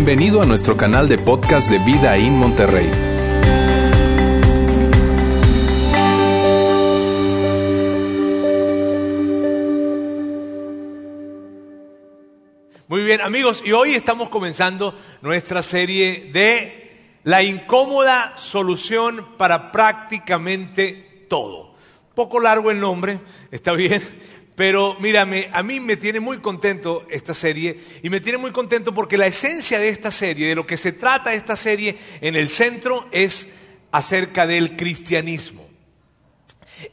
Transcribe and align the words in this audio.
Bienvenido 0.00 0.40
a 0.40 0.46
nuestro 0.46 0.76
canal 0.76 1.08
de 1.08 1.18
podcast 1.18 1.68
de 1.68 1.78
Vida 1.80 2.16
en 2.16 2.34
Monterrey. 2.34 2.88
Muy 12.86 13.02
bien, 13.02 13.20
amigos, 13.22 13.60
y 13.66 13.72
hoy 13.72 13.96
estamos 13.96 14.28
comenzando 14.28 14.96
nuestra 15.20 15.64
serie 15.64 16.30
de 16.32 17.16
la 17.24 17.42
incómoda 17.42 18.36
solución 18.36 19.30
para 19.36 19.72
prácticamente 19.72 21.26
todo. 21.28 21.74
Poco 22.14 22.38
largo 22.38 22.70
el 22.70 22.78
nombre, 22.78 23.18
está 23.50 23.72
bien, 23.72 24.00
pero 24.58 24.96
mírame, 24.98 25.48
a 25.52 25.62
mí 25.62 25.78
me 25.78 25.96
tiene 25.96 26.18
muy 26.18 26.38
contento 26.38 27.06
esta 27.12 27.32
serie 27.32 27.78
y 28.02 28.10
me 28.10 28.20
tiene 28.20 28.38
muy 28.38 28.50
contento 28.50 28.92
porque 28.92 29.16
la 29.16 29.28
esencia 29.28 29.78
de 29.78 29.88
esta 29.88 30.10
serie, 30.10 30.48
de 30.48 30.56
lo 30.56 30.66
que 30.66 30.76
se 30.76 30.90
trata 30.90 31.32
esta 31.32 31.54
serie 31.54 31.96
en 32.20 32.34
el 32.34 32.48
centro 32.48 33.06
es 33.12 33.46
acerca 33.92 34.48
del 34.48 34.74
cristianismo. 34.76 35.64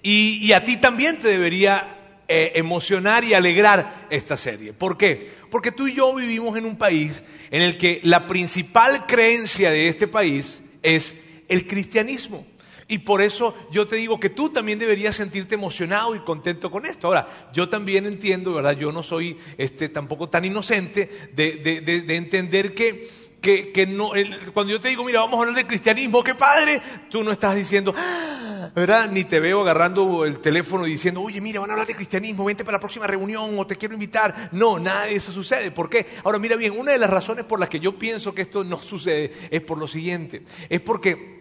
Y, 0.03 0.51
a 0.51 0.63
ti 0.63 0.77
también 0.77 1.17
te 1.17 1.27
debería 1.27 2.21
eh, 2.27 2.51
emocionar 2.53 3.23
y 3.23 3.33
alegrar 3.33 4.05
esta 4.11 4.37
serie. 4.37 4.71
¿Por 4.71 4.95
qué? 4.95 5.31
Porque 5.49 5.71
tú 5.71 5.87
y 5.87 5.95
yo 5.95 6.13
vivimos 6.13 6.55
en 6.59 6.67
un 6.67 6.77
país 6.77 7.23
en 7.49 7.63
el 7.63 7.79
que 7.79 7.99
la 8.03 8.27
principal 8.27 9.07
creencia 9.07 9.71
de 9.71 9.87
este 9.87 10.07
país 10.07 10.61
es 10.83 11.15
el 11.47 11.65
cristianismo. 11.65 12.45
Y 12.87 12.99
por 12.99 13.21
eso 13.21 13.55
yo 13.71 13.87
te 13.87 13.95
digo 13.95 14.19
que 14.19 14.29
tú 14.29 14.49
también 14.49 14.77
deberías 14.77 15.15
sentirte 15.15 15.55
emocionado 15.55 16.15
y 16.15 16.19
contento 16.19 16.69
con 16.69 16.85
esto. 16.85 17.07
Ahora, 17.07 17.27
yo 17.51 17.67
también 17.67 18.05
entiendo, 18.05 18.53
¿verdad? 18.53 18.77
Yo 18.77 18.91
no 18.91 19.01
soy 19.01 19.37
este, 19.57 19.89
tampoco 19.89 20.29
tan 20.29 20.45
inocente 20.45 21.09
de, 21.33 22.05
entender 22.15 22.75
que, 22.75 23.09
que, 23.41 23.87
no, 23.87 24.11
cuando 24.53 24.71
yo 24.71 24.79
te 24.79 24.89
digo, 24.89 25.03
mira, 25.03 25.21
vamos 25.21 25.37
a 25.37 25.41
hablar 25.41 25.55
de 25.55 25.65
cristianismo, 25.65 26.23
qué 26.23 26.35
padre, 26.35 26.79
tú 27.09 27.23
no 27.23 27.31
estás 27.31 27.55
diciendo, 27.55 27.93
ah", 27.97 28.71
¿verdad? 28.75 29.09
Ni 29.09 29.23
te 29.23 29.39
veo 29.39 29.61
agarrando 29.61 30.23
el 30.23 30.39
teléfono 30.39 30.85
y 30.85 30.91
diciendo, 30.91 31.21
oye, 31.23 31.41
mira, 31.41 31.59
van 31.59 31.71
a 31.71 31.73
hablar 31.73 31.87
de 31.87 31.95
cristianismo, 31.95 32.45
vente 32.45 32.63
para 32.63 32.77
la 32.77 32.79
próxima 32.79 33.07
reunión 33.07 33.57
o 33.57 33.65
te 33.65 33.77
quiero 33.77 33.95
invitar. 33.95 34.49
No, 34.51 34.77
nada 34.77 35.05
de 35.05 35.15
eso 35.15 35.31
sucede. 35.31 35.71
¿Por 35.71 35.89
qué? 35.89 36.05
Ahora, 36.23 36.37
mira 36.37 36.55
bien, 36.55 36.77
una 36.77 36.91
de 36.91 36.99
las 36.99 37.09
razones 37.09 37.45
por 37.45 37.59
las 37.59 37.69
que 37.69 37.79
yo 37.79 37.97
pienso 37.97 38.35
que 38.35 38.43
esto 38.43 38.63
no 38.63 38.79
sucede 38.79 39.31
es 39.49 39.61
por 39.61 39.79
lo 39.79 39.87
siguiente. 39.87 40.43
Es 40.69 40.81
porque 40.81 41.34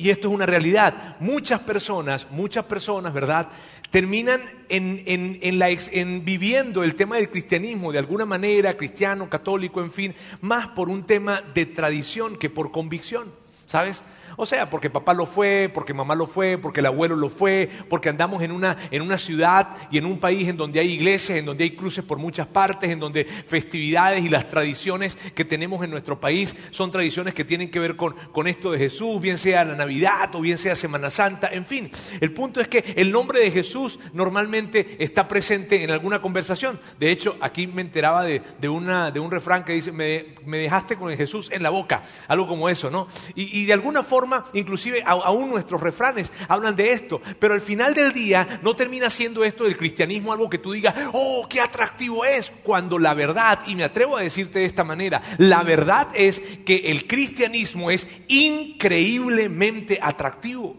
y 0.00 0.10
esto 0.10 0.28
es 0.28 0.34
una 0.34 0.46
realidad. 0.46 1.16
Muchas 1.20 1.60
personas, 1.60 2.26
muchas 2.30 2.64
personas, 2.64 3.12
¿verdad? 3.12 3.48
Terminan 3.90 4.40
en, 4.68 6.24
viviendo 6.24 6.82
el 6.82 6.94
tema 6.94 7.16
del 7.16 7.28
cristianismo 7.28 7.92
de 7.92 7.98
alguna 7.98 8.24
manera, 8.24 8.76
cristiano, 8.76 9.28
católico, 9.28 9.80
en 9.80 9.92
fin, 9.92 10.14
más 10.40 10.68
por 10.68 10.88
un 10.88 11.04
tema 11.04 11.42
de 11.54 11.66
tradición 11.66 12.38
que 12.38 12.48
por 12.48 12.70
convicción, 12.70 13.32
¿sabes? 13.66 14.02
O 14.40 14.46
sea, 14.46 14.70
porque 14.70 14.88
papá 14.88 15.12
lo 15.12 15.26
fue, 15.26 15.70
porque 15.72 15.92
mamá 15.92 16.14
lo 16.14 16.26
fue, 16.26 16.56
porque 16.56 16.80
el 16.80 16.86
abuelo 16.86 17.14
lo 17.14 17.28
fue, 17.28 17.68
porque 17.90 18.08
andamos 18.08 18.42
en 18.42 18.52
una, 18.52 18.74
en 18.90 19.02
una 19.02 19.18
ciudad 19.18 19.76
y 19.90 19.98
en 19.98 20.06
un 20.06 20.18
país 20.18 20.48
en 20.48 20.56
donde 20.56 20.80
hay 20.80 20.92
iglesias, 20.92 21.36
en 21.36 21.44
donde 21.44 21.64
hay 21.64 21.72
cruces 21.72 22.02
por 22.02 22.16
muchas 22.16 22.46
partes, 22.46 22.88
en 22.88 23.00
donde 23.00 23.26
festividades 23.26 24.24
y 24.24 24.30
las 24.30 24.48
tradiciones 24.48 25.14
que 25.34 25.44
tenemos 25.44 25.84
en 25.84 25.90
nuestro 25.90 26.18
país 26.18 26.56
son 26.70 26.90
tradiciones 26.90 27.34
que 27.34 27.44
tienen 27.44 27.70
que 27.70 27.80
ver 27.80 27.96
con, 27.96 28.14
con 28.32 28.46
esto 28.46 28.72
de 28.72 28.78
Jesús, 28.78 29.20
bien 29.20 29.36
sea 29.36 29.62
la 29.62 29.74
Navidad 29.74 30.34
o 30.34 30.40
bien 30.40 30.56
sea 30.56 30.74
Semana 30.74 31.10
Santa, 31.10 31.50
en 31.52 31.66
fin. 31.66 31.90
El 32.22 32.32
punto 32.32 32.62
es 32.62 32.68
que 32.68 32.94
el 32.96 33.12
nombre 33.12 33.40
de 33.40 33.50
Jesús 33.50 33.98
normalmente 34.14 34.96
está 35.00 35.28
presente 35.28 35.84
en 35.84 35.90
alguna 35.90 36.22
conversación. 36.22 36.80
De 36.98 37.10
hecho, 37.10 37.36
aquí 37.42 37.66
me 37.66 37.82
enteraba 37.82 38.24
de, 38.24 38.40
una, 38.70 39.10
de 39.10 39.20
un 39.20 39.30
refrán 39.30 39.64
que 39.64 39.74
dice, 39.74 39.92
me, 39.92 40.38
dejaste 40.46 40.96
con 40.96 41.10
el 41.10 41.18
Jesús 41.18 41.50
en 41.52 41.62
la 41.62 41.68
boca, 41.68 42.04
algo 42.26 42.48
como 42.48 42.70
eso, 42.70 42.88
¿no? 42.88 43.06
y 43.34 43.66
de 43.66 43.74
alguna 43.74 44.02
forma 44.02 44.29
inclusive 44.52 45.02
aún 45.04 45.50
nuestros 45.50 45.80
refranes 45.80 46.32
hablan 46.48 46.76
de 46.76 46.92
esto, 46.92 47.20
pero 47.38 47.54
al 47.54 47.60
final 47.60 47.94
del 47.94 48.12
día 48.12 48.60
no 48.62 48.76
termina 48.76 49.10
siendo 49.10 49.44
esto 49.44 49.64
del 49.64 49.76
cristianismo 49.76 50.32
algo 50.32 50.50
que 50.50 50.58
tú 50.58 50.72
digas, 50.72 50.94
oh, 51.12 51.46
qué 51.48 51.60
atractivo 51.60 52.24
es, 52.24 52.52
cuando 52.62 52.98
la 52.98 53.14
verdad, 53.14 53.60
y 53.66 53.74
me 53.74 53.84
atrevo 53.84 54.16
a 54.16 54.22
decirte 54.22 54.60
de 54.60 54.66
esta 54.66 54.84
manera, 54.84 55.22
la 55.38 55.62
verdad 55.62 56.08
es 56.14 56.40
que 56.64 56.90
el 56.90 57.06
cristianismo 57.06 57.90
es 57.90 58.06
increíblemente 58.28 59.98
atractivo. 60.00 60.76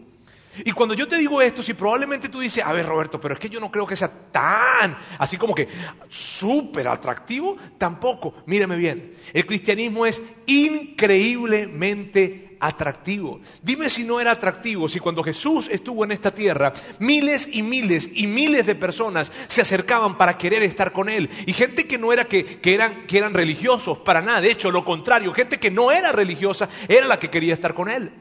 Y 0.64 0.72
cuando 0.72 0.94
yo 0.94 1.08
te 1.08 1.16
digo 1.16 1.40
esto, 1.40 1.62
si 1.62 1.72
probablemente 1.72 2.28
tú 2.28 2.40
dices, 2.40 2.62
a 2.64 2.72
ver 2.72 2.84
Roberto, 2.84 3.18
pero 3.18 3.32
es 3.34 3.40
que 3.40 3.48
yo 3.48 3.58
no 3.58 3.70
creo 3.70 3.86
que 3.86 3.96
sea 3.96 4.10
tan, 4.30 4.94
así 5.18 5.38
como 5.38 5.54
que 5.54 5.66
súper 6.10 6.88
atractivo, 6.88 7.56
tampoco. 7.78 8.34
Mírame 8.44 8.76
bien, 8.76 9.14
el 9.32 9.46
cristianismo 9.46 10.04
es 10.04 10.20
increíblemente 10.46 12.51
atractivo. 12.62 13.40
Dime 13.60 13.90
si 13.90 14.04
no 14.04 14.20
era 14.20 14.30
atractivo, 14.30 14.88
si 14.88 15.00
cuando 15.00 15.24
Jesús 15.24 15.68
estuvo 15.70 16.04
en 16.04 16.12
esta 16.12 16.32
tierra, 16.32 16.72
miles 17.00 17.48
y 17.52 17.62
miles 17.62 18.08
y 18.14 18.28
miles 18.28 18.64
de 18.66 18.76
personas 18.76 19.32
se 19.48 19.60
acercaban 19.60 20.16
para 20.16 20.38
querer 20.38 20.62
estar 20.62 20.92
con 20.92 21.08
Él. 21.08 21.28
Y 21.44 21.52
gente 21.52 21.88
que 21.88 21.98
no 21.98 22.12
era 22.12 22.26
que, 22.26 22.60
eran, 22.62 23.04
que 23.06 23.18
eran 23.18 23.34
religiosos, 23.34 23.98
para 23.98 24.22
nada, 24.22 24.40
de 24.40 24.52
hecho, 24.52 24.70
lo 24.70 24.84
contrario, 24.84 25.34
gente 25.34 25.58
que 25.58 25.72
no 25.72 25.90
era 25.90 26.12
religiosa 26.12 26.68
era 26.88 27.08
la 27.08 27.18
que 27.18 27.30
quería 27.30 27.52
estar 27.52 27.74
con 27.74 27.90
Él. 27.90 28.12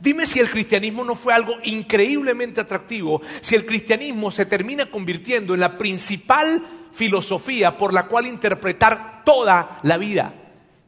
Dime 0.00 0.24
si 0.26 0.40
el 0.40 0.50
cristianismo 0.50 1.04
no 1.04 1.14
fue 1.14 1.34
algo 1.34 1.56
increíblemente 1.62 2.62
atractivo, 2.62 3.20
si 3.42 3.54
el 3.54 3.66
cristianismo 3.66 4.30
se 4.30 4.46
termina 4.46 4.86
convirtiendo 4.86 5.52
en 5.52 5.60
la 5.60 5.76
principal 5.76 6.88
filosofía 6.92 7.76
por 7.76 7.92
la 7.92 8.06
cual 8.06 8.26
interpretar 8.26 9.22
toda 9.24 9.78
la 9.82 9.98
vida. 9.98 10.34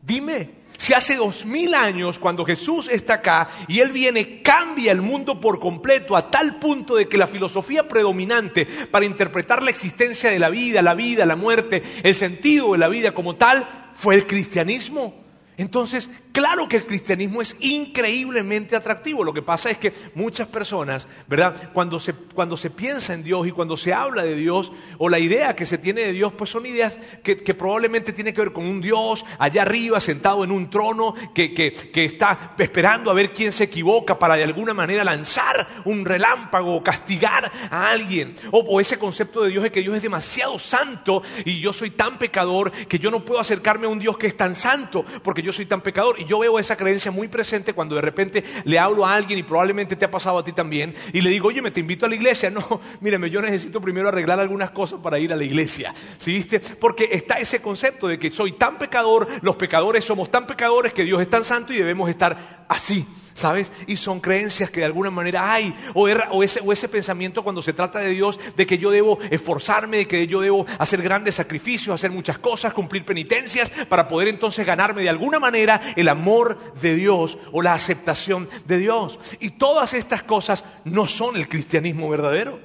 Dime, 0.02 0.58
si 0.78 0.94
hace 0.94 1.16
dos 1.16 1.44
mil 1.44 1.74
años, 1.74 2.20
cuando 2.20 2.44
Jesús 2.44 2.88
está 2.88 3.14
acá 3.14 3.48
y 3.66 3.80
Él 3.80 3.90
viene, 3.90 4.42
cambia 4.42 4.92
el 4.92 5.02
mundo 5.02 5.40
por 5.40 5.58
completo 5.58 6.16
a 6.16 6.30
tal 6.30 6.60
punto 6.60 6.94
de 6.94 7.08
que 7.08 7.18
la 7.18 7.26
filosofía 7.26 7.88
predominante 7.88 8.64
para 8.64 9.04
interpretar 9.04 9.60
la 9.60 9.70
existencia 9.70 10.30
de 10.30 10.38
la 10.38 10.48
vida, 10.48 10.80
la 10.80 10.94
vida, 10.94 11.26
la 11.26 11.34
muerte, 11.34 11.82
el 12.04 12.14
sentido 12.14 12.72
de 12.72 12.78
la 12.78 12.86
vida 12.86 13.12
como 13.12 13.34
tal, 13.34 13.90
fue 13.92 14.14
el 14.14 14.28
cristianismo. 14.28 15.16
Entonces, 15.56 16.08
claro 16.38 16.68
que 16.68 16.76
el 16.76 16.86
cristianismo 16.86 17.42
es 17.42 17.56
increíblemente 17.58 18.76
atractivo. 18.76 19.24
Lo 19.24 19.34
que 19.34 19.42
pasa 19.42 19.72
es 19.72 19.78
que 19.78 19.92
muchas 20.14 20.46
personas, 20.46 21.08
¿verdad? 21.26 21.72
Cuando 21.72 21.98
se, 21.98 22.12
cuando 22.12 22.56
se 22.56 22.70
piensa 22.70 23.12
en 23.12 23.24
Dios 23.24 23.48
y 23.48 23.50
cuando 23.50 23.76
se 23.76 23.92
habla 23.92 24.22
de 24.22 24.36
Dios, 24.36 24.70
o 24.98 25.08
la 25.08 25.18
idea 25.18 25.56
que 25.56 25.66
se 25.66 25.78
tiene 25.78 26.02
de 26.02 26.12
Dios, 26.12 26.32
pues 26.34 26.48
son 26.48 26.64
ideas 26.64 26.96
que, 27.24 27.36
probablemente 27.54 28.12
tienen 28.12 28.34
que 28.34 28.40
ver 28.40 28.52
con 28.52 28.66
un 28.66 28.80
Dios 28.80 29.24
allá 29.36 29.62
arriba, 29.62 29.98
sentado 29.98 30.44
en 30.44 30.52
un 30.52 30.70
trono, 30.70 31.12
que, 31.34 31.52
que, 31.52 32.04
está 32.04 32.54
esperando 32.56 33.10
a 33.10 33.14
ver 33.14 33.32
quién 33.32 33.52
se 33.52 33.64
equivoca 33.64 34.16
para 34.16 34.36
de 34.36 34.44
alguna 34.44 34.72
manera 34.72 35.02
lanzar 35.02 35.66
un 35.86 36.04
relámpago 36.04 36.76
o 36.76 36.84
castigar 36.84 37.50
a 37.68 37.90
alguien. 37.90 38.36
O, 38.52 38.80
ese 38.80 38.96
concepto 38.96 39.42
de 39.42 39.50
Dios 39.50 39.64
es 39.64 39.72
que 39.72 39.80
Dios 39.80 39.96
es 39.96 40.02
demasiado 40.02 40.56
santo 40.60 41.20
y 41.44 41.58
yo 41.58 41.72
soy 41.72 41.90
tan 41.90 42.16
pecador 42.16 42.70
que 42.70 43.00
yo 43.00 43.10
no 43.10 43.24
puedo 43.24 43.40
acercarme 43.40 43.86
a 43.86 43.90
un 43.90 43.98
Dios 43.98 44.16
que 44.16 44.28
es 44.28 44.36
tan 44.36 44.54
santo, 44.54 45.04
porque 45.24 45.42
yo 45.42 45.52
soy 45.52 45.66
tan 45.66 45.80
pecador. 45.80 46.16
Yo 46.28 46.38
veo 46.38 46.58
esa 46.58 46.76
creencia 46.76 47.10
muy 47.10 47.26
presente 47.26 47.72
cuando 47.72 47.96
de 47.96 48.02
repente 48.02 48.44
le 48.64 48.78
hablo 48.78 49.04
a 49.04 49.14
alguien 49.14 49.38
y 49.38 49.42
probablemente 49.42 49.96
te 49.96 50.04
ha 50.04 50.10
pasado 50.10 50.38
a 50.38 50.44
ti 50.44 50.52
también 50.52 50.94
y 51.12 51.20
le 51.20 51.30
digo, 51.30 51.48
oye, 51.48 51.62
me 51.62 51.70
te 51.70 51.80
invito 51.80 52.06
a 52.06 52.08
la 52.08 52.14
iglesia. 52.14 52.50
No, 52.58 52.80
míreme, 53.00 53.30
yo 53.30 53.40
necesito 53.40 53.80
primero 53.80 54.08
arreglar 54.08 54.40
algunas 54.40 54.70
cosas 54.72 54.98
para 55.00 55.18
ir 55.20 55.32
a 55.32 55.36
la 55.36 55.44
iglesia. 55.44 55.94
¿Sí 56.18 56.32
viste? 56.32 56.58
Porque 56.58 57.08
está 57.12 57.38
ese 57.38 57.62
concepto 57.62 58.08
de 58.08 58.18
que 58.18 58.30
soy 58.30 58.52
tan 58.52 58.78
pecador, 58.78 59.28
los 59.42 59.54
pecadores 59.54 60.04
somos 60.04 60.28
tan 60.28 60.44
pecadores 60.44 60.92
que 60.92 61.04
Dios 61.04 61.20
es 61.20 61.30
tan 61.30 61.44
santo 61.44 61.72
y 61.72 61.76
debemos 61.76 62.10
estar 62.10 62.66
así. 62.68 63.06
¿Sabes? 63.38 63.70
Y 63.86 63.96
son 63.96 64.20
creencias 64.20 64.70
que 64.70 64.80
de 64.80 64.86
alguna 64.86 65.10
manera 65.10 65.52
hay, 65.52 65.72
o, 65.94 66.08
ese, 66.08 66.60
o, 66.60 66.72
ese, 66.72 66.88
pensamiento 66.88 67.44
cuando 67.44 67.62
se 67.62 67.72
trata 67.72 68.00
de 68.00 68.10
Dios, 68.10 68.38
de 68.56 68.66
que 68.66 68.78
yo 68.78 68.90
debo 68.90 69.18
esforzarme, 69.30 69.98
de 69.98 70.08
que 70.08 70.26
yo 70.26 70.40
debo 70.40 70.66
hacer 70.78 71.00
grandes 71.00 71.36
sacrificios, 71.36 71.94
hacer 71.94 72.10
muchas 72.10 72.38
cosas, 72.38 72.72
cumplir 72.72 73.04
penitencias, 73.04 73.70
para 73.88 74.08
poder 74.08 74.28
entonces 74.28 74.66
ganarme 74.66 75.02
de 75.02 75.08
alguna 75.08 75.38
manera 75.38 75.80
el 75.94 76.08
amor 76.08 76.58
de 76.80 76.96
Dios 76.96 77.38
o 77.52 77.62
la 77.62 77.74
aceptación 77.74 78.48
de 78.66 78.78
Dios. 78.78 79.18
Y 79.38 79.50
todas 79.50 79.94
estas 79.94 80.24
cosas 80.24 80.64
no 80.84 81.06
son 81.06 81.36
el 81.36 81.48
cristianismo 81.48 82.08
verdadero. 82.08 82.58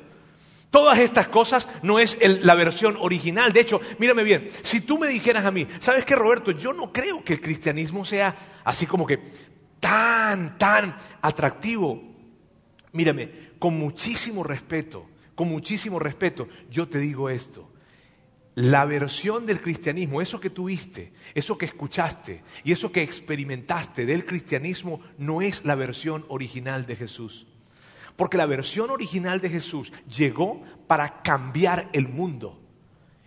Todas 0.72 0.98
estas 0.98 1.28
cosas 1.28 1.68
no 1.84 2.00
es 2.00 2.18
la 2.42 2.56
versión 2.56 2.98
original. 3.00 3.54
De 3.54 3.60
hecho, 3.60 3.80
mírame 4.00 4.24
bien, 4.24 4.50
si 4.64 4.82
tú 4.82 4.98
me 4.98 5.08
dijeras 5.08 5.46
a 5.46 5.52
mí, 5.52 5.68
¿sabes 5.78 6.04
qué, 6.04 6.16
Roberto? 6.16 6.50
Yo 6.50 6.74
no 6.74 6.92
creo 6.92 7.24
que 7.24 7.34
el 7.34 7.42
cristianismo 7.42 8.04
sea 8.06 8.36
así 8.64 8.88
como 8.88 9.06
que 9.06 9.20
tan, 9.84 10.58
tan 10.58 10.96
atractivo. 11.22 12.02
Mírame, 12.94 13.30
con 13.60 13.78
muchísimo 13.78 14.42
respeto, 14.42 15.06
con 15.36 15.50
muchísimo 15.50 16.00
respeto, 16.00 16.48
yo 16.70 16.88
te 16.88 17.00
digo 17.00 17.30
esto. 17.30 17.70
La 18.56 18.86
versión 18.86 19.46
del 19.46 19.60
cristianismo, 19.60 20.22
eso 20.22 20.40
que 20.40 20.50
tuviste, 20.50 21.12
eso 21.34 21.58
que 21.58 21.66
escuchaste 21.66 22.44
y 22.64 22.72
eso 22.72 22.94
que 22.94 23.02
experimentaste 23.02 24.06
del 24.06 24.26
cristianismo 24.26 25.02
no 25.18 25.42
es 25.42 25.66
la 25.66 25.76
versión 25.76 26.24
original 26.30 26.86
de 26.86 26.96
Jesús. 26.96 27.46
Porque 28.16 28.38
la 28.38 28.46
versión 28.46 28.90
original 28.90 29.42
de 29.42 29.50
Jesús 29.50 29.92
llegó 30.08 30.64
para 30.88 31.22
cambiar 31.24 31.90
el 31.92 32.08
mundo. 32.08 32.62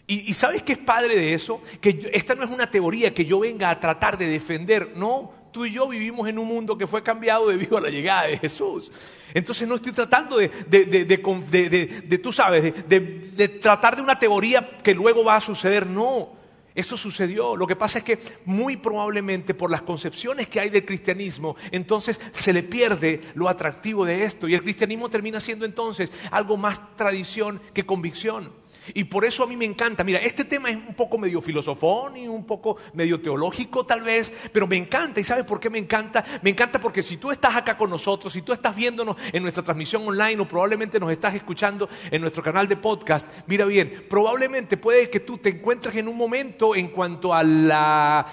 Y, 0.06 0.32
¿sabes 0.34 0.62
qué 0.62 0.72
es 0.74 0.78
padre 0.78 1.16
de 1.16 1.34
eso? 1.34 1.60
Que 1.80 2.08
esta 2.14 2.34
no 2.34 2.44
es 2.44 2.50
una 2.50 2.70
teoría 2.70 3.12
que 3.12 3.26
yo 3.26 3.40
venga 3.40 3.68
a 3.68 3.80
tratar 3.80 4.16
de 4.16 4.28
defender, 4.28 4.92
no. 4.96 5.45
Tú 5.56 5.64
y 5.64 5.70
yo 5.72 5.88
vivimos 5.88 6.28
en 6.28 6.38
un 6.38 6.46
mundo 6.46 6.76
que 6.76 6.86
fue 6.86 7.02
cambiado 7.02 7.48
debido 7.48 7.78
a 7.78 7.80
la 7.80 7.88
llegada 7.88 8.26
de 8.26 8.36
Jesús. 8.36 8.92
Entonces 9.32 9.66
no 9.66 9.76
estoy 9.76 9.92
tratando 9.92 10.36
de, 10.36 10.48
de, 10.68 10.84
de- 10.84 11.86
de 11.86 12.18
tú 12.18 12.30
sabes, 12.30 12.86
de 12.86 13.48
tratar 13.58 13.96
de 13.96 14.02
una 14.02 14.18
teoría 14.18 14.76
que 14.82 14.92
luego 14.94 15.24
va 15.24 15.36
a 15.36 15.40
suceder. 15.40 15.86
No, 15.86 16.28
esto 16.74 16.98
sucedió. 16.98 17.56
Lo 17.56 17.66
que 17.66 17.74
pasa 17.74 17.96
es 18.00 18.04
que 18.04 18.18
muy 18.44 18.76
probablemente 18.76 19.54
por 19.54 19.70
las 19.70 19.80
concepciones 19.80 20.46
que 20.48 20.60
hay 20.60 20.68
del 20.68 20.84
cristianismo, 20.84 21.56
entonces 21.70 22.20
se 22.34 22.52
le 22.52 22.62
pierde 22.62 23.22
lo 23.34 23.48
atractivo 23.48 24.04
de 24.04 24.24
esto. 24.24 24.46
Y 24.48 24.52
el 24.54 24.62
cristianismo 24.62 25.08
termina 25.08 25.40
siendo 25.40 25.64
entonces 25.64 26.10
algo 26.32 26.58
más 26.58 26.94
tradición 26.96 27.62
que 27.72 27.86
convicción. 27.86 28.52
Y 28.94 29.04
por 29.04 29.24
eso 29.24 29.44
a 29.44 29.46
mí 29.46 29.56
me 29.56 29.64
encanta. 29.64 30.04
Mira, 30.04 30.18
este 30.20 30.44
tema 30.44 30.70
es 30.70 30.76
un 30.76 30.94
poco 30.94 31.18
medio 31.18 31.40
filosofón 31.40 32.16
y 32.16 32.28
un 32.28 32.44
poco 32.44 32.76
medio 32.94 33.20
teológico 33.20 33.84
tal 33.84 34.02
vez, 34.02 34.32
pero 34.52 34.66
me 34.66 34.76
encanta. 34.76 35.20
¿Y 35.20 35.24
sabes 35.24 35.44
por 35.44 35.60
qué 35.60 35.70
me 35.70 35.78
encanta? 35.78 36.24
Me 36.42 36.50
encanta 36.50 36.80
porque 36.80 37.02
si 37.02 37.16
tú 37.16 37.30
estás 37.30 37.56
acá 37.56 37.76
con 37.76 37.90
nosotros, 37.90 38.32
si 38.32 38.42
tú 38.42 38.52
estás 38.52 38.74
viéndonos 38.74 39.16
en 39.32 39.42
nuestra 39.42 39.62
transmisión 39.62 40.06
online 40.06 40.40
o 40.40 40.48
probablemente 40.48 41.00
nos 41.00 41.10
estás 41.10 41.34
escuchando 41.34 41.88
en 42.10 42.20
nuestro 42.20 42.42
canal 42.42 42.68
de 42.68 42.76
podcast, 42.76 43.28
mira 43.46 43.64
bien, 43.64 44.06
probablemente 44.08 44.76
puede 44.76 45.10
que 45.10 45.20
tú 45.20 45.38
te 45.38 45.50
encuentres 45.50 45.94
en 45.96 46.08
un 46.08 46.16
momento 46.16 46.74
en 46.74 46.88
cuanto 46.88 47.34
a 47.34 47.42
la 47.42 48.26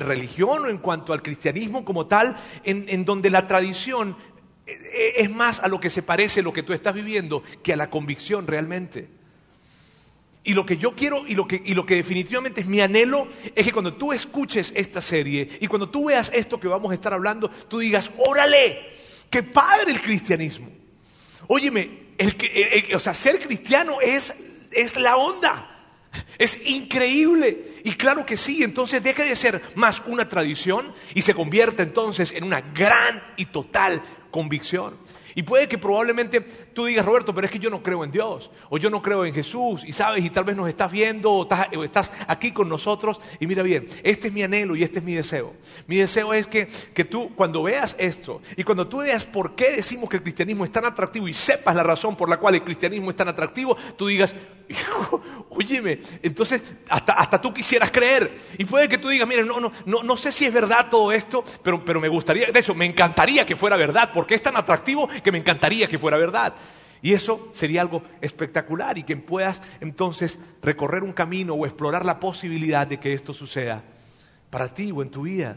religión 0.00 0.64
o 0.64 0.68
en 0.68 0.78
cuanto 0.78 1.12
al 1.12 1.22
cristianismo 1.22 1.84
como 1.84 2.06
tal, 2.06 2.36
en, 2.64 2.86
en 2.88 3.04
donde 3.04 3.30
la 3.30 3.46
tradición 3.46 4.16
eh, 4.66 5.14
es 5.16 5.30
más 5.30 5.60
a 5.60 5.68
lo 5.68 5.80
que 5.80 5.90
se 5.90 6.02
parece 6.02 6.42
lo 6.42 6.52
que 6.52 6.62
tú 6.62 6.72
estás 6.72 6.94
viviendo 6.94 7.42
que 7.62 7.72
a 7.72 7.76
la 7.76 7.90
convicción 7.90 8.46
realmente. 8.46 9.19
Y 10.50 10.52
lo 10.54 10.66
que 10.66 10.76
yo 10.76 10.96
quiero 10.96 11.24
y 11.28 11.36
lo 11.36 11.46
que, 11.46 11.62
y 11.64 11.74
lo 11.74 11.86
que 11.86 11.94
definitivamente 11.94 12.62
es 12.62 12.66
mi 12.66 12.80
anhelo 12.80 13.28
es 13.54 13.64
que 13.64 13.70
cuando 13.72 13.94
tú 13.94 14.12
escuches 14.12 14.72
esta 14.74 15.00
serie 15.00 15.48
y 15.60 15.68
cuando 15.68 15.88
tú 15.88 16.06
veas 16.06 16.28
esto 16.34 16.58
que 16.58 16.66
vamos 16.66 16.90
a 16.90 16.94
estar 16.94 17.14
hablando, 17.14 17.48
tú 17.68 17.78
digas, 17.78 18.10
órale, 18.18 18.80
qué 19.30 19.44
padre 19.44 19.92
el 19.92 20.02
cristianismo. 20.02 20.68
Óyeme, 21.46 21.88
el 22.18 22.34
el- 22.52 22.96
o 22.96 22.98
sea, 22.98 23.14
ser 23.14 23.38
cristiano 23.38 23.98
es, 24.02 24.34
es 24.72 24.96
la 24.96 25.16
onda. 25.16 25.68
Es 26.36 26.58
increíble. 26.66 27.74
Y 27.84 27.92
claro 27.92 28.26
que 28.26 28.36
sí, 28.36 28.64
entonces 28.64 29.04
deja 29.04 29.22
de 29.22 29.36
ser 29.36 29.62
más 29.76 30.02
una 30.06 30.28
tradición 30.28 30.92
y 31.14 31.22
se 31.22 31.32
convierte 31.32 31.84
entonces 31.84 32.32
en 32.32 32.42
una 32.42 32.60
gran 32.60 33.22
y 33.36 33.44
total 33.44 34.02
convicción. 34.32 34.96
Y 35.36 35.44
puede 35.44 35.68
que 35.68 35.78
probablemente 35.78 36.40
tú 36.80 36.86
digas, 36.86 37.04
Roberto, 37.04 37.34
pero 37.34 37.44
es 37.44 37.52
que 37.52 37.58
yo 37.58 37.68
no 37.68 37.82
creo 37.82 38.04
en 38.04 38.10
Dios, 38.10 38.50
o 38.70 38.78
yo 38.78 38.88
no 38.88 39.02
creo 39.02 39.26
en 39.26 39.34
Jesús, 39.34 39.84
y 39.84 39.92
sabes, 39.92 40.24
y 40.24 40.30
tal 40.30 40.44
vez 40.44 40.56
nos 40.56 40.66
estás 40.66 40.90
viendo, 40.90 41.30
o 41.30 41.84
estás, 41.84 42.10
aquí 42.26 42.52
con 42.52 42.70
nosotros, 42.70 43.20
y 43.38 43.46
mira 43.46 43.62
bien, 43.62 43.86
este 44.02 44.28
es 44.28 44.32
mi 44.32 44.42
anhelo 44.42 44.74
y 44.74 44.82
este 44.82 45.00
es 45.00 45.04
mi 45.04 45.12
deseo. 45.12 45.52
Mi 45.86 45.96
deseo 45.96 46.32
es 46.32 46.46
que, 46.46 46.68
que 46.94 47.04
tú, 47.04 47.34
cuando 47.36 47.62
veas 47.62 47.94
esto, 47.98 48.40
y 48.56 48.64
cuando 48.64 48.88
tú 48.88 49.00
veas 49.00 49.26
por 49.26 49.54
qué 49.54 49.72
decimos 49.72 50.08
que 50.08 50.16
el 50.16 50.22
cristianismo 50.22 50.64
es 50.64 50.72
tan 50.72 50.86
atractivo, 50.86 51.28
y 51.28 51.34
sepas 51.34 51.76
la 51.76 51.82
razón 51.82 52.16
por 52.16 52.30
la 52.30 52.38
cual 52.38 52.54
el 52.54 52.62
cristianismo 52.62 53.10
es 53.10 53.16
tan 53.16 53.28
atractivo, 53.28 53.76
tú 53.98 54.06
digas, 54.06 54.34
hijo, 54.70 55.22
óyeme, 55.50 56.00
entonces 56.22 56.62
hasta, 56.88 57.12
hasta 57.12 57.42
tú 57.42 57.52
quisieras 57.52 57.90
creer. 57.90 58.38
Y 58.56 58.64
puede 58.64 58.88
que 58.88 58.96
tú 58.96 59.08
digas, 59.08 59.28
mire, 59.28 59.44
no, 59.44 59.60
no, 59.60 59.70
no, 59.84 60.02
no 60.02 60.16
sé 60.16 60.32
si 60.32 60.46
es 60.46 60.52
verdad 60.52 60.86
todo 60.90 61.12
esto, 61.12 61.44
pero, 61.62 61.84
pero 61.84 62.00
me 62.00 62.08
gustaría, 62.08 62.46
de 62.50 62.60
hecho, 62.60 62.74
me 62.74 62.86
encantaría 62.86 63.44
que 63.44 63.56
fuera 63.56 63.76
verdad, 63.76 64.10
porque 64.14 64.34
es 64.34 64.42
tan 64.42 64.56
atractivo 64.56 65.08
que 65.22 65.30
me 65.30 65.38
encantaría 65.38 65.88
que 65.88 65.98
fuera 65.98 66.16
verdad. 66.16 66.54
Y 67.02 67.14
eso 67.14 67.48
sería 67.52 67.80
algo 67.80 68.02
espectacular 68.20 68.98
y 68.98 69.02
que 69.02 69.16
puedas 69.16 69.62
entonces 69.80 70.38
recorrer 70.62 71.02
un 71.02 71.12
camino 71.12 71.54
o 71.54 71.66
explorar 71.66 72.04
la 72.04 72.20
posibilidad 72.20 72.86
de 72.86 72.98
que 72.98 73.14
esto 73.14 73.32
suceda 73.32 73.82
para 74.50 74.74
ti 74.74 74.92
o 74.92 75.02
en 75.02 75.10
tu 75.10 75.22
vida. 75.22 75.56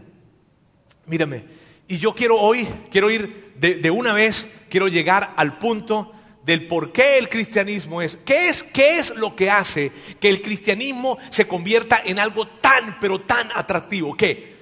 Mírame, 1.06 1.44
y 1.88 1.98
yo 1.98 2.16
quiero 2.16 2.40
hoy, 2.40 2.68
quiero 2.90 3.12
ir 3.12 3.54
de, 3.56 3.76
de 3.76 3.92
una 3.92 4.14
vez, 4.14 4.48
quiero 4.70 4.88
llegar 4.88 5.34
al 5.36 5.58
punto 5.58 6.14
del 6.46 6.68
por 6.68 6.92
qué 6.92 7.18
el 7.18 7.30
cristianismo 7.30 8.02
es. 8.02 8.18
¿Qué, 8.18 8.50
es. 8.50 8.64
¿Qué 8.64 9.00
es 9.00 9.16
lo 9.16 9.36
que 9.36 9.50
hace 9.50 9.92
que 10.20 10.30
el 10.30 10.42
cristianismo 10.42 11.18
se 11.30 11.48
convierta 11.48 12.02
en 12.04 12.20
algo 12.20 12.48
tan, 12.48 13.00
pero 13.00 13.22
tan 13.22 13.50
atractivo? 13.56 14.16
¿Qué? 14.16 14.53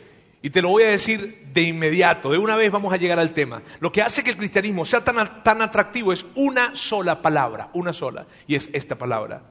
Y 0.41 0.49
te 0.49 0.61
lo 0.61 0.69
voy 0.69 0.83
a 0.83 0.87
decir 0.89 1.49
de 1.53 1.61
inmediato, 1.61 2.31
de 2.31 2.37
una 2.39 2.55
vez 2.55 2.71
vamos 2.71 2.91
a 2.91 2.97
llegar 2.97 3.19
al 3.19 3.31
tema. 3.33 3.61
Lo 3.79 3.91
que 3.91 4.01
hace 4.01 4.23
que 4.23 4.31
el 4.31 4.37
cristianismo 4.37 4.85
sea 4.85 5.03
tan, 5.03 5.43
tan 5.43 5.61
atractivo 5.61 6.11
es 6.13 6.25
una 6.35 6.73
sola 6.75 7.21
palabra, 7.21 7.69
una 7.73 7.93
sola, 7.93 8.25
y 8.47 8.55
es 8.55 8.69
esta 8.73 8.95
palabra, 8.95 9.43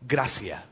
gracia. 0.00 0.64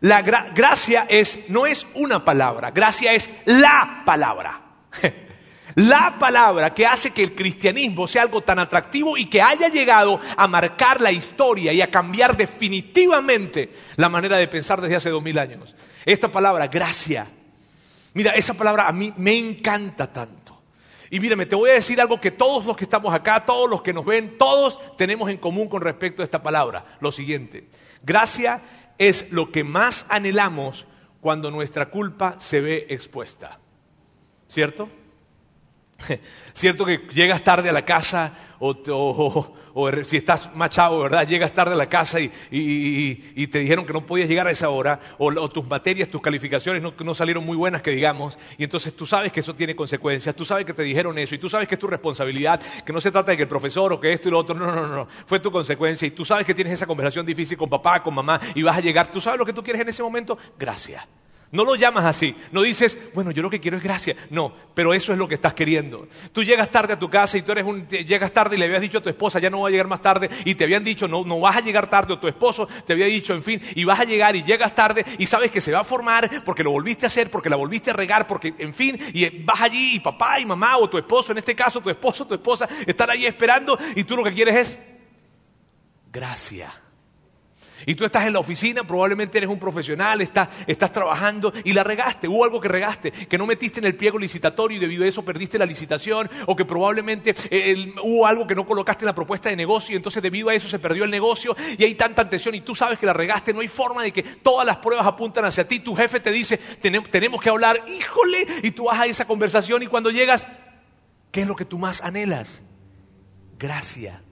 La 0.00 0.24
gra- 0.24 0.52
gracia 0.54 1.06
es, 1.08 1.48
no 1.48 1.66
es 1.66 1.86
una 1.94 2.24
palabra, 2.24 2.70
gracia 2.70 3.12
es 3.12 3.28
la 3.46 4.02
palabra. 4.04 4.60
La 5.76 6.16
palabra 6.18 6.74
que 6.74 6.86
hace 6.86 7.12
que 7.12 7.22
el 7.22 7.34
cristianismo 7.34 8.06
sea 8.06 8.20
algo 8.22 8.42
tan 8.42 8.58
atractivo 8.58 9.16
y 9.16 9.24
que 9.24 9.40
haya 9.40 9.68
llegado 9.68 10.20
a 10.36 10.46
marcar 10.46 11.00
la 11.00 11.10
historia 11.10 11.72
y 11.72 11.80
a 11.80 11.90
cambiar 11.90 12.36
definitivamente 12.36 13.72
la 13.96 14.10
manera 14.10 14.36
de 14.36 14.48
pensar 14.48 14.82
desde 14.82 14.96
hace 14.96 15.08
dos 15.08 15.22
mil 15.22 15.38
años. 15.38 15.74
Esta 16.04 16.30
palabra, 16.30 16.66
gracia. 16.66 17.26
Mira, 18.14 18.32
esa 18.32 18.54
palabra 18.54 18.88
a 18.88 18.92
mí 18.92 19.12
me 19.16 19.36
encanta 19.36 20.12
tanto. 20.12 20.60
Y 21.10 21.20
mírame, 21.20 21.44
te 21.46 21.54
voy 21.56 21.70
a 21.70 21.74
decir 21.74 22.00
algo 22.00 22.20
que 22.20 22.30
todos 22.30 22.64
los 22.64 22.76
que 22.76 22.84
estamos 22.84 23.12
acá, 23.12 23.44
todos 23.44 23.68
los 23.68 23.82
que 23.82 23.92
nos 23.92 24.04
ven, 24.04 24.38
todos 24.38 24.78
tenemos 24.96 25.28
en 25.30 25.36
común 25.36 25.68
con 25.68 25.82
respecto 25.82 26.22
a 26.22 26.24
esta 26.24 26.42
palabra. 26.42 26.96
Lo 27.00 27.12
siguiente, 27.12 27.68
gracia 28.02 28.62
es 28.98 29.30
lo 29.30 29.50
que 29.52 29.62
más 29.64 30.06
anhelamos 30.08 30.86
cuando 31.20 31.50
nuestra 31.50 31.90
culpa 31.90 32.36
se 32.38 32.60
ve 32.60 32.86
expuesta. 32.88 33.58
¿Cierto? 34.48 34.88
¿Cierto 36.54 36.84
que 36.84 37.06
llegas 37.12 37.42
tarde 37.42 37.68
a 37.68 37.72
la 37.72 37.84
casa 37.84 38.34
o, 38.58 38.70
o- 38.88 39.54
o 39.74 39.90
si 40.04 40.16
estás 40.16 40.54
machado, 40.54 41.00
¿verdad? 41.00 41.26
Llegas 41.26 41.52
tarde 41.52 41.74
a 41.74 41.76
la 41.76 41.88
casa 41.88 42.18
y, 42.20 42.28
te 43.52 43.58
dijeron 43.58 43.84
que 43.84 43.92
no 43.92 44.06
podías 44.06 44.28
llegar 44.28 44.46
a 44.46 44.50
esa 44.50 44.70
hora 44.70 45.00
o, 45.18 45.26
o 45.26 45.48
tus 45.50 45.66
materias, 45.66 46.08
tus 46.08 46.20
calificaciones 46.20 46.82
no, 46.82 46.94
no 46.98 47.14
salieron 47.14 47.44
muy 47.44 47.56
buenas, 47.56 47.82
que 47.82 47.90
digamos, 47.90 48.38
y 48.56 48.64
entonces 48.64 48.94
tú 48.94 49.04
sabes 49.06 49.32
que 49.32 49.40
eso 49.40 49.54
tiene 49.54 49.76
consecuencias, 49.76 50.34
tú 50.34 50.44
sabes 50.44 50.64
que 50.64 50.72
te 50.72 50.82
dijeron 50.82 51.18
eso 51.18 51.34
y 51.34 51.38
tú 51.38 51.48
sabes 51.48 51.68
que 51.68 51.74
es 51.74 51.78
tu 51.78 51.86
responsabilidad, 51.86 52.60
que 52.84 52.92
no 52.92 53.00
se 53.00 53.10
trata 53.10 53.32
de 53.32 53.36
que 53.36 53.42
el 53.44 53.48
profesor 53.48 53.92
o 53.92 54.00
que 54.00 54.12
esto 54.12 54.28
y 54.28 54.32
lo 54.32 54.38
otro, 54.38 54.54
no, 54.54 54.66
no, 54.66 54.86
no, 54.86 54.88
no, 54.88 55.08
fue 55.26 55.40
tu 55.40 55.50
consecuencia 55.50 56.06
y 56.06 56.12
tú 56.12 56.24
sabes 56.24 56.46
que 56.46 56.54
tienes 56.54 56.72
esa 56.72 56.86
conversación 56.86 57.26
difícil 57.26 57.56
con 57.58 57.68
papá, 57.68 58.02
con 58.02 58.14
mamá 58.14 58.40
y 58.54 58.62
vas 58.62 58.76
a 58.76 58.80
llegar, 58.80 59.10
tú 59.10 59.20
sabes 59.20 59.38
lo 59.38 59.46
que 59.46 59.52
tú 59.52 59.62
quieres 59.62 59.82
en 59.82 59.88
ese 59.88 60.02
momento, 60.02 60.38
gracias. 60.58 61.06
No 61.52 61.64
lo 61.64 61.74
llamas 61.76 62.06
así. 62.06 62.34
No 62.50 62.62
dices, 62.62 62.98
bueno, 63.12 63.30
yo 63.30 63.42
lo 63.42 63.50
que 63.50 63.60
quiero 63.60 63.76
es 63.76 63.82
gracia. 63.82 64.16
No, 64.30 64.54
pero 64.74 64.94
eso 64.94 65.12
es 65.12 65.18
lo 65.18 65.28
que 65.28 65.34
estás 65.34 65.52
queriendo. 65.52 66.08
Tú 66.32 66.42
llegas 66.42 66.70
tarde 66.70 66.94
a 66.94 66.98
tu 66.98 67.10
casa 67.10 67.36
y 67.36 67.42
tú 67.42 67.52
eres 67.52 67.66
un, 67.66 67.86
llegas 67.86 68.32
tarde 68.32 68.56
y 68.56 68.58
le 68.58 68.64
habías 68.64 68.80
dicho 68.80 68.98
a 68.98 69.02
tu 69.02 69.10
esposa, 69.10 69.38
ya 69.38 69.50
no 69.50 69.58
voy 69.58 69.68
a 69.68 69.72
llegar 69.72 69.86
más 69.86 70.00
tarde, 70.00 70.30
y 70.46 70.54
te 70.54 70.64
habían 70.64 70.82
dicho, 70.82 71.06
no, 71.06 71.24
no 71.24 71.38
vas 71.40 71.58
a 71.58 71.60
llegar 71.60 71.88
tarde, 71.88 72.14
o 72.14 72.18
tu 72.18 72.26
esposo 72.26 72.66
te 72.86 72.94
había 72.94 73.04
dicho, 73.04 73.34
en 73.34 73.42
fin, 73.42 73.60
y 73.74 73.84
vas 73.84 74.00
a 74.00 74.04
llegar 74.04 74.34
y 74.34 74.42
llegas 74.42 74.74
tarde 74.74 75.04
y 75.18 75.26
sabes 75.26 75.50
que 75.50 75.60
se 75.60 75.72
va 75.72 75.80
a 75.80 75.84
formar 75.84 76.42
porque 76.42 76.64
lo 76.64 76.70
volviste 76.70 77.04
a 77.04 77.08
hacer, 77.08 77.30
porque 77.30 77.50
la 77.50 77.56
volviste 77.56 77.90
a 77.90 77.94
regar, 77.94 78.26
porque, 78.26 78.54
en 78.56 78.72
fin, 78.72 78.98
y 79.12 79.28
vas 79.44 79.60
allí 79.60 79.96
y 79.96 80.00
papá 80.00 80.40
y 80.40 80.46
mamá 80.46 80.78
o 80.78 80.88
tu 80.88 80.96
esposo, 80.96 81.32
en 81.32 81.38
este 81.38 81.54
caso 81.54 81.82
tu 81.82 81.90
esposo, 81.90 82.26
tu 82.26 82.32
esposa, 82.32 82.66
están 82.86 83.10
ahí 83.10 83.26
esperando 83.26 83.78
y 83.94 84.04
tú 84.04 84.16
lo 84.16 84.24
que 84.24 84.32
quieres 84.32 84.56
es 84.56 84.78
gracia. 86.10 86.72
Y 87.86 87.94
tú 87.94 88.04
estás 88.04 88.26
en 88.26 88.32
la 88.32 88.38
oficina, 88.38 88.84
probablemente 88.84 89.38
eres 89.38 89.50
un 89.50 89.58
profesional, 89.58 90.20
estás, 90.20 90.48
trabajando 90.92 91.52
y 91.64 91.72
la 91.72 91.82
regaste, 91.84 92.28
hubo 92.28 92.44
algo 92.44 92.60
que 92.60 92.68
regaste, 92.68 93.10
que 93.10 93.38
no 93.38 93.46
metiste 93.46 93.80
en 93.80 93.86
el 93.86 93.94
pliego 93.96 94.18
licitatorio 94.18 94.76
y 94.76 94.80
debido 94.80 95.04
a 95.04 95.08
eso 95.08 95.24
perdiste 95.24 95.58
la 95.58 95.66
licitación, 95.66 96.30
o 96.46 96.54
que 96.56 96.64
probablemente 96.64 97.34
eh, 97.50 97.92
hubo 98.02 98.26
algo 98.26 98.46
que 98.46 98.54
no 98.54 98.66
colocaste 98.66 99.04
en 99.04 99.06
la 99.06 99.14
propuesta 99.14 99.48
de 99.48 99.56
negocio 99.56 99.92
y 99.94 99.96
entonces 99.96 100.22
debido 100.22 100.48
a 100.48 100.54
eso 100.54 100.68
se 100.68 100.78
perdió 100.78 101.04
el 101.04 101.10
negocio 101.10 101.56
y 101.78 101.84
hay 101.84 101.94
tanta 101.94 102.28
tensión 102.28 102.54
y 102.54 102.60
tú 102.60 102.74
sabes 102.74 102.98
que 102.98 103.06
la 103.06 103.12
regaste, 103.12 103.52
no 103.52 103.60
hay 103.60 103.68
forma 103.68 104.02
de 104.02 104.12
que 104.12 104.22
todas 104.22 104.66
las 104.66 104.76
pruebas 104.78 105.06
apuntan 105.06 105.44
hacia 105.44 105.66
ti, 105.66 105.80
tu 105.80 105.94
jefe 105.94 106.20
te 106.20 106.30
dice, 106.30 106.60
"Tenem- 106.80 107.08
tenemos 107.10 107.40
que 107.40 107.48
hablar, 107.50 107.82
híjole, 107.88 108.46
y 108.62 108.70
tú 108.72 108.84
vas 108.84 109.00
a 109.00 109.06
esa 109.06 109.24
conversación 109.24 109.82
y 109.82 109.86
cuando 109.86 110.10
llegas, 110.10 110.46
¿qué 111.30 111.40
es 111.42 111.46
lo 111.46 111.56
que 111.56 111.64
tú 111.64 111.78
más 111.78 112.00
anhelas? 112.02 112.62
Gracia. 113.58 114.22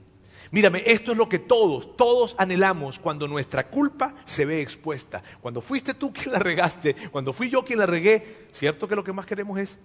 Mírame, 0.51 0.83
esto 0.85 1.13
es 1.13 1.17
lo 1.17 1.29
que 1.29 1.39
todos, 1.39 1.95
todos 1.95 2.35
anhelamos 2.37 2.99
cuando 2.99 3.25
nuestra 3.25 3.67
culpa 3.67 4.15
se 4.25 4.45
ve 4.45 4.61
expuesta. 4.61 5.23
Cuando 5.39 5.61
fuiste 5.61 5.93
tú 5.93 6.11
quien 6.11 6.33
la 6.33 6.39
regaste, 6.39 6.93
cuando 7.09 7.31
fui 7.31 7.49
yo 7.49 7.63
quien 7.63 7.79
la 7.79 7.85
regué, 7.85 8.47
¿cierto 8.51 8.85
que 8.85 8.95
lo 8.95 9.03
que 9.03 9.13
más 9.13 9.25
queremos 9.25 9.57
es 9.59 9.79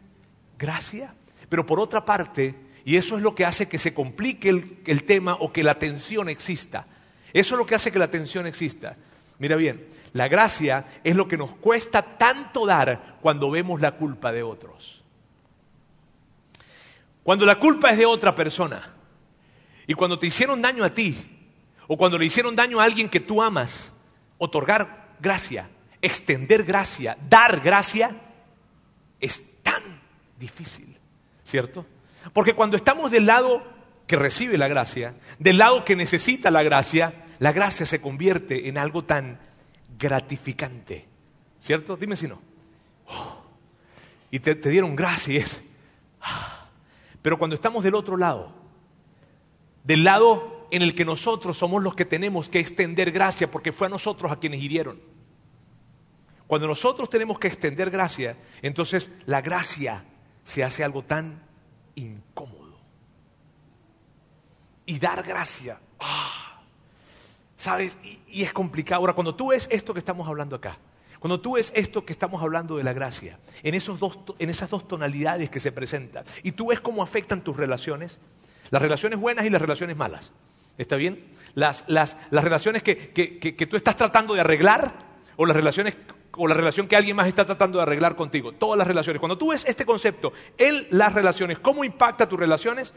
gracia? 0.59 1.15
Pero 1.49 1.65
por 1.65 1.79
otra 1.79 2.05
parte, 2.05 2.57
y 2.85 2.97
eso 2.97 3.17
es 3.17 3.23
lo 3.23 3.35
que 3.35 3.45
hace 3.45 3.69
que 3.69 3.79
se 3.79 3.95
complique 3.95 4.49
el, 4.49 4.79
el 4.87 5.05
tema 5.05 5.35
o 5.35 5.53
que 5.53 5.63
la 5.63 5.79
tensión 5.79 6.29
exista. 6.29 6.87
Eso 7.33 7.55
es 7.55 7.59
lo 7.59 7.67
que 7.67 7.77
hace 7.77 7.93
que 7.93 8.01
la 8.01 8.11
tensión 8.11 8.45
exista. 8.45 8.97
Mira 9.39 9.55
bien, 9.55 9.87
la 10.15 10.27
gracia 10.27 10.87
es 11.05 11.15
lo 11.15 11.29
que 11.29 11.37
nos 11.37 11.53
cuesta 11.53 12.17
tanto 12.19 12.67
dar 12.67 13.19
cuando 13.21 13.53
vemos 13.53 13.81
la 13.81 13.93
culpa 13.93 14.33
de 14.33 14.43
otros. 14.43 15.05
Cuando 17.23 17.47
la 17.47 17.61
culpa 17.61 17.91
es 17.91 17.99
de 17.99 18.07
otra 18.07 18.35
persona, 18.35 18.96
y 19.87 19.95
cuando 19.95 20.19
te 20.19 20.27
hicieron 20.27 20.61
daño 20.63 20.85
a 20.85 20.95
ti, 20.95 21.17
o 21.87 21.97
cuando 21.97 22.19
le 22.19 22.27
hicieron 22.27 22.57
daño 22.57 22.81
a 22.81 22.85
alguien 22.85 23.09
que 23.09 23.21
tú 23.21 23.43
amas, 23.43 23.93
otorgar 24.39 25.15
gracia, 25.21 25.69
extender 26.03 26.65
gracia, 26.65 27.17
dar 27.29 27.61
gracia, 27.61 28.17
es 29.21 29.63
tan 29.63 29.83
difícil, 30.39 30.99
¿cierto? 31.45 31.87
Porque 32.33 32.55
cuando 32.55 32.77
estamos 32.77 33.11
del 33.11 33.27
lado 33.27 33.63
que 34.07 34.17
recibe 34.17 34.59
la 34.59 34.69
gracia, 34.69 35.15
del 35.39 35.59
lado 35.59 35.85
que 35.85 35.97
necesita 35.97 36.51
la 36.51 36.63
gracia, 36.63 37.25
la 37.39 37.53
gracia 37.53 37.87
se 37.87 38.01
convierte 38.01 38.69
en 38.69 38.79
algo 38.79 39.05
tan 39.05 39.39
gratificante, 39.99 41.07
¿cierto? 41.59 41.97
Dime 41.97 42.17
si 42.17 42.27
no. 42.27 42.41
Oh, 43.07 43.43
y 44.31 44.41
te, 44.41 44.55
dieron 44.55 44.97
gracia 44.97 45.35
y 45.35 45.37
es... 45.39 45.63
Ah. 46.21 46.69
Pero 47.23 47.39
cuando 47.39 47.55
estamos 47.55 47.83
del 47.83 47.95
otro 47.95 48.17
lado, 48.17 48.53
del 49.87 50.03
lado 50.03 50.67
en 50.73 50.83
el 50.83 50.95
que 50.95 51.05
nosotros 51.05 51.57
somos 51.57 51.83
los 51.83 51.95
que 51.95 52.05
tenemos 52.05 52.49
que 52.49 52.59
extender 52.59 53.13
gracia 53.13 53.51
porque 53.51 53.71
fue 53.71 53.87
a 53.87 53.91
nosotros 53.91 54.33
a 54.33 54.41
quienes 54.41 54.61
hirieron. 54.61 55.01
Cuando 56.49 56.67
nosotros 56.67 57.09
tenemos 57.09 57.39
que 57.39 57.47
extender 57.47 57.91
gracia, 57.91 58.37
entonces 58.63 59.11
la 59.27 59.41
gracia 59.41 60.05
se 60.43 60.65
hace 60.65 60.83
algo 60.83 61.03
tan 61.03 61.43
incómodo. 61.95 62.79
Y 64.87 64.99
dar 64.99 65.23
gracia, 65.23 65.81
ah, 66.01 66.61
¿sabes? 67.57 67.97
Y, 68.03 68.21
y, 68.29 68.43
es 68.43 68.53
complicado. 68.53 69.01
Ahora, 69.01 69.13
cuando 69.15 69.35
tú 69.35 69.49
ves 69.49 69.69
esto 69.71 69.93
que 69.93 69.99
estamos 69.99 70.29
hablando 70.29 70.55
acá, 70.55 70.79
cuando 71.19 71.41
tú 71.41 71.55
ves 71.55 71.73
esto 71.75 72.05
que 72.05 72.13
estamos 72.13 72.43
hablando 72.43 72.77
de 72.77 72.85
la 72.85 72.93
gracia, 72.93 73.39
en, 73.63 73.75
esos 73.75 73.99
dos, 73.99 74.19
en 74.39 74.51
esas 74.51 74.71
dos 74.71 74.87
tonalidades 74.87 75.51
que 75.51 75.59
se 75.59 75.73
presentan, 75.73 76.25
y 76.45 76.53
tú 76.53 76.69
ves 76.69 76.81
cómo 76.81 77.03
afectan 77.03 77.43
tus 77.43 77.57
relaciones, 77.57 78.21
las 78.71 78.83
relaciones 78.83 79.19
buenas 79.19 79.47
y 79.47 79.51
las 79.51 79.61
relaciones 79.61 79.97
malas, 79.97 80.33
¿está 80.79 80.97
bien? 80.97 81.25
Las, 81.55 81.85
las, 81.87 82.17
las 82.31 82.45
relaciones 82.45 82.83
que, 82.83 82.97
que, 82.97 83.39
que, 83.39 83.67
tú 83.67 83.77
estás 83.77 83.97
tratando 83.97 84.35
de 84.35 84.41
arreglar, 84.41 84.93
o 85.37 85.47
las 85.47 85.57
relaciones 85.57 85.97
o 86.39 86.47
la 86.47 86.55
relación 86.55 86.87
que 86.87 86.97
alguien 86.97 87.17
más 87.17 87.27
está 87.27 87.47
tratando 87.47 87.79
de 87.79 87.83
arreglar 87.83 88.15
contigo. 88.15 88.53
Todas 88.53 88.77
las 88.77 88.87
relaciones. 88.87 89.21
Cuando 89.21 89.39
tú 89.39 89.51
ves 89.51 89.65
este 89.67 89.87
concepto 89.87 90.33
en 90.59 90.87
las 90.91 91.15
relaciones, 91.15 91.59
cómo 91.59 91.83
impacta 91.83 92.29
tus 92.29 92.39
relaciones, 92.39 92.93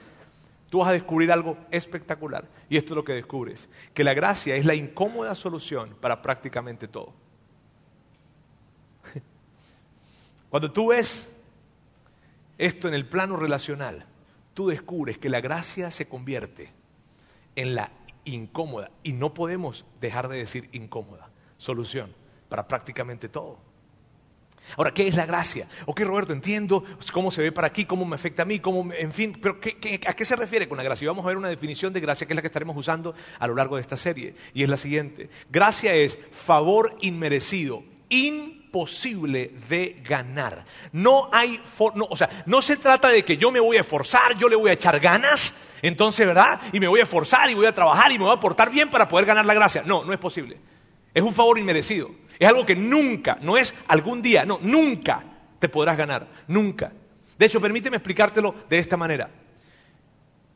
tú 0.69 0.79
vas 0.79 0.89
a 0.89 0.93
descubrir 0.93 1.31
algo 1.31 1.57
espectacular. 1.71 2.47
Y 2.69 2.77
esto 2.77 2.93
es 2.93 2.95
lo 2.95 3.03
que 3.03 3.13
descubres, 3.13 3.69
que 3.93 4.03
la 4.03 4.13
gracia 4.13 4.55
es 4.55 4.65
la 4.65 4.75
incómoda 4.75 5.35
solución 5.35 5.95
para 5.99 6.21
prácticamente 6.21 6.87
todo. 6.87 7.13
Cuando 10.49 10.71
tú 10.71 10.87
ves 10.87 11.29
esto 12.57 12.87
en 12.87 12.93
el 12.93 13.07
plano 13.07 13.37
relacional, 13.37 14.05
tú 14.59 14.67
descubres 14.67 15.17
que 15.17 15.29
la 15.29 15.39
gracia 15.39 15.89
se 15.89 16.09
convierte 16.09 16.73
en 17.55 17.75
la 17.75 17.93
incómoda, 18.25 18.91
y 19.03 19.13
no 19.13 19.33
podemos 19.33 19.85
dejar 20.01 20.27
de 20.27 20.35
decir 20.35 20.67
incómoda, 20.73 21.29
solución 21.55 22.13
para 22.49 22.67
prácticamente 22.67 23.29
todo. 23.29 23.57
Ahora, 24.75 24.93
¿qué 24.93 25.07
es 25.07 25.15
la 25.15 25.25
gracia? 25.25 25.69
Ok, 25.85 26.01
Roberto, 26.01 26.33
entiendo 26.33 26.83
cómo 27.13 27.31
se 27.31 27.41
ve 27.41 27.53
para 27.53 27.67
aquí, 27.67 27.85
cómo 27.85 28.03
me 28.03 28.15
afecta 28.15 28.41
a 28.41 28.45
mí, 28.45 28.59
cómo, 28.59 28.91
en 28.91 29.13
fin, 29.13 29.39
pero 29.41 29.59
a 30.05 30.13
qué 30.13 30.25
se 30.25 30.35
refiere 30.35 30.67
con 30.67 30.77
la 30.77 30.83
gracia? 30.83 31.05
Y 31.05 31.07
vamos 31.07 31.23
a 31.23 31.29
ver 31.29 31.37
una 31.37 31.47
definición 31.47 31.93
de 31.93 32.01
gracia 32.01 32.27
que 32.27 32.33
es 32.33 32.35
la 32.35 32.41
que 32.41 32.47
estaremos 32.47 32.75
usando 32.75 33.15
a 33.39 33.47
lo 33.47 33.55
largo 33.55 33.77
de 33.77 33.81
esta 33.81 33.95
serie, 33.95 34.35
y 34.53 34.63
es 34.63 34.67
la 34.67 34.75
siguiente. 34.75 35.29
Gracia 35.49 35.93
es 35.93 36.19
favor 36.31 36.97
inmerecido, 36.99 37.85
imposible 38.69 39.51
de 39.67 39.99
ganar. 40.07 40.63
No 40.91 41.27
hay, 41.31 41.59
no, 41.95 42.07
o 42.07 42.15
sea, 42.15 42.29
no 42.45 42.61
se 42.61 42.77
trata 42.77 43.09
de 43.09 43.25
que 43.25 43.35
yo 43.35 43.51
me 43.51 43.59
voy 43.59 43.77
a 43.77 43.81
esforzar, 43.81 44.37
yo 44.37 44.47
le 44.47 44.55
voy 44.55 44.69
a 44.69 44.73
echar 44.73 44.99
ganas, 44.99 45.55
entonces, 45.81 46.27
¿verdad? 46.27 46.61
Y 46.71 46.79
me 46.79 46.87
voy 46.87 46.99
a 46.99 47.03
esforzar 47.03 47.49
y 47.49 47.55
voy 47.55 47.65
a 47.65 47.73
trabajar 47.73 48.11
y 48.11 48.19
me 48.19 48.25
voy 48.25 48.33
a 48.35 48.39
portar 48.39 48.69
bien 48.69 48.91
para 48.91 49.09
poder 49.09 49.25
ganar 49.25 49.45
la 49.45 49.55
gracia. 49.55 49.81
No, 49.83 50.03
no 50.03 50.13
es 50.13 50.19
posible. 50.19 50.57
Es 51.13 51.23
un 51.23 51.33
favor 51.33 51.57
inmerecido. 51.57 52.11
Es 52.37 52.47
algo 52.47 52.63
que 52.63 52.75
nunca, 52.75 53.39
no 53.41 53.57
es 53.57 53.73
algún 53.87 54.21
día, 54.21 54.45
no, 54.45 54.59
nunca 54.61 55.23
te 55.57 55.67
podrás 55.67 55.97
ganar. 55.97 56.27
Nunca. 56.47 56.91
De 57.37 57.45
hecho, 57.47 57.59
permíteme 57.59 57.97
explicártelo 57.97 58.53
de 58.69 58.77
esta 58.77 58.97
manera. 58.97 59.31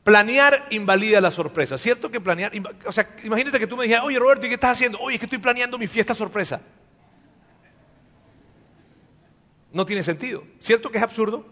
Planear 0.03 0.67
invalida 0.69 1.19
la 1.19 1.31
sorpresa. 1.31 1.79
¿Cierto 1.79 2.11
que 2.11 2.21
planear? 2.21 2.51
O 2.85 2.91
sea, 2.91 3.09
imagínate 3.23 3.57
que 3.57 3.67
tú 3.67 3.75
me 3.75 3.83
dijeras, 3.83 4.03
oye 4.05 4.19
Roberto, 4.19 4.45
¿y 4.45 4.49
qué 4.49 4.55
estás 4.55 4.73
haciendo? 4.73 4.99
Oye, 4.99 5.15
es 5.15 5.19
que 5.19 5.25
estoy 5.25 5.39
planeando 5.39 5.79
mi 5.79 5.87
fiesta 5.87 6.13
sorpresa. 6.13 6.61
No 9.73 9.85
tiene 9.85 10.03
sentido. 10.03 10.43
¿Cierto 10.59 10.89
que 10.89 10.99
es 10.99 11.03
absurdo? 11.03 11.45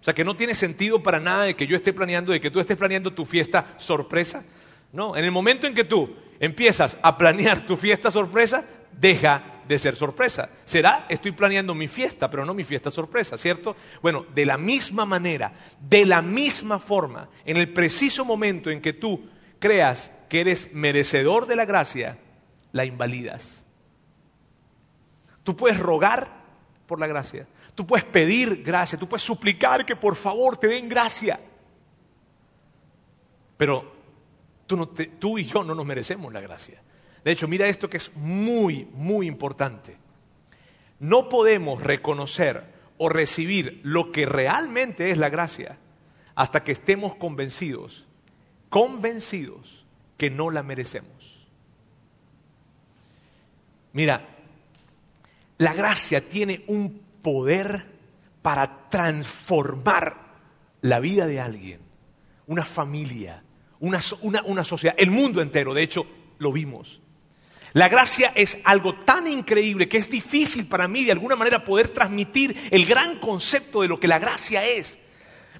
O 0.00 0.04
sea, 0.04 0.14
que 0.14 0.24
no 0.24 0.36
tiene 0.36 0.54
sentido 0.54 1.02
para 1.02 1.20
nada 1.20 1.44
de 1.44 1.54
que 1.54 1.66
yo 1.66 1.76
esté 1.76 1.92
planeando, 1.92 2.32
de 2.32 2.40
que 2.40 2.50
tú 2.50 2.58
estés 2.58 2.76
planeando 2.76 3.12
tu 3.12 3.24
fiesta 3.24 3.74
sorpresa. 3.76 4.44
No, 4.92 5.16
en 5.16 5.24
el 5.24 5.30
momento 5.30 5.66
en 5.66 5.74
que 5.74 5.84
tú 5.84 6.16
empiezas 6.40 6.96
a 7.02 7.16
planear 7.18 7.66
tu 7.66 7.76
fiesta 7.76 8.10
sorpresa, 8.10 8.64
deja 8.92 9.56
de 9.66 9.78
ser 9.78 9.96
sorpresa. 9.96 10.50
Será, 10.64 11.06
estoy 11.08 11.32
planeando 11.32 11.74
mi 11.74 11.88
fiesta, 11.88 12.30
pero 12.30 12.44
no 12.44 12.54
mi 12.54 12.64
fiesta 12.64 12.90
sorpresa, 12.90 13.36
¿cierto? 13.36 13.76
Bueno, 14.00 14.24
de 14.34 14.46
la 14.46 14.58
misma 14.58 15.04
manera, 15.04 15.52
de 15.80 16.06
la 16.06 16.22
misma 16.22 16.78
forma, 16.78 17.28
en 17.44 17.56
el 17.56 17.72
preciso 17.72 18.24
momento 18.24 18.70
en 18.70 18.80
que 18.80 18.92
tú 18.92 19.28
creas 19.58 20.12
que 20.28 20.40
eres 20.40 20.72
merecedor 20.72 21.46
de 21.46 21.56
la 21.56 21.64
gracia, 21.64 22.18
la 22.72 22.84
invalidas. 22.84 23.64
Tú 25.42 25.56
puedes 25.56 25.78
rogar 25.78 26.44
por 26.86 27.00
la 27.00 27.06
gracia, 27.06 27.46
Tú 27.76 27.86
puedes 27.86 28.06
pedir 28.06 28.62
gracia, 28.62 28.98
tú 28.98 29.06
puedes 29.06 29.22
suplicar 29.22 29.84
que 29.84 29.94
por 29.94 30.16
favor 30.16 30.56
te 30.56 30.66
den 30.66 30.88
gracia. 30.88 31.38
Pero 33.58 33.92
tú, 34.66 35.38
y 35.38 35.44
yo 35.44 35.62
no 35.62 35.74
nos 35.74 35.84
merecemos 35.84 36.32
la 36.32 36.40
gracia. 36.40 36.82
De 37.22 37.30
hecho, 37.30 37.46
mira 37.46 37.68
esto 37.68 37.90
que 37.90 37.98
es 37.98 38.10
muy, 38.16 38.86
muy 38.94 39.26
importante. 39.26 39.98
No 41.00 41.28
podemos 41.28 41.82
reconocer 41.82 42.64
o 42.96 43.10
recibir 43.10 43.80
lo 43.82 44.10
que 44.10 44.24
realmente 44.24 45.10
es 45.10 45.18
la 45.18 45.28
gracia 45.28 45.76
hasta 46.34 46.64
que 46.64 46.72
estemos 46.72 47.16
convencidos, 47.16 48.06
convencidos 48.70 49.84
que 50.16 50.30
no 50.30 50.50
la 50.50 50.62
merecemos. 50.62 51.46
Mira, 53.92 54.26
la 55.58 55.74
gracia 55.74 56.26
tiene 56.26 56.64
un 56.68 57.05
poder 57.26 57.84
para 58.40 58.88
transformar 58.88 60.16
la 60.82 61.00
vida 61.00 61.26
de 61.26 61.40
alguien, 61.40 61.80
una 62.46 62.64
familia, 62.64 63.42
una, 63.80 64.00
sociedad, 64.00 64.94
el 64.96 65.10
mundo 65.10 65.42
entero. 65.42 65.74
De 65.74 65.82
hecho, 65.82 66.06
lo 66.38 66.52
vimos. 66.52 67.00
La 67.72 67.88
gracia 67.88 68.30
es 68.36 68.58
algo 68.62 69.00
tan 69.00 69.26
increíble 69.26 69.88
que 69.88 69.98
es 69.98 70.08
difícil 70.08 70.68
para 70.68 70.86
mí 70.86 71.02
de 71.02 71.10
alguna 71.10 71.34
manera 71.34 71.64
poder 71.64 71.88
transmitir 71.88 72.56
el 72.70 72.86
gran 72.86 73.18
concepto 73.18 73.82
de 73.82 73.88
lo 73.88 73.98
que 73.98 74.06
la 74.06 74.20
gracia 74.20 74.64
es. 74.64 74.96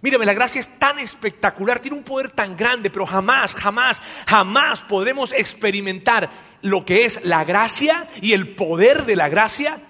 Mírame, 0.02 0.24
la 0.24 0.34
gracia 0.34 0.60
es 0.60 0.78
tan 0.78 1.00
espectacular, 1.00 1.80
tiene 1.80 1.96
un 1.96 2.04
poder 2.04 2.30
tan 2.30 2.56
grande, 2.56 2.90
pero 2.90 3.06
jamás, 3.06 3.56
jamás, 3.56 4.00
jamás 4.28 4.84
podremos 4.84 5.32
experimentar 5.32 6.30
lo 6.62 6.84
que 6.84 7.06
es 7.06 7.24
la 7.24 7.44
gracia 7.44 8.08
y 8.22 8.34
el 8.34 8.54
poder 8.54 9.04
de 9.04 9.16
la 9.16 9.28
gracia 9.28 9.80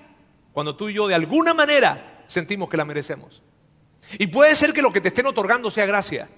cuando 0.57 0.75
tú 0.75 0.89
y 0.89 0.95
yo 0.95 1.07
de 1.07 1.15
alguna 1.15 1.53
manera 1.53 2.25
sentimos 2.29 2.71
que 2.71 2.79
la 2.79 2.87
merecemos. 2.87 3.43
Y 4.19 4.29
puede 4.29 4.57
ser 4.57 4.73
que 4.73 4.81
lo 4.81 4.91
que 4.91 5.03
te 5.03 5.09
estén 5.09 5.27
otorgando 5.27 5.71
sea 5.71 5.85
gracia, 5.85 6.31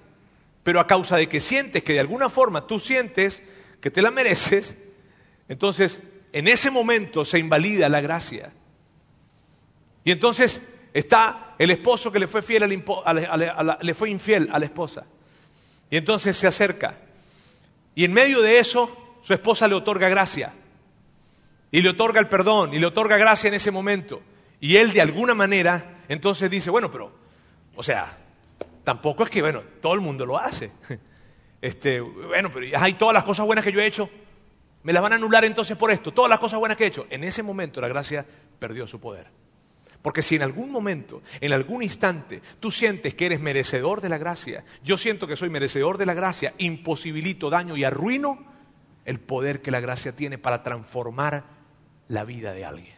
pero 0.65 0.81
a 0.81 0.89
causa 0.89 1.17
de 1.17 1.29
que 1.29 1.39
sientes 1.39 1.85
que 1.85 1.93
de 1.93 2.01
alguna 2.01 2.29
forma 2.29 2.67
tú 2.67 2.81
sientes 2.81 3.41
que 3.81 3.93
te 3.93 4.03
la 4.03 4.11
mereces, 4.11 4.77
entonces 5.49 6.01
en 6.33 6.49
ese 6.49 6.69
momento 6.69 7.25
se 7.25 7.39
invalida 7.39 7.89
la 7.89 8.01
gracia. 8.01 8.53
Y 10.03 10.11
entonces 10.11 10.63
está 10.93 11.55
el 11.57 11.71
esposo 11.71 12.11
que 12.11 12.19
le 12.19 12.27
fue, 12.27 12.43
fiel 12.43 12.69
le 12.69 13.95
fue 13.95 14.11
infiel 14.11 14.49
a 14.51 14.59
la 14.59 14.65
esposa. 14.65 15.07
Y 15.91 15.97
entonces 15.97 16.37
se 16.37 16.49
acerca. 16.49 16.99
Y 17.95 18.05
en 18.05 18.13
medio 18.13 18.43
de 18.43 18.59
eso, 18.59 19.21
su 19.23 19.33
esposa 19.33 19.69
le 19.69 19.77
otorga 19.77 20.09
gracia 20.09 20.55
y 21.71 21.83
le 21.83 21.91
otorga 21.91 22.21
el 22.21 22.29
perdón 22.29 22.75
y 22.75 22.79
le 22.79 22.87
otorga 22.87 23.17
gracia 23.17 23.49
en 23.49 23.55
ese 23.55 23.71
momento. 23.71 24.23
Y 24.61 24.77
él 24.77 24.93
de 24.93 25.01
alguna 25.01 25.35
manera 25.35 25.99
entonces 26.09 26.51
dice, 26.51 26.71
bueno, 26.71 26.91
pero, 26.91 27.13
o 27.77 27.83
sea, 27.83 28.19
tampoco 28.85 29.25
es 29.25 29.31
que, 29.31 29.43
bueno, 29.43 29.61
todo 29.81 29.95
el 29.95 30.01
mundo 30.01 30.27
lo 30.27 30.39
hace. 30.39 30.71
Este, 31.61 31.99
bueno, 32.01 32.53
pero 32.55 32.79
hay 32.79 32.93
todas 32.93 33.13
las 33.13 33.25
cosas 33.25 33.45
buenas 33.45 33.65
que 33.65 33.73
yo 33.73 33.81
he 33.81 33.87
hecho, 33.87 34.09
me 34.85 34.93
las 34.93 35.03
van 35.03 35.15
a 35.15 35.17
anular 35.17 35.45
entonces 35.45 35.77
por 35.77 35.91
esto, 35.91 36.13
todas 36.13 36.31
las 36.31 36.39
cosas 36.39 36.61
buenas 36.61 36.77
que 36.77 36.85
he 36.85 36.87
hecho. 36.87 37.09
En 37.11 37.25
ese 37.25 37.43
momento 37.43 37.81
la 37.81 37.89
gracia 37.89 38.25
perdió 38.61 38.87
su 38.87 39.01
poder. 39.01 39.27
Porque 40.01 40.23
si 40.23 40.37
en 40.37 40.43
algún 40.43 40.71
momento, 40.71 41.23
en 41.41 41.53
algún 41.53 41.83
instante, 41.83 42.41
tú 42.61 42.71
sientes 42.71 43.15
que 43.15 43.27
eres 43.27 43.41
merecedor 43.41 44.01
de 44.01 44.09
la 44.09 44.19
gracia, 44.19 44.65
yo 44.85 44.97
siento 44.97 45.27
que 45.27 45.37
soy 45.37 45.51
merecedor 45.51 45.99
de 45.99 46.07
la 46.07 46.15
gracia, 46.15 46.55
imposibilito, 46.59 47.51
daño 47.51 47.77
y 47.77 47.83
arruino 47.83 48.39
el 49.05 49.19
poder 49.19 49.61
que 49.61 49.71
la 49.73 49.81
gracia 49.81 50.15
tiene 50.15 50.39
para 50.39 50.63
transformar 50.63 51.58
la 52.09 52.25
vida 52.25 52.53
de 52.53 52.65
alguien. 52.65 52.97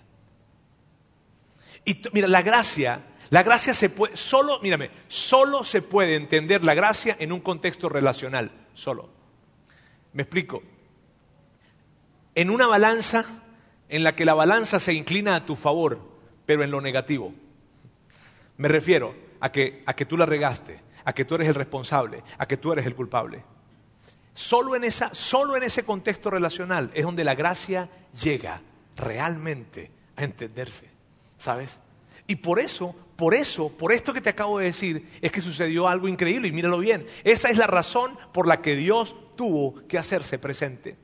Y 1.84 2.00
mira, 2.12 2.28
la 2.28 2.42
gracia, 2.42 3.02
la 3.30 3.42
gracia 3.42 3.74
se 3.74 3.90
puede, 3.90 4.16
solo, 4.16 4.60
mírame, 4.60 4.90
solo 5.08 5.64
se 5.64 5.82
puede 5.82 6.16
entender 6.16 6.64
la 6.64 6.74
gracia 6.74 7.16
en 7.18 7.32
un 7.32 7.40
contexto 7.40 7.88
relacional, 7.88 8.50
solo. 8.74 9.08
Me 10.12 10.22
explico. 10.22 10.62
En 12.34 12.50
una 12.50 12.66
balanza 12.66 13.24
en 13.88 14.04
la 14.04 14.14
que 14.14 14.24
la 14.24 14.34
balanza 14.34 14.78
se 14.78 14.92
inclina 14.92 15.34
a 15.34 15.46
tu 15.46 15.56
favor, 15.56 16.00
pero 16.46 16.62
en 16.62 16.70
lo 16.70 16.80
negativo. 16.80 17.34
Me 18.56 18.68
refiero 18.68 19.14
a 19.40 19.50
que, 19.50 19.82
a 19.86 19.94
que 19.94 20.04
tú 20.04 20.16
la 20.16 20.26
regaste, 20.26 20.80
a 21.04 21.12
que 21.12 21.24
tú 21.24 21.34
eres 21.34 21.48
el 21.48 21.54
responsable, 21.54 22.22
a 22.38 22.46
que 22.46 22.56
tú 22.56 22.72
eres 22.72 22.86
el 22.86 22.94
culpable. 22.94 23.42
Solo 24.34 24.76
en, 24.76 24.84
esa, 24.84 25.12
solo 25.14 25.56
en 25.56 25.64
ese 25.64 25.84
contexto 25.84 26.30
relacional 26.30 26.90
es 26.94 27.04
donde 27.04 27.24
la 27.24 27.34
gracia 27.34 27.88
llega 28.12 28.62
realmente 29.00 29.90
a 30.16 30.24
entenderse, 30.24 30.88
¿sabes? 31.38 31.78
Y 32.26 32.36
por 32.36 32.60
eso, 32.60 32.94
por 33.16 33.34
eso, 33.34 33.70
por 33.70 33.92
esto 33.92 34.12
que 34.12 34.20
te 34.20 34.30
acabo 34.30 34.58
de 34.58 34.66
decir, 34.66 35.08
es 35.20 35.32
que 35.32 35.40
sucedió 35.40 35.88
algo 35.88 36.06
increíble 36.06 36.48
y 36.48 36.52
míralo 36.52 36.78
bien. 36.78 37.06
Esa 37.24 37.48
es 37.50 37.56
la 37.56 37.66
razón 37.66 38.16
por 38.32 38.46
la 38.46 38.62
que 38.62 38.76
Dios 38.76 39.16
tuvo 39.36 39.86
que 39.88 39.98
hacerse 39.98 40.38
presente. 40.38 40.96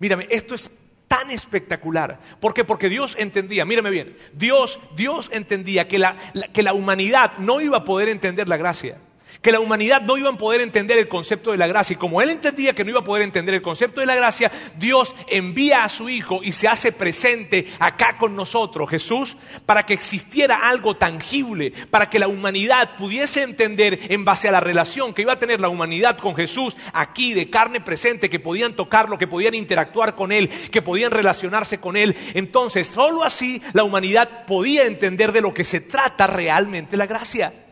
Mírame, 0.00 0.26
esto 0.30 0.54
es 0.54 0.70
tan 1.06 1.30
espectacular. 1.30 2.18
¿Por 2.40 2.52
qué? 2.52 2.64
Porque 2.64 2.88
Dios 2.88 3.14
entendía, 3.18 3.64
mírame 3.64 3.90
bien, 3.90 4.16
Dios, 4.32 4.80
Dios 4.96 5.30
entendía 5.32 5.86
que 5.86 5.98
la, 5.98 6.16
que 6.52 6.62
la 6.62 6.72
humanidad 6.74 7.38
no 7.38 7.60
iba 7.60 7.78
a 7.78 7.84
poder 7.84 8.08
entender 8.08 8.48
la 8.48 8.56
gracia 8.56 8.98
que 9.46 9.52
la 9.52 9.60
humanidad 9.60 10.02
no 10.02 10.16
iba 10.16 10.28
a 10.28 10.32
poder 10.32 10.60
entender 10.60 10.98
el 10.98 11.06
concepto 11.06 11.52
de 11.52 11.56
la 11.56 11.68
gracia. 11.68 11.94
Y 11.94 11.98
como 11.98 12.20
él 12.20 12.30
entendía 12.30 12.74
que 12.74 12.82
no 12.82 12.90
iba 12.90 12.98
a 12.98 13.04
poder 13.04 13.22
entender 13.22 13.54
el 13.54 13.62
concepto 13.62 14.00
de 14.00 14.06
la 14.08 14.16
gracia, 14.16 14.50
Dios 14.76 15.14
envía 15.28 15.84
a 15.84 15.88
su 15.88 16.08
Hijo 16.08 16.40
y 16.42 16.50
se 16.50 16.66
hace 16.66 16.90
presente 16.90 17.68
acá 17.78 18.16
con 18.18 18.34
nosotros, 18.34 18.90
Jesús, 18.90 19.36
para 19.64 19.86
que 19.86 19.94
existiera 19.94 20.68
algo 20.68 20.96
tangible, 20.96 21.72
para 21.92 22.10
que 22.10 22.18
la 22.18 22.26
humanidad 22.26 22.96
pudiese 22.96 23.44
entender 23.44 24.00
en 24.08 24.24
base 24.24 24.48
a 24.48 24.50
la 24.50 24.58
relación 24.58 25.14
que 25.14 25.22
iba 25.22 25.34
a 25.34 25.38
tener 25.38 25.60
la 25.60 25.68
humanidad 25.68 26.18
con 26.18 26.34
Jesús 26.34 26.76
aquí 26.92 27.32
de 27.32 27.48
carne 27.48 27.80
presente, 27.80 28.28
que 28.28 28.40
podían 28.40 28.74
tocarlo, 28.74 29.16
que 29.16 29.28
podían 29.28 29.54
interactuar 29.54 30.16
con 30.16 30.32
Él, 30.32 30.48
que 30.72 30.82
podían 30.82 31.12
relacionarse 31.12 31.78
con 31.78 31.96
Él. 31.96 32.16
Entonces, 32.34 32.88
solo 32.88 33.22
así 33.22 33.62
la 33.74 33.84
humanidad 33.84 34.44
podía 34.44 34.86
entender 34.86 35.30
de 35.30 35.40
lo 35.40 35.54
que 35.54 35.62
se 35.62 35.80
trata 35.80 36.26
realmente 36.26 36.96
la 36.96 37.06
gracia. 37.06 37.65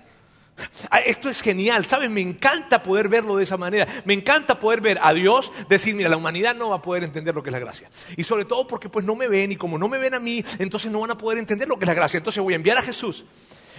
Ah, 0.90 1.00
esto 1.00 1.28
es 1.28 1.42
genial, 1.42 1.84
¿sabes? 1.84 2.10
Me 2.10 2.20
encanta 2.20 2.82
poder 2.82 3.08
verlo 3.08 3.36
de 3.36 3.44
esa 3.44 3.56
manera. 3.56 3.86
Me 4.04 4.14
encanta 4.14 4.60
poder 4.60 4.80
ver 4.80 4.98
a 5.02 5.12
Dios 5.12 5.50
decir, 5.68 5.94
mira, 5.94 6.08
la 6.08 6.16
humanidad 6.16 6.54
no 6.54 6.70
va 6.70 6.76
a 6.76 6.82
poder 6.82 7.02
entender 7.02 7.34
lo 7.34 7.42
que 7.42 7.50
es 7.50 7.52
la 7.52 7.58
gracia. 7.58 7.90
Y 8.16 8.24
sobre 8.24 8.44
todo 8.44 8.66
porque 8.66 8.88
pues 8.88 9.04
no 9.04 9.14
me 9.14 9.28
ven 9.28 9.52
y 9.52 9.56
como 9.56 9.78
no 9.78 9.88
me 9.88 9.98
ven 9.98 10.14
a 10.14 10.20
mí, 10.20 10.44
entonces 10.58 10.92
no 10.92 11.00
van 11.00 11.10
a 11.10 11.18
poder 11.18 11.38
entender 11.38 11.68
lo 11.68 11.78
que 11.78 11.84
es 11.84 11.88
la 11.88 11.94
gracia. 11.94 12.18
Entonces 12.18 12.42
voy 12.42 12.52
a 12.52 12.56
enviar 12.56 12.78
a 12.78 12.82
Jesús 12.82 13.24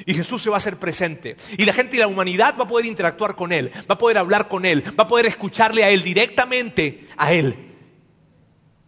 y 0.05 0.13
Jesús 0.13 0.41
se 0.41 0.49
va 0.49 0.57
a 0.57 0.57
hacer 0.57 0.77
presente. 0.77 1.37
Y 1.57 1.65
la 1.65 1.73
gente 1.73 1.95
y 1.95 1.99
la 1.99 2.07
humanidad 2.07 2.55
va 2.59 2.63
a 2.63 2.67
poder 2.67 2.85
interactuar 2.85 3.35
con 3.35 3.53
Él, 3.53 3.71
va 3.89 3.95
a 3.95 3.97
poder 3.97 4.17
hablar 4.17 4.47
con 4.47 4.65
Él, 4.65 4.83
va 4.99 5.05
a 5.05 5.07
poder 5.07 5.27
escucharle 5.27 5.83
a 5.83 5.89
Él 5.89 6.03
directamente 6.03 7.07
a 7.17 7.31
Él, 7.31 7.55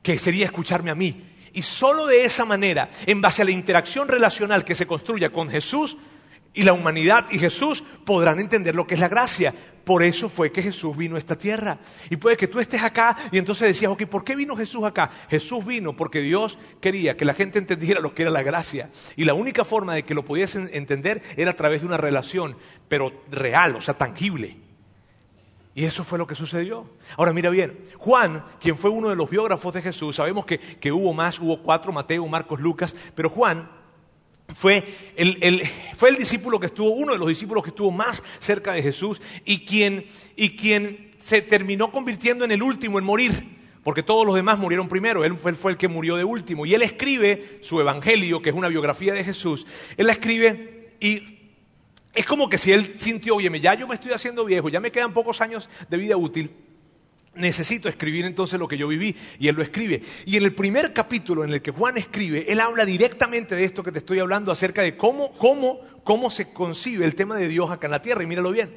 que 0.01 0.17
sería 0.17 0.45
escucharme 0.45 0.91
a 0.91 0.95
mí. 0.95 1.23
Y 1.53 1.61
solo 1.61 2.05
de 2.05 2.25
esa 2.25 2.45
manera, 2.45 2.89
en 3.05 3.21
base 3.21 3.41
a 3.41 3.45
la 3.45 3.51
interacción 3.51 4.07
relacional 4.07 4.63
que 4.63 4.75
se 4.75 4.85
construya 4.85 5.31
con 5.31 5.49
Jesús, 5.49 5.97
y 6.57 6.63
la 6.63 6.73
humanidad 6.73 7.27
y 7.29 7.37
Jesús 7.37 7.83
podrán 8.03 8.39
entender 8.39 8.73
lo 8.73 8.87
que 8.87 8.95
es 8.95 8.99
la 8.99 9.07
gracia. 9.07 9.53
Por 9.83 10.01
eso 10.01 10.27
fue 10.27 10.51
que 10.51 10.63
Jesús 10.63 10.97
vino 10.97 11.15
a 11.15 11.19
esta 11.19 11.37
tierra. 11.37 11.77
Y 12.09 12.17
puede 12.17 12.35
que 12.35 12.47
tú 12.47 12.59
estés 12.59 12.81
acá 12.81 13.15
y 13.31 13.37
entonces 13.37 13.67
decías, 13.67 13.91
ok, 13.91 14.05
¿por 14.07 14.23
qué 14.23 14.35
vino 14.35 14.55
Jesús 14.55 14.83
acá? 14.83 15.11
Jesús 15.29 15.63
vino 15.63 15.95
porque 15.95 16.19
Dios 16.19 16.57
quería 16.81 17.15
que 17.15 17.25
la 17.25 17.35
gente 17.35 17.59
entendiera 17.59 18.01
lo 18.01 18.15
que 18.15 18.23
era 18.23 18.31
la 18.31 18.41
gracia. 18.41 18.89
Y 19.15 19.25
la 19.25 19.35
única 19.35 19.63
forma 19.63 19.93
de 19.93 20.03
que 20.03 20.15
lo 20.15 20.25
pudiesen 20.25 20.67
entender 20.73 21.21
era 21.37 21.51
a 21.51 21.55
través 21.55 21.81
de 21.81 21.87
una 21.87 21.97
relación, 21.97 22.57
pero 22.89 23.13
real, 23.29 23.75
o 23.75 23.81
sea, 23.81 23.93
tangible. 23.93 24.57
Y 25.75 25.85
eso 25.85 26.03
fue 26.03 26.17
lo 26.17 26.25
que 26.25 26.33
sucedió. 26.33 26.89
Ahora 27.17 27.33
mira 27.33 27.51
bien, 27.51 27.77
Juan, 27.99 28.43
quien 28.59 28.79
fue 28.79 28.89
uno 28.89 29.09
de 29.09 29.15
los 29.15 29.29
biógrafos 29.29 29.75
de 29.75 29.83
Jesús, 29.83 30.15
sabemos 30.15 30.43
que, 30.43 30.57
que 30.57 30.91
hubo 30.91 31.13
más, 31.13 31.37
hubo 31.39 31.61
cuatro, 31.61 31.93
Mateo, 31.93 32.25
Marcos, 32.25 32.59
Lucas, 32.59 32.95
pero 33.13 33.29
Juan 33.29 33.76
fue 34.55 34.83
el, 35.15 35.63
fue 35.95 36.09
el, 36.09 36.15
discípulo 36.15 36.59
que 36.59 36.67
estuvo, 36.67 36.89
uno 36.91 37.13
de 37.13 37.19
los 37.19 37.27
discípulos 37.27 37.63
que 37.63 37.69
estuvo 37.69 37.91
más 37.91 38.23
cerca 38.39 38.73
de 38.73 38.81
Jesús 38.81 39.21
y 39.45 39.65
quien, 39.65 40.05
y 40.35 40.55
quien 40.55 41.15
se 41.19 41.41
terminó 41.41 41.91
convirtiendo 41.91 42.45
en 42.45 42.51
el 42.51 42.63
último 42.63 42.99
en 42.99 43.05
morir, 43.05 43.57
porque 43.83 44.03
todos 44.03 44.25
los 44.25 44.35
demás 44.35 44.57
murieron 44.57 44.87
primero, 44.87 45.23
él 45.25 45.37
fue, 45.37 45.53
fue 45.53 45.71
el 45.71 45.77
que 45.77 45.87
murió 45.87 46.15
de 46.15 46.23
último. 46.23 46.65
Y 46.65 46.73
él 46.73 46.81
escribe 46.81 47.59
su 47.61 47.79
Evangelio, 47.79 48.41
que 48.41 48.49
es 48.49 48.55
una 48.55 48.67
biografía 48.69 49.13
de 49.13 49.23
Jesús, 49.23 49.65
él 49.97 50.07
la 50.07 50.13
escribe 50.13 50.95
y 50.99 51.37
es 52.13 52.25
como 52.25 52.49
que 52.49 52.57
si 52.57 52.71
él 52.71 52.93
sintió, 52.97 53.35
oye, 53.35 53.59
ya 53.59 53.75
yo 53.75 53.87
me 53.87 53.95
estoy 53.95 54.11
haciendo 54.11 54.43
viejo, 54.43 54.69
ya 54.69 54.79
me 54.79 54.91
quedan 54.91 55.13
pocos 55.13 55.39
años 55.41 55.69
de 55.87 55.97
vida 55.97 56.17
útil 56.17 56.51
necesito 57.37 57.89
escribir 57.89 58.25
entonces 58.25 58.59
lo 58.59 58.67
que 58.67 58.77
yo 58.77 58.87
viví. 58.87 59.15
Y 59.39 59.47
él 59.47 59.55
lo 59.55 59.63
escribe. 59.63 60.01
Y 60.25 60.37
en 60.37 60.43
el 60.43 60.53
primer 60.53 60.93
capítulo 60.93 61.43
en 61.43 61.53
el 61.53 61.61
que 61.61 61.71
Juan 61.71 61.97
escribe, 61.97 62.45
él 62.49 62.59
habla 62.59 62.85
directamente 62.85 63.55
de 63.55 63.65
esto 63.65 63.83
que 63.83 63.91
te 63.91 63.99
estoy 63.99 64.19
hablando 64.19 64.51
acerca 64.51 64.81
de 64.81 64.97
cómo, 64.97 65.31
cómo, 65.33 65.81
cómo 66.03 66.29
se 66.29 66.51
concibe 66.51 67.05
el 67.05 67.15
tema 67.15 67.37
de 67.37 67.47
Dios 67.47 67.71
acá 67.71 67.87
en 67.87 67.91
la 67.91 68.01
tierra. 68.01 68.23
Y 68.23 68.27
míralo 68.27 68.51
bien. 68.51 68.75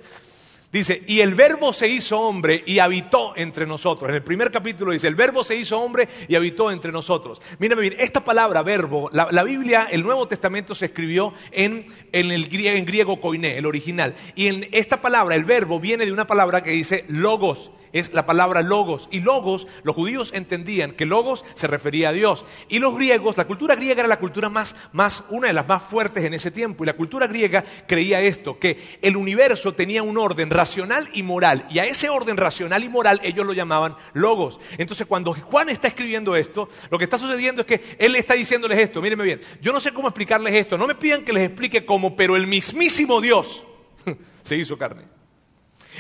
Dice, 0.73 1.03
y 1.09 1.19
el 1.19 1.35
verbo 1.35 1.73
se 1.73 1.89
hizo 1.89 2.21
hombre 2.21 2.63
y 2.65 2.79
habitó 2.79 3.33
entre 3.35 3.67
nosotros. 3.67 4.09
En 4.09 4.15
el 4.15 4.23
primer 4.23 4.53
capítulo 4.53 4.93
dice, 4.93 5.09
el 5.09 5.17
verbo 5.17 5.43
se 5.43 5.57
hizo 5.57 5.81
hombre 5.81 6.09
y 6.29 6.37
habitó 6.37 6.71
entre 6.71 6.93
nosotros. 6.93 7.43
Mírame 7.59 7.83
bien, 7.83 7.97
esta 7.99 8.25
palabra 8.25 8.63
verbo, 8.63 9.11
la, 9.13 9.43
Biblia, 9.43 9.89
el 9.91 10.05
Nuevo 10.05 10.29
Testamento 10.29 10.77
se 10.77 10.87
escribió 10.87 11.35
en, 11.51 11.87
en, 12.13 12.31
el, 12.31 12.49
en 12.67 12.85
griego 12.85 13.21
koiné, 13.21 13.59
el 13.59 13.67
original. 13.67 14.15
Y 14.37 14.47
en 14.47 14.69
esta 14.71 15.01
palabra, 15.01 15.35
el 15.35 15.43
verbo, 15.43 15.81
viene 15.81 16.07
de 16.07 16.13
una 16.13 16.29
palabra 16.29 16.63
que 16.63 16.71
dice 16.71 17.05
logos 17.09 17.73
es 17.93 18.13
la 18.13 18.27
palabra 18.27 18.63
logos. 18.63 19.09
Y 19.11 19.21
logos, 19.21 19.67
los 19.83 19.97
judíos 19.97 20.31
entendían 20.35 20.93
que 20.93 21.07
logos 21.07 21.45
se 21.55 21.67
refería 21.67 22.11
a 22.11 22.13
Dios. 22.13 22.45
Y 22.69 22.79
los 22.79 22.95
griegos, 22.95 23.37
la 23.37 23.47
cultura 23.47 23.75
griega 23.75 24.01
era 24.01 24.09
la 24.09 24.19
cultura 24.19 24.49
más, 24.49 24.77
más, 24.93 25.25
una 25.31 25.49
de 25.49 25.53
las 25.53 25.69
más 25.69 25.83
fuertes 25.83 26.25
en 26.25 26.35
ese 26.35 26.51
tiempo. 26.51 26.85
Y 26.85 26.87
la 26.87 26.97
cultura 26.97 27.27
griega 27.27 27.65
creía 27.87 28.21
esto, 28.21 28.59
que 28.59 28.99
el 29.03 29.17
universo 29.17 29.75
tenía 29.75 30.03
un 30.03 30.19
orden 30.19 30.51
racional 30.51 31.09
y 31.13 31.23
moral. 31.23 31.67
Y 31.71 31.79
a 31.79 31.85
ese 31.85 32.09
orden 32.09 32.37
racional 32.37 32.85
y 32.85 32.89
moral 32.89 33.21
ellos 33.23 33.47
lo 33.47 33.53
llamaban 33.53 33.97
logos. 34.13 34.61
Entonces 34.79 35.07
cuando 35.07 35.35
Juan 35.35 35.69
está 35.69 35.89
escribiendo 35.89 36.37
esto, 36.37 36.69
lo 36.91 36.99
que 36.99 37.05
está 37.05 37.19
sucediendo 37.19 37.63
es 37.63 37.67
que 37.67 37.97
él 37.99 38.17
está 38.17 38.35
diciéndoles 38.35 38.79
esto. 38.79 39.01
Mírenme 39.01 39.25
bien, 39.25 39.41
yo 39.61 39.73
no 39.73 39.81
sé 39.81 39.93
cómo 39.93 40.09
explicarles 40.09 40.55
esto. 40.55 40.79
No 40.79 40.87
me 40.87 40.95
pidan 40.95 41.25
que 41.25 41.33
les 41.33 41.45
explique 41.45 41.85
cómo, 41.85 42.17
pero 42.17 42.37
el 42.37 42.47
mismísimo 42.47 43.21
Dios 43.21 43.67
se 44.43 44.57
hizo 44.57 44.77
carne. 44.79 45.20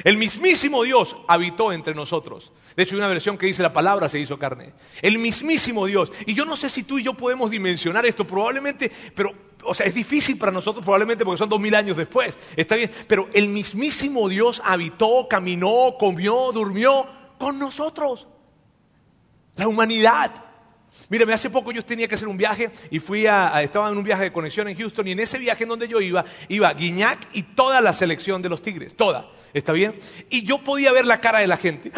El 0.05 0.16
mismísimo 0.16 0.83
Dios 0.85 1.16
habitó 1.29 1.72
entre 1.72 1.94
nosotros. 1.94 2.53
De 2.76 2.83
hecho, 2.83 2.94
hay 2.94 3.00
una 3.00 3.09
versión 3.09 3.37
que 3.37 3.46
dice 3.46 3.62
la 3.62 3.72
palabra 3.72 4.09
se 4.09 4.18
hizo 4.18 4.38
carne. 4.38 4.72
El 5.03 5.18
mismísimo 5.18 5.87
Dios. 5.87 6.12
Y 6.26 6.35
yo 6.35 6.44
no 6.44 6.57
sé 6.57 6.70
si 6.70 6.85
tú 6.85 6.98
y 6.98 7.03
yo 7.03 7.14
podemos 7.14 7.50
dimensionar 7.50 8.07
esto, 8.07 8.26
probablemente, 8.26 8.90
pero, 9.14 9.33
o 9.64 9.74
sea, 9.74 9.87
es 9.87 9.94
difícil 9.94 10.38
para 10.38 10.53
nosotros 10.53 10.85
probablemente 10.85 11.24
porque 11.24 11.38
son 11.38 11.48
dos 11.48 11.61
mil 11.61 11.74
años 11.74 11.96
después. 11.96 12.38
Está 12.57 12.76
bien, 12.76 12.90
pero 13.07 13.29
el 13.33 13.48
mismísimo 13.48 14.29
Dios 14.29 14.62
habitó, 14.64 15.26
caminó, 15.29 15.96
comió, 15.98 16.53
durmió 16.53 17.07
con 17.38 17.59
nosotros. 17.59 18.26
La 19.57 19.68
humanidad. 19.68 20.49
Mírame, 21.11 21.33
hace 21.33 21.51
poco 21.51 21.73
yo 21.73 21.85
tenía 21.85 22.07
que 22.07 22.14
hacer 22.14 22.29
un 22.29 22.37
viaje 22.37 22.70
y 22.88 23.01
fui 23.01 23.27
a, 23.27 23.61
estaba 23.62 23.90
en 23.90 23.99
un 23.99 24.05
viaje 24.05 24.23
de 24.23 24.33
conexión 24.33 24.68
en 24.68 24.77
Houston 24.77 25.09
y 25.09 25.12
en 25.12 25.18
ese 25.18 25.38
viaje 25.38 25.64
en 25.64 25.68
donde 25.68 25.88
yo 25.88 26.01
iba, 26.01 26.25
iba 26.49 26.73
Guiñac 26.73 27.29
y 27.33 27.42
toda 27.42 27.81
la 27.81 27.92
selección 27.92 28.40
de 28.40 28.49
los 28.49 28.62
Tigres, 28.62 28.96
toda. 28.96 29.29
¿Está 29.53 29.73
bien? 29.73 29.99
Y 30.29 30.44
yo 30.44 30.62
podía 30.62 30.92
ver 30.92 31.05
la 31.05 31.20
cara 31.20 31.40
de 31.40 31.49
la 31.49 31.57
gente. 31.57 31.90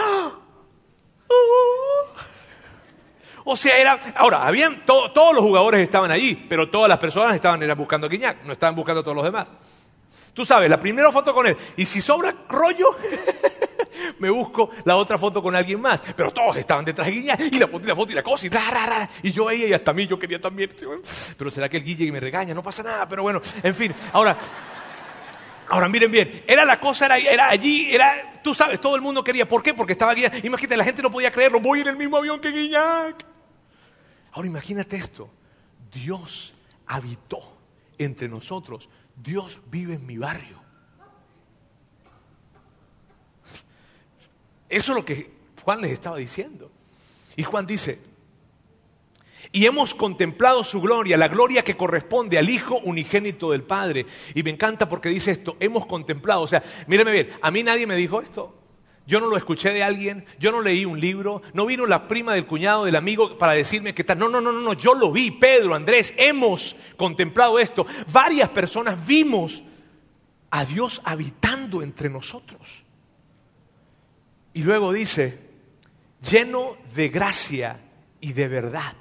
O 3.44 3.56
sea, 3.56 3.76
era. 3.76 4.00
Ahora, 4.16 4.46
habían. 4.46 4.86
todos 4.86 5.34
los 5.34 5.42
jugadores 5.42 5.82
estaban 5.82 6.10
allí, 6.10 6.46
pero 6.48 6.70
todas 6.70 6.88
las 6.88 6.98
personas 6.98 7.34
estaban 7.34 7.60
buscando 7.76 8.06
a 8.06 8.10
Guiñac, 8.10 8.44
no 8.44 8.52
estaban 8.52 8.74
buscando 8.74 9.00
a 9.00 9.04
todos 9.04 9.16
los 9.16 9.24
demás. 9.24 9.48
Tú 10.34 10.46
sabes, 10.46 10.70
la 10.70 10.80
primera 10.80 11.12
foto 11.12 11.34
con 11.34 11.46
él. 11.46 11.56
Y 11.76 11.84
si 11.84 12.00
sobra 12.00 12.34
rollo, 12.48 12.96
me 14.18 14.30
busco 14.30 14.70
la 14.84 14.96
otra 14.96 15.18
foto 15.18 15.42
con 15.42 15.54
alguien 15.54 15.80
más. 15.80 16.00
Pero 16.16 16.30
todos 16.30 16.56
estaban 16.56 16.84
detrás 16.84 17.06
de 17.06 17.12
Guiñac. 17.12 17.40
Y 17.40 17.58
la 17.58 17.68
foto 17.68 17.84
y 17.84 17.88
la 17.88 17.96
foto 17.96 18.12
y 18.12 18.14
la 18.14 18.22
cosa. 18.22 18.46
Y, 18.46 18.48
ra, 18.48 19.08
y 19.22 19.30
yo 19.30 19.50
ella 19.50 19.66
y 19.66 19.72
hasta 19.74 19.90
a 19.90 19.94
mí 19.94 20.06
yo 20.06 20.18
quería 20.18 20.40
también. 20.40 20.70
Pero 21.36 21.50
será 21.50 21.68
que 21.68 21.76
el 21.76 21.84
Guille 21.84 22.10
me 22.10 22.20
regaña. 22.20 22.54
No 22.54 22.62
pasa 22.62 22.82
nada. 22.82 23.06
Pero 23.08 23.22
bueno, 23.22 23.42
en 23.62 23.74
fin. 23.74 23.94
Ahora. 24.12 24.36
Ahora 25.68 25.88
miren 25.88 26.10
bien, 26.10 26.44
era 26.46 26.66
la 26.66 26.78
cosa, 26.78 27.06
era, 27.06 27.16
era 27.16 27.48
allí, 27.48 27.94
era, 27.94 28.42
tú 28.42 28.52
sabes, 28.52 28.78
todo 28.78 28.94
el 28.94 29.00
mundo 29.00 29.24
quería. 29.24 29.48
¿Por 29.48 29.62
qué? 29.62 29.72
Porque 29.72 29.92
estaba 29.92 30.12
Guiñac. 30.12 30.44
Imagínate, 30.44 30.76
la 30.76 30.84
gente 30.84 31.00
no 31.00 31.10
podía 31.10 31.30
creerlo, 31.30 31.60
voy 31.60 31.80
en 31.80 31.88
el 31.88 31.96
mismo 31.96 32.18
avión 32.18 32.40
que 32.40 32.50
Guiñac. 32.50 33.24
Ahora 34.32 34.48
imagínate 34.48 34.96
esto, 34.96 35.30
Dios 35.90 36.52
habitó 36.86 37.38
entre 37.96 38.28
nosotros, 38.28 38.88
Dios 39.22 39.60
vive 39.70 39.94
en 39.94 40.06
mi 40.06 40.18
barrio. 40.18 40.60
Eso 44.68 44.92
es 44.92 44.96
lo 44.96 45.04
que 45.04 45.30
Juan 45.62 45.80
les 45.80 45.92
estaba 45.92 46.16
diciendo. 46.16 46.70
Y 47.36 47.42
Juan 47.42 47.66
dice, 47.66 48.00
y 49.52 49.66
hemos 49.66 49.94
contemplado 49.94 50.64
su 50.64 50.80
gloria, 50.80 51.16
la 51.18 51.28
gloria 51.28 51.62
que 51.62 51.76
corresponde 51.76 52.38
al 52.38 52.48
Hijo 52.48 52.78
unigénito 52.78 53.50
del 53.50 53.62
Padre. 53.62 54.06
Y 54.34 54.42
me 54.42 54.50
encanta 54.50 54.88
porque 54.88 55.10
dice 55.10 55.30
esto, 55.30 55.56
hemos 55.60 55.84
contemplado, 55.86 56.42
o 56.42 56.48
sea, 56.48 56.62
míreme 56.86 57.12
bien, 57.12 57.28
a 57.42 57.50
mí 57.50 57.62
nadie 57.62 57.86
me 57.86 57.96
dijo 57.96 58.22
esto. 58.22 58.61
Yo 59.06 59.20
no 59.20 59.26
lo 59.26 59.36
escuché 59.36 59.70
de 59.70 59.82
alguien, 59.82 60.24
yo 60.38 60.52
no 60.52 60.60
leí 60.60 60.84
un 60.84 61.00
libro, 61.00 61.42
no 61.54 61.66
vino 61.66 61.86
la 61.86 62.06
prima 62.06 62.34
del 62.34 62.46
cuñado 62.46 62.84
del 62.84 62.94
amigo 62.94 63.36
para 63.36 63.52
decirme 63.52 63.94
que 63.94 64.04
tal. 64.04 64.18
No, 64.18 64.28
no, 64.28 64.40
no, 64.40 64.52
no, 64.52 64.60
no, 64.60 64.72
yo 64.74 64.94
lo 64.94 65.10
vi, 65.10 65.32
Pedro, 65.32 65.74
Andrés, 65.74 66.14
hemos 66.16 66.76
contemplado 66.96 67.58
esto. 67.58 67.84
Varias 68.12 68.48
personas 68.50 69.04
vimos 69.04 69.62
a 70.50 70.64
Dios 70.64 71.00
habitando 71.04 71.82
entre 71.82 72.10
nosotros. 72.10 72.60
Y 74.54 74.62
luego 74.62 74.92
dice, 74.92 75.40
lleno 76.30 76.76
de 76.94 77.08
gracia 77.08 77.80
y 78.20 78.32
de 78.34 78.48
verdad. 78.48 78.94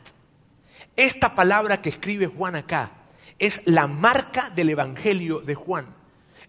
Esta 0.95 1.35
palabra 1.35 1.81
que 1.81 1.89
escribe 1.89 2.27
Juan 2.27 2.55
acá 2.55 2.91
es 3.37 3.61
la 3.65 3.87
marca 3.87 4.49
del 4.49 4.69
Evangelio 4.69 5.41
de 5.41 5.55
Juan. 5.55 6.00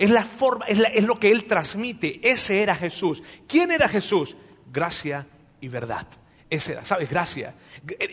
Es 0.02 0.10
la 0.10 0.24
forma, 0.24 0.64
es, 0.66 1.04
lo 1.04 1.20
que 1.20 1.30
él 1.30 1.44
transmite. 1.44 2.18
Ese 2.24 2.60
era 2.60 2.74
Jesús. 2.74 3.22
¿Quién 3.46 3.70
era 3.70 3.88
Jesús? 3.88 4.36
Gracia 4.72 5.28
y 5.60 5.68
verdad. 5.68 6.08
Ese 6.50 6.72
era, 6.72 6.84
¿sabes? 6.84 7.08
Gracia. 7.08 7.54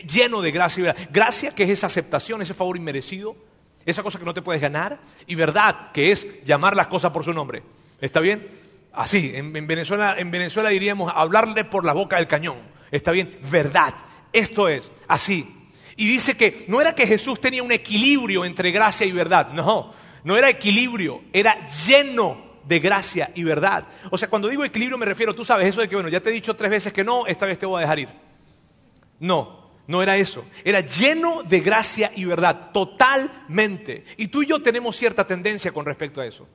Lleno 0.08 0.40
de 0.40 0.52
gracia 0.52 0.80
y 0.80 0.84
verdad. 0.84 1.08
Gracia 1.10 1.52
que 1.52 1.64
es 1.64 1.70
esa 1.70 1.88
aceptación, 1.88 2.42
ese 2.42 2.54
favor 2.54 2.76
inmerecido, 2.76 3.34
esa 3.84 4.04
cosa 4.04 4.20
que 4.20 4.24
no 4.24 4.32
te 4.32 4.40
puedes 4.40 4.62
ganar. 4.62 5.00
Y 5.26 5.34
verdad 5.34 5.90
que 5.90 6.12
es 6.12 6.44
llamar 6.44 6.76
las 6.76 6.86
cosas 6.86 7.10
por 7.10 7.24
su 7.24 7.32
nombre. 7.32 7.64
¿Está 8.00 8.20
bien? 8.20 8.48
Así, 8.92 9.32
en, 9.34 9.52
Venezuela, 9.66 10.14
en 10.16 10.30
Venezuela 10.30 10.68
diríamos 10.68 11.12
hablarle 11.12 11.64
por 11.64 11.84
la 11.84 11.92
boca 11.92 12.18
del 12.18 12.28
cañón. 12.28 12.58
¿Está 12.92 13.10
bien? 13.10 13.36
Verdad. 13.50 13.94
Esto 14.32 14.68
es 14.68 14.88
así. 15.08 15.72
Y 15.96 16.06
dice 16.06 16.36
que 16.36 16.66
no 16.68 16.80
era 16.80 16.94
que 16.94 17.04
Jesús 17.04 17.40
tenía 17.40 17.64
un 17.64 17.72
equilibrio 17.72 18.44
entre 18.44 18.70
gracia 18.70 19.04
y 19.04 19.10
verdad. 19.10 19.50
No, 19.54 19.92
no 20.24 20.36
era 20.36 20.48
equilibrio, 20.48 21.22
era 21.32 21.66
lleno 21.66 22.50
de 22.64 22.78
gracia 22.78 23.30
y 23.34 23.42
verdad. 23.42 23.86
O 24.10 24.18
sea, 24.18 24.28
cuando 24.28 24.48
digo 24.48 24.64
equilibrio 24.64 24.98
me 24.98 25.06
refiero, 25.06 25.34
tú 25.34 25.44
sabes, 25.44 25.68
eso 25.68 25.80
de 25.80 25.88
que, 25.88 25.96
bueno, 25.96 26.08
ya 26.08 26.20
te 26.20 26.30
he 26.30 26.32
dicho 26.32 26.54
tres 26.54 26.70
veces 26.70 26.92
que 26.92 27.04
no, 27.04 27.26
esta 27.26 27.46
vez 27.46 27.58
te 27.58 27.66
voy 27.66 27.78
a 27.78 27.80
dejar 27.82 27.98
ir. 27.98 28.08
No, 29.18 29.70
no 29.86 30.02
era 30.02 30.16
eso. 30.16 30.44
Era 30.64 30.80
lleno 30.80 31.42
de 31.42 31.60
gracia 31.60 32.12
y 32.14 32.24
verdad, 32.24 32.70
totalmente. 32.72 34.04
Y 34.16 34.28
tú 34.28 34.42
y 34.42 34.46
yo 34.46 34.62
tenemos 34.62 34.96
cierta 34.96 35.26
tendencia 35.26 35.72
con 35.72 35.84
respecto 35.84 36.20
a 36.20 36.26
eso. 36.26 36.46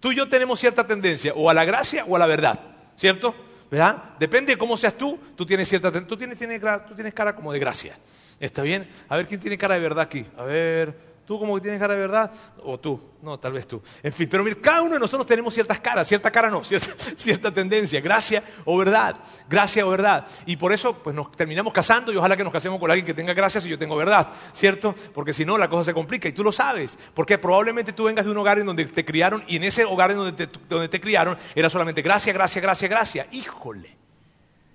Tú 0.00 0.12
y 0.12 0.16
yo 0.16 0.28
tenemos 0.28 0.58
cierta 0.58 0.86
tendencia, 0.86 1.32
o 1.34 1.48
a 1.50 1.54
la 1.54 1.64
gracia 1.64 2.04
o 2.08 2.16
a 2.16 2.18
la 2.18 2.26
verdad, 2.26 2.58
¿cierto? 2.96 3.34
¿Verdad? 3.70 4.14
Depende 4.18 4.52
de 4.52 4.58
cómo 4.58 4.76
seas 4.76 4.96
tú, 4.96 5.18
tú 5.36 5.46
tienes 5.46 5.68
cierta 5.68 5.92
tú 5.92 6.16
tienes, 6.16 6.36
tú 6.36 6.94
tienes 6.94 7.14
cara 7.14 7.36
como 7.36 7.52
de 7.52 7.58
gracia. 7.58 7.96
¿Está 8.40 8.62
bien? 8.62 8.88
A 9.08 9.18
ver, 9.18 9.26
¿quién 9.26 9.38
tiene 9.38 9.58
cara 9.58 9.74
de 9.74 9.80
verdad 9.82 10.04
aquí? 10.04 10.26
A 10.36 10.44
ver, 10.44 11.09
tú 11.30 11.38
como 11.38 11.54
que 11.54 11.60
tienes 11.60 11.78
cara 11.78 11.94
de 11.94 12.00
verdad, 12.00 12.32
o 12.64 12.76
tú, 12.80 13.00
no, 13.22 13.38
tal 13.38 13.52
vez 13.52 13.64
tú. 13.64 13.80
En 14.02 14.12
fin, 14.12 14.28
pero 14.28 14.42
mira, 14.42 14.56
cada 14.60 14.82
uno 14.82 14.94
de 14.94 14.98
nosotros 14.98 15.24
tenemos 15.24 15.54
ciertas 15.54 15.78
caras, 15.78 16.08
cierta 16.08 16.28
cara 16.28 16.50
no, 16.50 16.64
cierta, 17.14 17.54
tendencia, 17.54 18.00
gracia 18.00 18.42
o 18.64 18.76
verdad, 18.76 19.14
gracia 19.48 19.86
o 19.86 19.90
verdad. 19.90 20.26
Y 20.44 20.56
por 20.56 20.72
eso, 20.72 20.92
pues 20.92 21.14
nos 21.14 21.30
terminamos 21.30 21.72
casando 21.72 22.12
y 22.12 22.16
ojalá 22.16 22.36
que 22.36 22.42
nos 22.42 22.52
casemos 22.52 22.80
con 22.80 22.90
alguien 22.90 23.06
que 23.06 23.14
tenga 23.14 23.32
gracia 23.32 23.60
si 23.60 23.68
yo 23.68 23.78
tengo 23.78 23.94
verdad, 23.94 24.28
¿cierto? 24.52 24.92
Porque 25.14 25.32
si 25.32 25.44
no, 25.44 25.56
la 25.56 25.70
cosa 25.70 25.84
se 25.84 25.94
complica 25.94 26.26
y 26.26 26.32
tú 26.32 26.42
lo 26.42 26.50
sabes, 26.50 26.98
porque 27.14 27.38
probablemente 27.38 27.92
tú 27.92 28.06
vengas 28.06 28.24
de 28.24 28.32
un 28.32 28.38
hogar 28.38 28.58
en 28.58 28.66
donde 28.66 28.84
te 28.86 29.04
criaron 29.04 29.44
y 29.46 29.54
en 29.54 29.62
ese 29.62 29.84
hogar 29.84 30.10
en 30.10 30.16
donde 30.16 30.48
te, 30.48 30.58
donde 30.68 30.88
te 30.88 31.00
criaron 31.00 31.38
era 31.54 31.70
solamente 31.70 32.02
gracia, 32.02 32.32
gracia, 32.32 32.60
gracia, 32.60 32.88
gracia. 32.88 33.26
Híjole, 33.30 33.96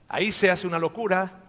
ahí 0.07 0.31
se 0.31 0.49
hace 0.49 0.65
una 0.65 0.79
locura 0.79 1.44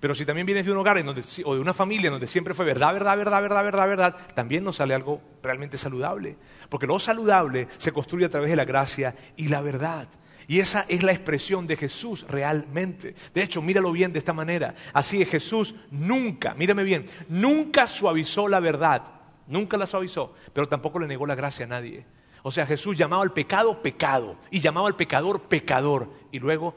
pero 0.00 0.14
si 0.14 0.24
también 0.24 0.46
vienes 0.46 0.66
de 0.66 0.72
un 0.72 0.78
hogar 0.78 0.98
o 0.98 1.54
de 1.54 1.60
una 1.60 1.72
familia 1.72 2.08
en 2.08 2.14
donde 2.14 2.26
siempre 2.26 2.54
fue 2.54 2.64
verdad, 2.64 2.92
verdad, 2.92 3.16
verdad, 3.16 3.42
verdad, 3.42 3.64
verdad, 3.64 3.86
verdad, 3.86 4.16
también 4.34 4.64
nos 4.64 4.76
sale 4.76 4.94
algo 4.94 5.20
realmente 5.42 5.78
saludable. 5.78 6.36
Porque 6.68 6.86
lo 6.86 6.98
saludable 6.98 7.68
se 7.78 7.92
construye 7.92 8.26
a 8.26 8.30
través 8.30 8.50
de 8.50 8.56
la 8.56 8.64
gracia 8.64 9.14
y 9.36 9.48
la 9.48 9.60
verdad. 9.60 10.08
Y 10.48 10.60
esa 10.60 10.84
es 10.88 11.02
la 11.02 11.12
expresión 11.12 11.66
de 11.66 11.76
Jesús 11.76 12.24
realmente. 12.28 13.14
De 13.34 13.42
hecho, 13.42 13.62
míralo 13.62 13.90
bien 13.92 14.12
de 14.12 14.18
esta 14.18 14.32
manera. 14.32 14.74
Así 14.92 15.20
es, 15.22 15.28
Jesús 15.28 15.74
nunca, 15.90 16.54
mírame 16.54 16.84
bien, 16.84 17.06
nunca 17.28 17.86
suavizó 17.86 18.48
la 18.48 18.60
verdad. 18.60 19.02
Nunca 19.48 19.76
la 19.76 19.86
suavizó, 19.86 20.34
pero 20.52 20.68
tampoco 20.68 20.98
le 20.98 21.06
negó 21.06 21.24
la 21.24 21.36
gracia 21.36 21.66
a 21.66 21.68
nadie. 21.68 22.04
O 22.42 22.50
sea, 22.50 22.66
Jesús 22.66 22.96
llamaba 22.96 23.22
al 23.22 23.32
pecado 23.32 23.80
pecado 23.80 24.36
y 24.50 24.60
llamaba 24.60 24.88
al 24.88 24.96
pecador 24.96 25.42
pecador 25.42 26.10
y 26.32 26.40
luego 26.40 26.74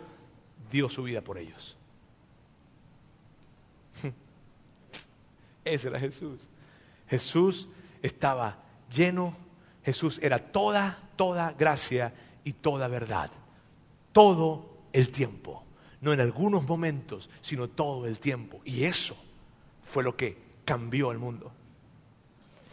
dio 0.71 0.87
su 0.87 1.03
vida 1.03 1.21
por 1.21 1.37
ellos. 1.37 1.78
Ese 5.65 5.87
era 5.89 5.99
Jesús. 5.99 6.49
Jesús 7.07 7.69
estaba 8.01 8.63
lleno, 8.89 9.35
Jesús 9.83 10.19
era 10.21 10.39
toda, 10.39 10.99
toda 11.15 11.53
gracia 11.53 12.13
y 12.43 12.53
toda 12.53 12.87
verdad. 12.87 13.31
Todo 14.11 14.77
el 14.93 15.09
tiempo. 15.09 15.63
No 16.01 16.13
en 16.13 16.21
algunos 16.21 16.63
momentos, 16.67 17.29
sino 17.41 17.67
todo 17.67 18.05
el 18.07 18.19
tiempo. 18.19 18.61
Y 18.63 18.83
eso 18.83 19.17
fue 19.81 20.03
lo 20.03 20.15
que 20.15 20.37
cambió 20.65 21.11
el 21.11 21.17
mundo. 21.17 21.51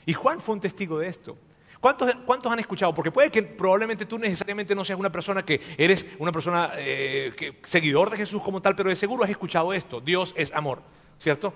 Y 0.04 0.12
Juan 0.12 0.38
fue 0.40 0.54
un 0.54 0.60
testigo 0.60 0.98
de 0.98 1.08
esto. 1.08 1.36
¿Cuántos, 1.80 2.52
han 2.52 2.58
escuchado? 2.58 2.94
Porque 2.94 3.12
puede 3.12 3.30
que 3.30 3.42
probablemente 3.42 4.06
tú 4.06 4.18
necesariamente 4.18 4.74
no 4.74 4.84
seas 4.84 4.98
una 4.98 5.12
persona 5.12 5.44
que 5.44 5.60
eres 5.76 6.06
una 6.18 6.32
persona 6.32 6.72
eh, 6.76 7.32
seguidor 7.62 8.10
de 8.10 8.16
Jesús 8.16 8.42
como 8.42 8.60
tal, 8.60 8.74
pero 8.74 8.88
de 8.88 8.96
seguro 8.96 9.24
has 9.24 9.30
escuchado 9.30 9.72
esto. 9.72 10.00
Dios 10.00 10.34
es 10.36 10.52
amor, 10.52 10.82
¿cierto? 11.18 11.52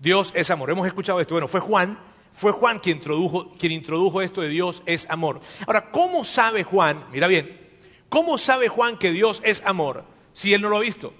Dios 0.00 0.32
es 0.34 0.50
amor. 0.50 0.70
Hemos 0.70 0.86
escuchado 0.86 1.20
esto. 1.20 1.34
Bueno, 1.34 1.46
fue 1.46 1.60
Juan, 1.60 1.98
fue 2.32 2.52
Juan 2.52 2.78
quien 2.78 2.96
introdujo, 2.96 3.52
quien 3.58 3.72
introdujo 3.72 4.22
esto 4.22 4.40
de 4.40 4.48
Dios 4.48 4.82
es 4.86 5.08
amor. 5.10 5.40
Ahora, 5.66 5.90
¿cómo 5.90 6.24
sabe 6.24 6.64
Juan? 6.64 7.04
Mira 7.12 7.26
bien, 7.26 7.60
¿cómo 8.08 8.38
sabe 8.38 8.68
Juan 8.68 8.96
que 8.96 9.12
Dios 9.12 9.42
es 9.44 9.62
amor 9.64 10.04
si 10.32 10.54
él 10.54 10.62
no 10.62 10.70
lo 10.70 10.78
ha 10.78 10.80
visto? 10.80 11.12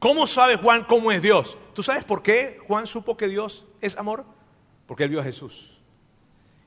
¿Cómo 0.00 0.26
sabe 0.26 0.56
Juan 0.56 0.84
cómo 0.84 1.12
es 1.12 1.22
Dios? 1.22 1.56
¿Tú 1.74 1.82
sabes 1.82 2.04
por 2.04 2.22
qué 2.22 2.58
Juan 2.66 2.86
supo 2.86 3.16
que 3.16 3.28
Dios 3.28 3.66
es 3.80 3.96
amor? 3.96 4.24
Porque 4.86 5.04
él 5.04 5.10
vio 5.10 5.20
a 5.20 5.24
Jesús. 5.24 5.78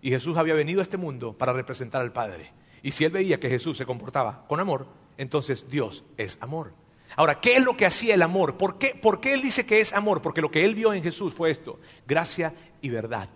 Y 0.02 0.10
Jesús 0.10 0.38
había 0.38 0.54
venido 0.54 0.80
a 0.80 0.84
este 0.84 0.98
mundo 0.98 1.34
para 1.34 1.52
representar 1.52 2.02
al 2.02 2.14
Padre. 2.14 2.52
Y 2.82 2.92
si 2.92 3.04
él 3.04 3.12
veía 3.12 3.40
que 3.40 3.50
Jesús 3.50 3.78
se 3.78 3.86
comportaba 3.86 4.46
con 4.48 4.60
amor, 4.60 4.88
entonces 5.18 5.68
Dios 5.70 6.04
es 6.18 6.38
amor. 6.42 6.74
Ahora, 7.16 7.40
¿qué 7.40 7.56
es 7.56 7.64
lo 7.64 7.78
que 7.78 7.86
hacía 7.86 8.16
el 8.16 8.22
amor? 8.22 8.58
¿Por 8.58 8.78
qué, 8.78 8.96
¿Por 9.00 9.20
qué 9.20 9.34
él 9.34 9.42
dice 9.42 9.66
que 9.66 9.80
es 9.80 9.94
amor? 9.94 10.22
Porque 10.22 10.42
lo 10.42 10.52
que 10.52 10.66
él 10.66 10.76
vio 10.76 10.94
en 10.94 11.04
Jesús 11.04 11.34
fue 11.34 11.52
esto, 11.52 11.80
gracia 12.08 12.54
y 12.82 12.90
verdad. 12.90 13.30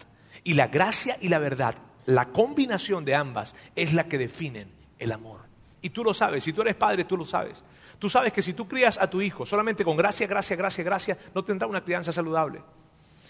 Y 0.43 0.53
la 0.53 0.67
gracia 0.67 1.17
y 1.21 1.29
la 1.29 1.39
verdad, 1.39 1.75
la 2.05 2.29
combinación 2.29 3.05
de 3.05 3.15
ambas 3.15 3.55
es 3.75 3.93
la 3.93 4.07
que 4.07 4.17
definen 4.17 4.71
el 4.97 5.11
amor. 5.11 5.41
Y 5.81 5.89
tú 5.89 6.03
lo 6.03 6.13
sabes, 6.13 6.43
si 6.43 6.53
tú 6.53 6.61
eres 6.61 6.75
padre, 6.75 7.05
tú 7.05 7.17
lo 7.17 7.25
sabes. 7.25 7.63
Tú 7.99 8.09
sabes 8.09 8.31
que 8.31 8.41
si 8.41 8.53
tú 8.53 8.67
crías 8.67 8.97
a 8.97 9.09
tu 9.09 9.21
hijo 9.21 9.45
solamente 9.45 9.83
con 9.83 9.97
gracia, 9.97 10.27
gracia, 10.27 10.55
gracia, 10.55 10.83
gracia, 10.83 11.17
no 11.33 11.43
tendrá 11.43 11.67
una 11.67 11.83
crianza 11.83 12.11
saludable. 12.11 12.61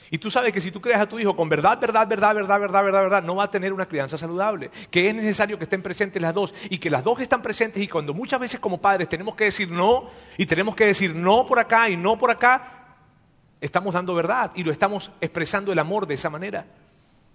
Y 0.09 0.17
tú 0.17 0.31
sabes 0.31 0.53
que 0.53 0.61
si 0.61 0.71
tú 0.71 0.79
creas 0.79 1.01
a 1.01 1.05
tu 1.07 1.19
hijo 1.19 1.35
con 1.35 1.49
verdad, 1.49 1.79
verdad, 1.79 2.07
verdad, 2.07 2.33
verdad, 2.33 2.59
verdad, 2.59 2.83
verdad, 2.83 3.01
verdad, 3.01 3.23
no 3.23 3.35
va 3.35 3.45
a 3.45 3.51
tener 3.51 3.73
una 3.73 3.87
crianza 3.87 4.17
saludable. 4.17 4.71
Que 4.89 5.09
es 5.09 5.15
necesario 5.15 5.57
que 5.57 5.65
estén 5.65 5.81
presentes 5.81 6.21
las 6.21 6.33
dos 6.33 6.53
y 6.69 6.77
que 6.77 6.89
las 6.89 7.03
dos 7.03 7.19
están 7.19 7.41
presentes 7.41 7.83
y 7.83 7.87
cuando 7.87 8.13
muchas 8.13 8.39
veces 8.39 8.59
como 8.59 8.79
padres 8.79 9.09
tenemos 9.09 9.35
que 9.35 9.45
decir 9.45 9.69
no 9.69 10.09
y 10.37 10.45
tenemos 10.45 10.75
que 10.75 10.85
decir 10.85 11.13
no 11.13 11.45
por 11.45 11.59
acá 11.59 11.89
y 11.89 11.97
no 11.97 12.17
por 12.17 12.31
acá, 12.31 12.95
estamos 13.59 13.93
dando 13.93 14.13
verdad 14.13 14.51
y 14.55 14.63
lo 14.63 14.71
estamos 14.71 15.11
expresando 15.19 15.71
el 15.71 15.79
amor 15.79 16.07
de 16.07 16.15
esa 16.15 16.29
manera. 16.29 16.65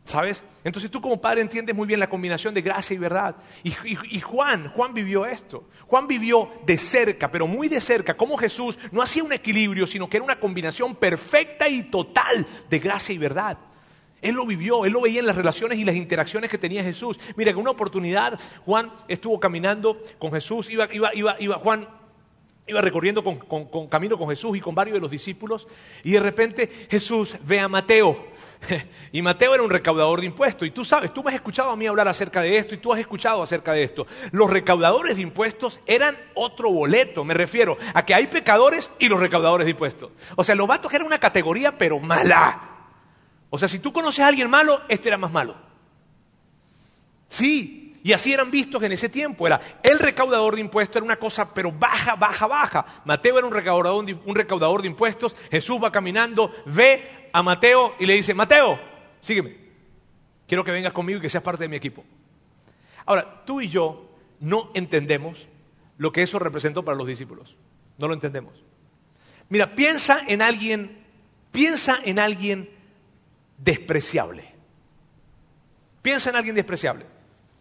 ¿Sabes? 0.04 0.42
Entonces 0.64 0.90
tú 0.90 1.00
como 1.00 1.20
padre 1.20 1.42
entiendes 1.42 1.74
muy 1.74 1.86
bien 1.86 2.00
la 2.00 2.08
combinación 2.08 2.52
de 2.54 2.62
gracia 2.62 2.94
y 2.94 2.98
verdad. 2.98 3.36
Y, 3.62 4.20
Juan, 4.20 4.68
Juan 4.70 4.94
vivió 4.94 5.26
esto. 5.26 5.68
Juan 5.86 6.08
vivió 6.08 6.50
de 6.66 6.76
cerca, 6.76 7.30
pero 7.30 7.46
muy 7.46 7.68
de 7.68 7.80
cerca, 7.80 8.16
como 8.16 8.36
Jesús 8.36 8.78
no 8.90 9.00
hacía 9.00 9.22
un 9.22 9.32
equilibrio, 9.32 9.86
sino 9.86 10.08
que 10.08 10.16
era 10.16 10.24
una 10.24 10.40
combinación 10.40 10.96
perfecta 10.96 11.68
y 11.68 11.84
total 11.84 12.46
de 12.68 12.78
gracia 12.78 13.14
y 13.14 13.18
verdad. 13.18 13.58
Él 14.20 14.36
lo 14.36 14.46
vivió, 14.46 14.84
él 14.84 14.92
lo 14.92 15.00
veía 15.00 15.20
en 15.20 15.26
las 15.26 15.36
relaciones 15.36 15.78
y 15.78 15.84
las 15.84 15.96
interacciones 15.96 16.50
que 16.50 16.58
tenía 16.58 16.82
Jesús. 16.84 17.18
Mira, 17.36 17.50
en 17.50 17.56
una 17.56 17.70
oportunidad 17.70 18.38
Juan 18.64 18.92
estuvo 19.08 19.40
caminando 19.40 20.00
con 20.18 20.32
Jesús, 20.32 20.70
iba, 20.70 20.88
iba, 20.92 21.12
iba, 21.14 21.36
iba 21.40 21.58
Juan 21.58 21.88
iba 22.66 22.80
recorriendo 22.80 23.24
con, 23.24 23.88
camino 23.88 24.16
con 24.16 24.28
Jesús 24.28 24.56
y 24.56 24.60
con 24.60 24.74
varios 24.74 24.94
de 24.94 25.00
los 25.00 25.10
discípulos, 25.10 25.66
y 26.04 26.12
de 26.12 26.20
repente 26.20 26.68
Jesús 26.88 27.36
ve 27.44 27.58
a 27.58 27.68
Mateo 27.68 28.31
Y 29.12 29.22
Mateo 29.22 29.54
era 29.54 29.62
un 29.62 29.70
recaudador 29.70 30.20
de 30.20 30.26
impuestos. 30.26 30.66
Y 30.66 30.70
tú 30.70 30.84
sabes, 30.84 31.12
tú 31.12 31.22
me 31.22 31.30
has 31.30 31.34
escuchado 31.34 31.70
a 31.70 31.76
mí 31.76 31.86
hablar 31.86 32.08
acerca 32.08 32.40
de 32.40 32.56
esto 32.56 32.74
y 32.74 32.78
tú 32.78 32.92
has 32.92 32.98
escuchado 32.98 33.42
acerca 33.42 33.72
de 33.72 33.84
esto. 33.84 34.06
Los 34.30 34.50
recaudadores 34.50 35.16
de 35.16 35.22
impuestos 35.22 35.80
eran 35.86 36.16
otro 36.34 36.70
boleto. 36.70 37.24
Me 37.24 37.34
refiero 37.34 37.76
a 37.94 38.04
que 38.04 38.14
hay 38.14 38.26
pecadores 38.26 38.90
y 38.98 39.08
los 39.08 39.20
recaudadores 39.20 39.66
de 39.66 39.72
impuestos. 39.72 40.10
O 40.36 40.44
sea, 40.44 40.54
los 40.54 40.66
vatos 40.66 40.92
eran 40.92 41.06
una 41.06 41.20
categoría, 41.20 41.76
pero 41.76 42.00
mala. 42.00 42.68
O 43.50 43.58
sea, 43.58 43.68
si 43.68 43.78
tú 43.78 43.92
conoces 43.92 44.20
a 44.20 44.28
alguien 44.28 44.48
malo, 44.48 44.80
este 44.88 45.08
era 45.08 45.18
más 45.18 45.30
malo. 45.30 45.56
Sí, 47.28 48.00
y 48.02 48.12
así 48.12 48.32
eran 48.32 48.50
vistos 48.50 48.82
en 48.82 48.92
ese 48.92 49.08
tiempo. 49.08 49.46
Era 49.46 49.60
el 49.82 49.98
recaudador 49.98 50.54
de 50.54 50.62
impuestos, 50.62 50.96
era 50.96 51.04
una 51.04 51.16
cosa, 51.16 51.52
pero 51.52 51.70
baja, 51.70 52.16
baja, 52.16 52.46
baja. 52.46 52.86
Mateo 53.04 53.38
era 53.38 53.46
un 53.46 53.52
recaudador, 53.52 54.04
un 54.24 54.34
recaudador 54.34 54.82
de 54.82 54.88
impuestos. 54.88 55.36
Jesús 55.50 55.78
va 55.82 55.92
caminando, 55.92 56.50
ve 56.66 57.21
a 57.32 57.42
Mateo 57.42 57.94
y 57.98 58.06
le 58.06 58.14
dice, 58.14 58.34
Mateo, 58.34 58.78
sígueme. 59.20 59.56
Quiero 60.46 60.64
que 60.64 60.70
vengas 60.70 60.92
conmigo 60.92 61.18
y 61.18 61.22
que 61.22 61.30
seas 61.30 61.42
parte 61.42 61.64
de 61.64 61.68
mi 61.68 61.76
equipo. 61.76 62.04
Ahora, 63.06 63.42
tú 63.44 63.60
y 63.60 63.68
yo 63.68 64.10
no 64.40 64.70
entendemos 64.74 65.48
lo 65.98 66.12
que 66.12 66.22
eso 66.22 66.38
representó 66.38 66.84
para 66.84 66.96
los 66.96 67.06
discípulos. 67.06 67.56
No 67.98 68.08
lo 68.08 68.14
entendemos. 68.14 68.62
Mira, 69.48 69.74
piensa 69.74 70.20
en 70.26 70.42
alguien, 70.42 71.04
piensa 71.50 71.98
en 72.04 72.18
alguien 72.18 72.70
despreciable. 73.58 74.52
Piensa 76.02 76.30
en 76.30 76.36
alguien 76.36 76.54
despreciable. 76.54 77.06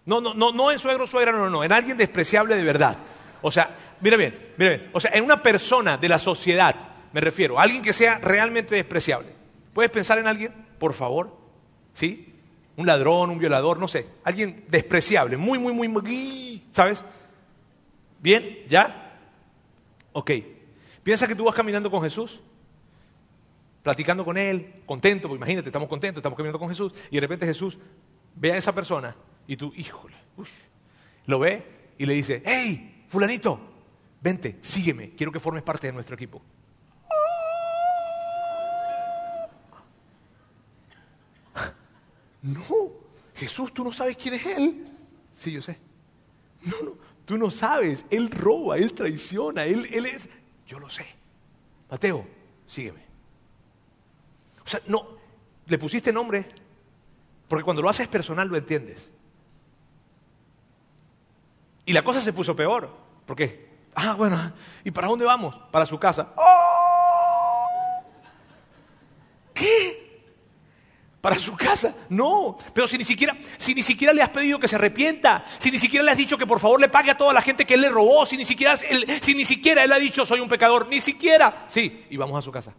No, 0.05 0.19
no, 0.19 0.33
no, 0.33 0.51
no 0.51 0.71
en 0.71 0.79
suegro, 0.79 1.05
suegra, 1.05 1.31
no, 1.31 1.39
no, 1.39 1.49
no, 1.49 1.63
en 1.63 1.71
alguien 1.71 1.97
despreciable 1.97 2.55
de 2.55 2.63
verdad. 2.63 2.97
O 3.41 3.51
sea, 3.51 3.95
mira 4.01 4.17
bien, 4.17 4.53
mira 4.57 4.77
bien. 4.77 4.89
O 4.93 4.99
sea, 4.99 5.11
en 5.13 5.23
una 5.23 5.41
persona 5.43 5.97
de 5.97 6.09
la 6.09 6.17
sociedad, 6.17 6.75
me 7.13 7.21
refiero, 7.21 7.59
alguien 7.59 7.81
que 7.81 7.93
sea 7.93 8.17
realmente 8.17 8.75
despreciable. 8.75 9.40
¿Puedes 9.73 9.91
pensar 9.91 10.17
en 10.19 10.27
alguien? 10.27 10.53
Por 10.79 10.93
favor. 10.93 11.37
¿Sí? 11.93 12.33
Un 12.77 12.85
ladrón, 12.85 13.29
un 13.29 13.39
violador, 13.39 13.79
no 13.79 13.87
sé. 13.87 14.07
Alguien 14.23 14.65
despreciable, 14.69 15.37
muy, 15.37 15.59
muy, 15.59 15.73
muy, 15.73 16.63
¿sabes? 16.71 17.03
¿Bien? 18.19 18.59
¿Ya? 18.67 19.19
Ok. 20.13 20.31
Piensa 21.03 21.27
que 21.27 21.35
tú 21.35 21.45
vas 21.45 21.55
caminando 21.55 21.89
con 21.89 22.01
Jesús, 22.01 22.39
platicando 23.83 24.23
con 24.23 24.37
Él, 24.37 24.81
contento, 24.85 25.27
pues 25.27 25.37
imagínate, 25.37 25.69
estamos 25.69 25.89
contentos, 25.89 26.19
estamos 26.19 26.37
caminando 26.37 26.59
con 26.59 26.69
Jesús, 26.69 26.93
y 27.09 27.15
de 27.15 27.21
repente 27.21 27.45
Jesús 27.45 27.79
ve 28.35 28.51
a 28.51 28.57
esa 28.57 28.73
persona 28.73 29.15
y 29.47 29.57
tú, 29.57 29.73
híjole, 29.75 30.15
lo 31.25 31.39
ve 31.39 31.65
y 31.97 32.05
le 32.05 32.13
dice, 32.13 32.43
hey, 32.45 33.05
fulanito, 33.07 33.59
vente, 34.21 34.57
sígueme, 34.61 35.11
quiero 35.15 35.31
que 35.31 35.39
formes 35.39 35.63
parte 35.63 35.87
de 35.87 35.93
nuestro 35.93 36.15
equipo. 36.15 36.41
No, 42.41 42.91
Jesús, 43.35 43.73
tú 43.73 43.83
no 43.83 43.93
sabes 43.93 44.17
quién 44.17 44.35
es 44.35 44.45
Él. 44.45 44.87
Sí, 45.33 45.51
yo 45.51 45.61
sé. 45.61 45.77
No, 46.63 46.75
no, 46.83 46.93
tú 47.25 47.37
no 47.37 47.51
sabes. 47.51 48.05
Él 48.09 48.29
roba, 48.29 48.77
Él 48.77 48.93
traiciona, 48.93 49.63
Él, 49.63 49.87
él 49.91 50.05
es... 50.05 50.27
Yo 50.65 50.79
lo 50.79 50.89
sé. 50.89 51.05
Mateo, 51.89 52.25
sígueme. 52.65 53.01
O 54.63 54.67
sea, 54.67 54.81
no, 54.87 55.17
le 55.65 55.77
pusiste 55.77 56.13
nombre, 56.13 56.47
porque 57.47 57.63
cuando 57.63 57.81
lo 57.81 57.89
haces 57.89 58.07
personal 58.07 58.47
lo 58.47 58.57
entiendes. 58.57 59.11
Y 61.85 61.93
la 61.93 62.03
cosa 62.03 62.21
se 62.21 62.31
puso 62.31 62.55
peor. 62.55 62.95
¿Por 63.25 63.35
qué? 63.35 63.69
Ah, 63.95 64.15
bueno, 64.15 64.53
¿y 64.83 64.91
para 64.91 65.07
dónde 65.07 65.25
vamos? 65.25 65.57
Para 65.71 65.85
su 65.85 65.99
casa. 65.99 66.33
¡Oh! 66.37 68.01
¿Qué? 69.53 70.00
¿Para 71.21 71.37
su 71.37 71.55
casa? 71.55 71.93
No. 72.09 72.57
Pero 72.73 72.87
si 72.87 72.97
ni 72.97 73.03
siquiera, 73.03 73.37
si 73.57 73.75
ni 73.75 73.83
siquiera 73.83 74.11
le 74.11 74.23
has 74.23 74.31
pedido 74.31 74.59
que 74.59 74.67
se 74.67 74.75
arrepienta, 74.75 75.45
si 75.59 75.69
ni 75.69 75.77
siquiera 75.77 76.03
le 76.03 76.11
has 76.11 76.17
dicho 76.17 76.35
que 76.35 76.47
por 76.47 76.59
favor 76.59 76.79
le 76.79 76.89
pague 76.89 77.11
a 77.11 77.17
toda 77.17 77.31
la 77.31 77.43
gente 77.43 77.63
que 77.63 77.75
él 77.75 77.81
le 77.81 77.89
robó, 77.89 78.25
si 78.25 78.37
ni 78.37 78.45
siquiera 78.45 78.73
él, 78.89 79.05
si 79.21 79.35
ni 79.35 79.45
siquiera 79.45 79.83
él 79.83 79.91
ha 79.93 79.99
dicho 79.99 80.25
soy 80.25 80.39
un 80.39 80.49
pecador, 80.49 80.87
ni 80.87 80.99
siquiera. 80.99 81.65
Sí, 81.67 82.07
y 82.09 82.17
vamos 82.17 82.39
a 82.39 82.41
su 82.41 82.51
casa. 82.51 82.73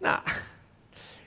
Nah. 0.00 0.18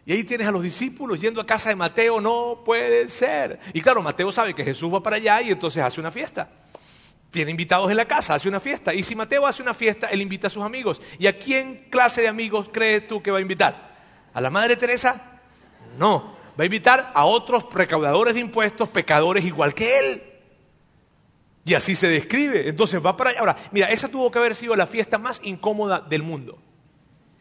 Y 0.06 0.12
ahí 0.12 0.26
tienes 0.26 0.46
a 0.46 0.52
los 0.52 0.62
discípulos 0.62 1.22
yendo 1.22 1.40
a 1.40 1.46
casa 1.46 1.70
de 1.70 1.76
Mateo, 1.76 2.20
no 2.20 2.62
puede 2.66 3.08
ser. 3.08 3.62
Y 3.74 3.80
claro, 3.80 4.02
Mateo 4.02 4.30
sabe 4.34 4.54
que 4.54 4.66
Jesús 4.66 4.94
va 4.94 5.02
para 5.02 5.16
allá 5.16 5.42
y 5.42 5.52
entonces 5.52 5.82
hace 5.82 6.02
una 6.02 6.12
fiesta. 6.12 6.50
Tiene 7.32 7.52
invitados 7.52 7.90
en 7.90 7.96
la 7.96 8.06
casa, 8.06 8.34
hace 8.34 8.50
una 8.50 8.60
fiesta. 8.60 8.94
Y 8.94 9.04
si 9.04 9.16
Mateo 9.16 9.48
hace 9.48 9.62
una 9.62 9.74
fiesta, 9.74 10.08
él 10.08 10.22
invita 10.22 10.48
a 10.48 10.50
sus 10.50 10.64
amigos. 10.64 11.02
¿Y 11.18 11.28
a 11.28 11.40
quién 11.40 11.88
clase 11.90 12.22
de 12.22 12.28
amigos 12.28 12.70
crees 12.74 13.08
tú 13.08 13.24
que 13.24 13.32
va 13.32 13.38
a 13.38 13.42
invitar? 13.42 13.93
¿A 14.34 14.42
la 14.42 14.50
Madre 14.50 14.76
Teresa? 14.76 15.40
No. 15.98 16.34
Va 16.60 16.64
a 16.64 16.66
invitar 16.66 17.12
a 17.14 17.26
otros 17.26 17.66
recaudadores 17.72 18.36
de 18.36 18.42
impuestos, 18.42 18.90
pecadores 18.90 19.44
igual 19.44 19.74
que 19.74 20.00
él. 20.00 20.24
Y 21.66 21.74
así 21.74 21.96
se 21.96 22.08
describe. 22.08 22.68
Entonces 22.68 23.04
va 23.04 23.16
para 23.16 23.32
allá. 23.32 23.40
Ahora, 23.40 23.56
mira, 23.72 23.90
esa 23.90 24.08
tuvo 24.08 24.30
que 24.30 24.40
haber 24.40 24.56
sido 24.56 24.76
la 24.76 24.86
fiesta 24.86 25.18
más 25.18 25.40
incómoda 25.44 26.00
del 26.00 26.24
mundo. 26.24 26.60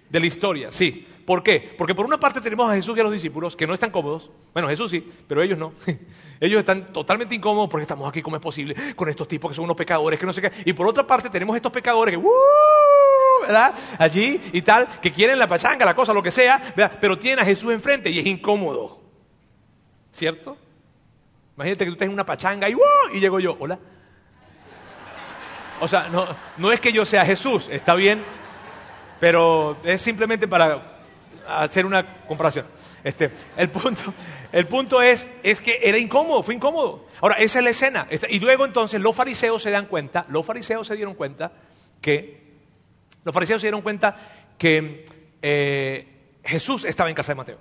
De 0.09 0.21
la 0.21 0.27
historia, 0.27 0.71
sí. 0.71 1.07
¿Por 1.25 1.43
qué? 1.43 1.75
Porque 1.79 1.95
por 1.95 2.05
una 2.05 2.19
parte 2.19 2.41
tenemos 2.41 2.69
a 2.69 2.75
Jesús 2.75 2.97
y 2.97 3.01
a 3.01 3.05
los 3.05 3.13
discípulos 3.13 3.55
que 3.55 3.67
no 3.67 3.75
están 3.75 3.91
cómodos. 3.91 4.31
Bueno, 4.53 4.69
Jesús 4.69 4.91
sí, 4.91 5.09
pero 5.29 5.43
ellos 5.43 5.59
no. 5.59 5.73
Ellos 6.41 6.59
están 6.59 6.93
totalmente 6.93 7.37
incómodos 7.37 7.71
porque 7.71 7.83
estamos 7.83 8.09
aquí, 8.09 8.21
como 8.21 8.35
es 8.35 8.43
posible? 8.43 8.75
Con 8.97 9.09
estos 9.09 9.29
tipos 9.29 9.49
que 9.49 9.55
son 9.55 9.63
unos 9.65 9.77
pecadores, 9.77 10.19
que 10.19 10.27
no 10.27 10.33
sé 10.33 10.43
qué. 10.43 10.51
Y 10.65 10.73
por 10.73 10.89
otra 10.89 11.07
parte 11.07 11.31
tenemos 11.31 11.55
estos 11.55 11.71
pecadores 11.71 12.19
que. 12.19 12.25
Allí 13.99 14.41
y 14.53 14.63
tal, 14.63 14.87
que 15.01 15.13
quieren 15.13 15.39
la 15.39 15.47
pachanga, 15.47 15.85
la 15.85 15.95
cosa, 15.95 16.13
lo 16.13 16.23
que 16.23 16.31
sea. 16.31 16.61
Pero 17.01 17.19
tienen 17.19 17.41
a 17.41 17.45
Jesús 17.45 17.73
enfrente 17.73 18.11
y 18.11 18.19
es 18.19 18.27
incómodo. 18.27 19.01
¿Cierto? 20.13 20.57
Imagínate 21.57 21.85
que 21.85 21.91
tú 21.91 21.93
estés 21.93 22.07
en 22.07 22.15
una 22.15 22.27
pachanga 22.27 22.69
y, 22.69 22.75
¡uh! 22.75 22.81
y 23.15 23.21
llego 23.21 23.41
yo, 23.41 23.57
hola. 23.59 23.79
O 25.81 25.89
sea, 25.89 26.09
no, 26.09 26.27
no 26.59 26.73
es 26.73 26.81
que 26.81 26.93
yo 26.93 27.05
sea 27.05 27.25
Jesús, 27.25 27.69
está 27.71 27.95
bien, 27.95 28.23
pero 29.19 29.77
es 29.85 30.01
simplemente 30.01 30.47
para 30.47 30.81
hacer 31.47 31.87
una 31.87 32.25
comparación. 32.27 32.67
Este, 33.05 33.31
el, 33.57 33.69
punto, 33.69 34.15
el 34.53 34.67
punto 34.69 35.03
es, 35.03 35.27
es 35.43 35.61
que 35.61 35.81
era 35.83 35.99
incómodo, 35.99 36.43
fue 36.43 36.55
incómodo. 36.55 37.07
Ahora, 37.21 37.37
esa 37.37 37.59
es 37.59 37.65
la 37.65 37.71
escena. 37.71 38.09
Y 38.29 38.39
luego 38.39 38.65
entonces 38.65 39.01
los 39.01 39.15
fariseos 39.15 39.63
se 39.63 39.71
dan 39.71 39.87
cuenta, 39.87 40.25
los 40.29 40.47
fariseos 40.47 40.87
se 40.87 40.97
dieron 40.97 41.15
cuenta 41.15 41.53
que, 42.01 42.42
los 43.25 43.35
fariseos 43.35 43.61
se 43.61 43.67
dieron 43.67 43.83
cuenta 43.83 44.17
que 44.59 45.05
eh, 45.41 46.07
Jesús 46.45 46.85
estaba 46.85 47.09
en 47.09 47.15
casa 47.15 47.33
de 47.33 47.37
Mateo. 47.37 47.59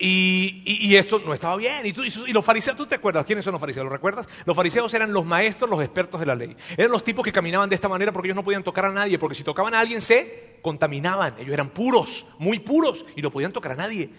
Y, 0.00 0.94
esto 0.94 1.18
no 1.18 1.34
estaba 1.34 1.56
bien. 1.56 1.84
Y, 1.84 1.88
y, 1.88 2.32
los 2.32 2.44
fariseos, 2.44 2.76
¿tú 2.76 2.86
te 2.86 2.94
acuerdas 2.94 3.24
quiénes 3.26 3.44
son 3.44 3.52
los 3.52 3.60
fariseos? 3.60 3.84
¿Lo 3.84 3.90
recuerdas? 3.90 4.28
Los 4.44 4.54
fariseos 4.54 4.94
eran 4.94 5.12
los 5.12 5.24
maestros, 5.24 5.68
los 5.68 5.82
expertos 5.82 6.20
de 6.20 6.26
la 6.26 6.36
ley. 6.36 6.56
Eran 6.76 6.92
los 6.92 7.02
tipos 7.02 7.24
que 7.24 7.32
caminaban 7.32 7.68
de 7.68 7.74
esta 7.74 7.88
manera 7.88 8.12
porque 8.12 8.28
ellos 8.28 8.36
no 8.36 8.44
podían 8.44 8.62
tocar 8.62 8.84
a 8.84 8.92
nadie, 8.92 9.18
porque 9.18 9.34
si 9.34 9.42
tocaban 9.42 9.74
a 9.74 9.80
alguien 9.80 10.00
se 10.00 10.58
contaminaban. 10.62 11.34
Ellos 11.38 11.52
eran 11.52 11.70
puros, 11.70 12.26
muy 12.38 12.60
puros, 12.60 13.04
y 13.16 13.22
no 13.22 13.30
podían 13.32 13.52
tocar 13.52 13.72
a 13.72 13.76
nadie. 13.76 14.10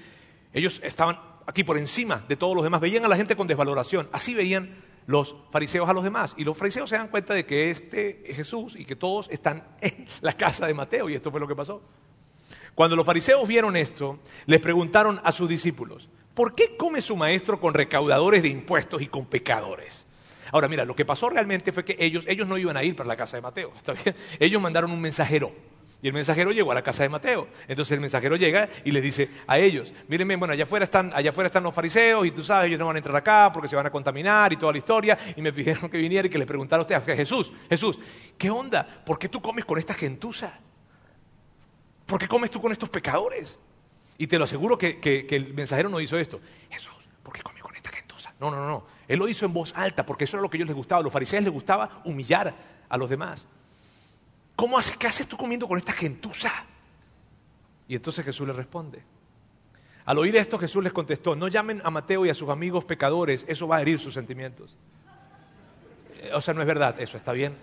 Ellos 0.52 0.82
estaban 0.84 1.18
aquí 1.48 1.64
por 1.64 1.78
encima 1.78 2.26
de 2.28 2.36
todos 2.36 2.56
los 2.56 2.64
demás. 2.64 2.82
Veían 2.82 3.06
a 3.06 3.08
la 3.08 3.16
gente 3.16 3.38
con 3.38 3.48
desvaloración. 3.48 4.10
Así 4.12 4.34
veían 4.34 4.84
los 5.10 5.36
fariseos 5.50 5.90
a 5.90 5.94
los 5.94 6.04
demás. 6.04 6.36
Y 6.38 6.44
los 6.44 6.56
fariseos 6.56 6.88
se 6.88 6.96
dan 6.96 7.08
cuenta 7.08 7.34
de 7.34 7.44
que 7.44 7.72
este 7.72 8.30
es 8.30 8.38
Jesús 8.38 8.76
y 8.76 8.86
que 8.86 8.96
todos 8.96 9.28
están 9.32 9.64
en 9.82 10.08
la 10.22 10.34
casa 10.34 10.68
de 10.68 10.76
Mateo. 10.76 11.10
Y 11.10 11.16
esto 11.16 11.32
fue 11.32 11.40
lo 11.40 11.48
que 11.48 11.56
pasó. 11.56 11.82
Cuando 12.76 12.96
los 12.96 13.08
fariseos 13.08 13.48
vieron 13.48 13.76
esto, 13.76 14.20
les 14.46 14.60
preguntaron 14.60 15.20
a 15.24 15.32
sus 15.32 15.50
discípulos, 15.50 16.10
¿por 16.36 16.54
qué 16.54 16.78
come 16.78 17.02
su 17.02 17.16
maestro 17.16 17.60
con 17.60 17.74
recaudadores 17.74 18.44
de 18.44 18.50
impuestos 18.50 19.02
y 19.02 19.08
con 19.08 19.26
pecadores? 19.26 20.06
Ahora, 20.52 20.68
mira, 20.68 20.86
lo 20.86 20.96
que 20.96 21.06
pasó 21.06 21.28
realmente 21.28 21.72
fue 21.72 21.84
que 21.84 21.96
ellos, 22.00 22.24
ellos 22.28 22.48
no 22.48 22.60
iban 22.60 22.78
a 22.78 22.84
ir 22.84 22.96
para 22.96 23.08
la 23.08 23.18
casa 23.18 23.36
de 23.36 23.42
Mateo. 23.42 23.74
Ellos 24.40 24.62
mandaron 24.62 24.92
un 24.92 25.02
mensajero. 25.02 25.52
Y 26.02 26.08
el 26.08 26.14
mensajero 26.14 26.52
llegó 26.52 26.72
a 26.72 26.76
la 26.76 26.82
casa 26.82 27.04
de 27.04 27.10
Mateo. 27.10 27.48
Entonces 27.68 27.92
el 27.92 28.00
mensajero 28.00 28.36
llega 28.38 28.70
y 28.86 28.92
les 28.92 29.04
dice 29.04 29.30
a 29.48 29.60
ellos, 29.60 29.92
mírenme, 30.08 30.36
bueno, 30.38 30.54
allá 30.54 30.64
afuera, 30.64 30.86
están, 30.86 31.12
allá 31.14 31.32
afuera 31.32 31.48
están 31.48 31.64
los 31.64 31.76
fariseos 31.76 32.26
y 32.26 32.32
tú 32.32 32.42
sabes, 32.44 32.68
ellos 32.68 32.80
no 32.80 32.86
van 32.86 32.96
a 32.96 33.00
entrar 33.00 33.16
acá 33.16 33.52
porque 33.54 33.68
se 33.68 33.76
van 33.76 33.86
a 33.86 33.92
contaminar 33.92 34.54
y 34.54 34.58
toda 34.58 34.72
la 34.72 34.78
historia. 34.78 35.18
Y 35.36 35.42
me 35.42 35.52
pidieron 35.54 35.90
que 35.90 35.98
viniera 35.98 36.28
y 36.28 36.30
que 36.30 36.38
les 36.38 36.48
preguntara 36.48 36.82
a 36.82 36.86
ustedes, 36.86 37.18
Jesús, 37.18 37.52
Jesús, 37.70 38.00
¿qué 38.38 38.50
onda? 38.50 38.88
¿Por 39.06 39.20
qué 39.20 39.28
tú 39.28 39.42
comes 39.42 39.66
con 39.66 39.78
esta 39.78 39.94
gentuza? 39.94 40.60
¿por 42.10 42.20
qué 42.20 42.28
comes 42.28 42.50
tú 42.50 42.60
con 42.60 42.72
estos 42.72 42.90
pecadores? 42.90 43.60
Y 44.18 44.28
te 44.28 44.38
lo 44.38 44.44
aseguro 44.44 44.78
que, 44.78 45.28
el 45.30 45.54
mensajero 45.54 45.88
no 45.88 46.02
hizo 46.02 46.18
esto. 46.18 46.42
Jesús, 46.70 46.92
¿por 47.24 47.34
qué 47.34 47.42
comes 47.42 47.62
con 47.62 47.74
esta 47.76 47.92
gentuza? 47.92 48.34
No, 48.40 48.52
no, 48.52 48.58
no, 48.58 48.68
no. 48.68 48.88
Él 49.08 49.20
lo 49.20 49.28
hizo 49.30 49.46
en 49.46 49.54
voz 49.54 49.74
alta 49.76 50.06
porque 50.06 50.26
eso 50.26 50.36
era 50.36 50.42
lo 50.42 50.50
que 50.50 50.58
ellos 50.58 50.68
les 50.68 50.76
gustaba. 50.76 51.00
A 51.00 51.04
los 51.04 51.14
fariseos 51.14 51.44
les 51.44 51.54
gustaba 51.54 52.02
humillar 52.04 52.54
a 52.90 52.98
los 52.98 53.10
demás. 53.10 53.48
¿Cómo 54.60 54.78
haces, 54.78 54.98
qué 54.98 55.08
haces 55.08 55.26
tú 55.26 55.38
comiendo 55.38 55.70
con 55.70 55.78
esta 55.78 55.94
gentuza? 55.94 56.52
Y 57.88 57.96
entonces 57.96 58.26
Jesús 58.26 58.46
le 58.46 58.52
responde. 58.52 59.02
Al 60.04 60.18
oír 60.18 60.36
esto 60.36 60.60
Jesús 60.60 60.84
les 60.84 60.92
contestó, 60.92 61.34
no 61.34 61.48
llamen 61.48 61.82
a 61.86 61.90
Mateo 61.90 62.26
y 62.26 62.30
a 62.30 62.34
sus 62.34 62.50
amigos 62.50 62.84
pecadores, 62.84 63.46
eso 63.48 63.70
va 63.70 63.78
a 63.78 63.82
herir 63.82 64.02
sus 64.02 64.14
sentimientos. 64.14 64.78
Eh, 66.22 66.32
o 66.34 66.42
sea, 66.42 66.54
no 66.54 66.60
es 66.60 66.68
verdad, 66.68 67.00
eso 67.00 67.16
está 67.16 67.32
bien. 67.32 67.56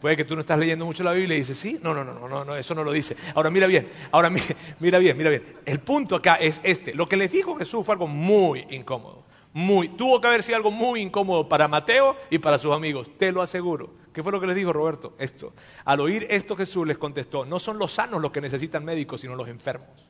Puede 0.00 0.16
que 0.16 0.24
tú 0.24 0.34
no 0.34 0.40
estás 0.40 0.58
leyendo 0.58 0.84
mucho 0.84 1.04
la 1.04 1.12
Biblia 1.12 1.36
y 1.36 1.40
dices, 1.42 1.56
sí, 1.56 1.78
no, 1.80 1.94
no, 1.94 2.02
no, 2.02 2.28
no, 2.28 2.44
no, 2.44 2.56
eso 2.56 2.74
no 2.74 2.82
lo 2.82 2.90
dice. 2.90 3.16
Ahora 3.36 3.48
mira 3.48 3.68
bien, 3.68 3.88
ahora 4.10 4.30
mira, 4.30 4.46
mira 4.80 4.98
bien, 4.98 5.16
mira 5.16 5.30
bien. 5.30 5.58
El 5.64 5.78
punto 5.78 6.16
acá 6.16 6.34
es 6.34 6.60
este. 6.64 6.92
Lo 6.92 7.08
que 7.08 7.16
les 7.16 7.30
dijo 7.30 7.54
Jesús 7.54 7.86
fue 7.86 7.92
algo 7.92 8.08
muy 8.08 8.66
incómodo. 8.70 9.22
Muy, 9.52 9.90
tuvo 9.90 10.20
que 10.20 10.26
haber 10.26 10.42
sido 10.42 10.56
algo 10.56 10.72
muy 10.72 11.00
incómodo 11.00 11.48
para 11.48 11.68
Mateo 11.68 12.16
y 12.30 12.38
para 12.38 12.58
sus 12.58 12.74
amigos, 12.74 13.08
te 13.16 13.30
lo 13.30 13.42
aseguro. 13.42 14.07
¿Qué 14.18 14.22
fue 14.24 14.32
lo 14.32 14.40
que 14.40 14.48
les 14.48 14.56
dijo 14.56 14.72
Roberto? 14.72 15.14
Esto. 15.16 15.54
Al 15.84 16.00
oír 16.00 16.26
esto 16.28 16.56
Jesús 16.56 16.84
les 16.84 16.98
contestó, 16.98 17.44
no 17.44 17.60
son 17.60 17.78
los 17.78 17.92
sanos 17.92 18.20
los 18.20 18.32
que 18.32 18.40
necesitan 18.40 18.84
médicos, 18.84 19.20
sino 19.20 19.36
los 19.36 19.46
enfermos. 19.46 20.08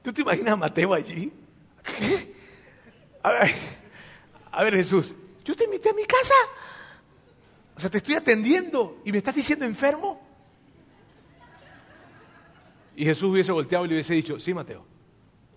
¿Tú 0.00 0.12
te 0.12 0.20
imaginas 0.20 0.52
a 0.52 0.56
Mateo 0.56 0.94
allí? 0.94 1.32
A 3.24 3.32
ver, 3.32 3.54
a 4.52 4.62
ver 4.62 4.74
Jesús, 4.74 5.16
yo 5.44 5.56
te 5.56 5.64
invité 5.64 5.90
a 5.90 5.94
mi 5.94 6.04
casa. 6.04 6.34
O 7.74 7.80
sea, 7.80 7.90
te 7.90 7.98
estoy 7.98 8.14
atendiendo 8.14 9.00
y 9.04 9.10
me 9.10 9.18
estás 9.18 9.34
diciendo 9.34 9.64
enfermo. 9.64 10.24
Y 12.94 13.04
Jesús 13.04 13.24
hubiese 13.32 13.50
volteado 13.50 13.86
y 13.86 13.88
le 13.88 13.94
hubiese 13.94 14.14
dicho, 14.14 14.38
sí, 14.38 14.54
Mateo, 14.54 14.86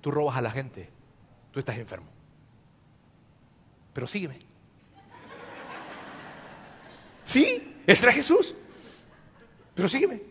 tú 0.01 0.09
robas 0.09 0.37
a 0.37 0.41
la 0.41 0.49
gente, 0.49 0.89
tú 1.51 1.59
estás 1.59 1.77
enfermo. 1.77 2.14
Pero 3.95 4.09
sígueme. 4.09 4.37
Sí, 7.23 7.75
ese 7.87 8.05
era 8.05 8.11
Jesús. 8.11 8.53
Pero 9.73 9.87
sígueme. 9.87 10.21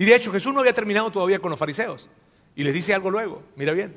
Y 0.00 0.04
de 0.04 0.16
hecho 0.16 0.32
Jesús 0.32 0.52
no 0.52 0.58
había 0.58 0.72
terminado 0.72 1.08
todavía 1.12 1.38
con 1.38 1.50
los 1.50 1.60
fariseos. 1.60 2.08
Y 2.56 2.64
les 2.64 2.74
dice 2.74 2.92
algo 2.92 3.08
luego, 3.08 3.44
mira 3.54 3.72
bien. 3.72 3.96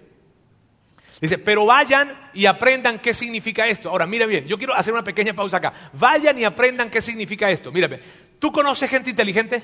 Dice, 1.19 1.39
pero 1.39 1.65
vayan 1.65 2.29
y 2.35 2.45
aprendan 2.45 2.99
qué 2.99 3.15
significa 3.15 3.67
esto. 3.67 3.89
Ahora, 3.89 4.05
mira 4.05 4.27
bien, 4.27 4.45
yo 4.45 4.55
quiero 4.59 4.75
hacer 4.75 4.93
una 4.93 5.03
pequeña 5.03 5.33
pausa 5.33 5.57
acá. 5.57 5.73
Vayan 5.93 6.37
y 6.37 6.43
aprendan 6.43 6.91
qué 6.91 7.01
significa 7.01 7.49
esto. 7.49 7.71
Mírame, 7.71 7.99
¿tú 8.37 8.51
conoces 8.51 8.87
gente 8.87 9.09
inteligente? 9.09 9.63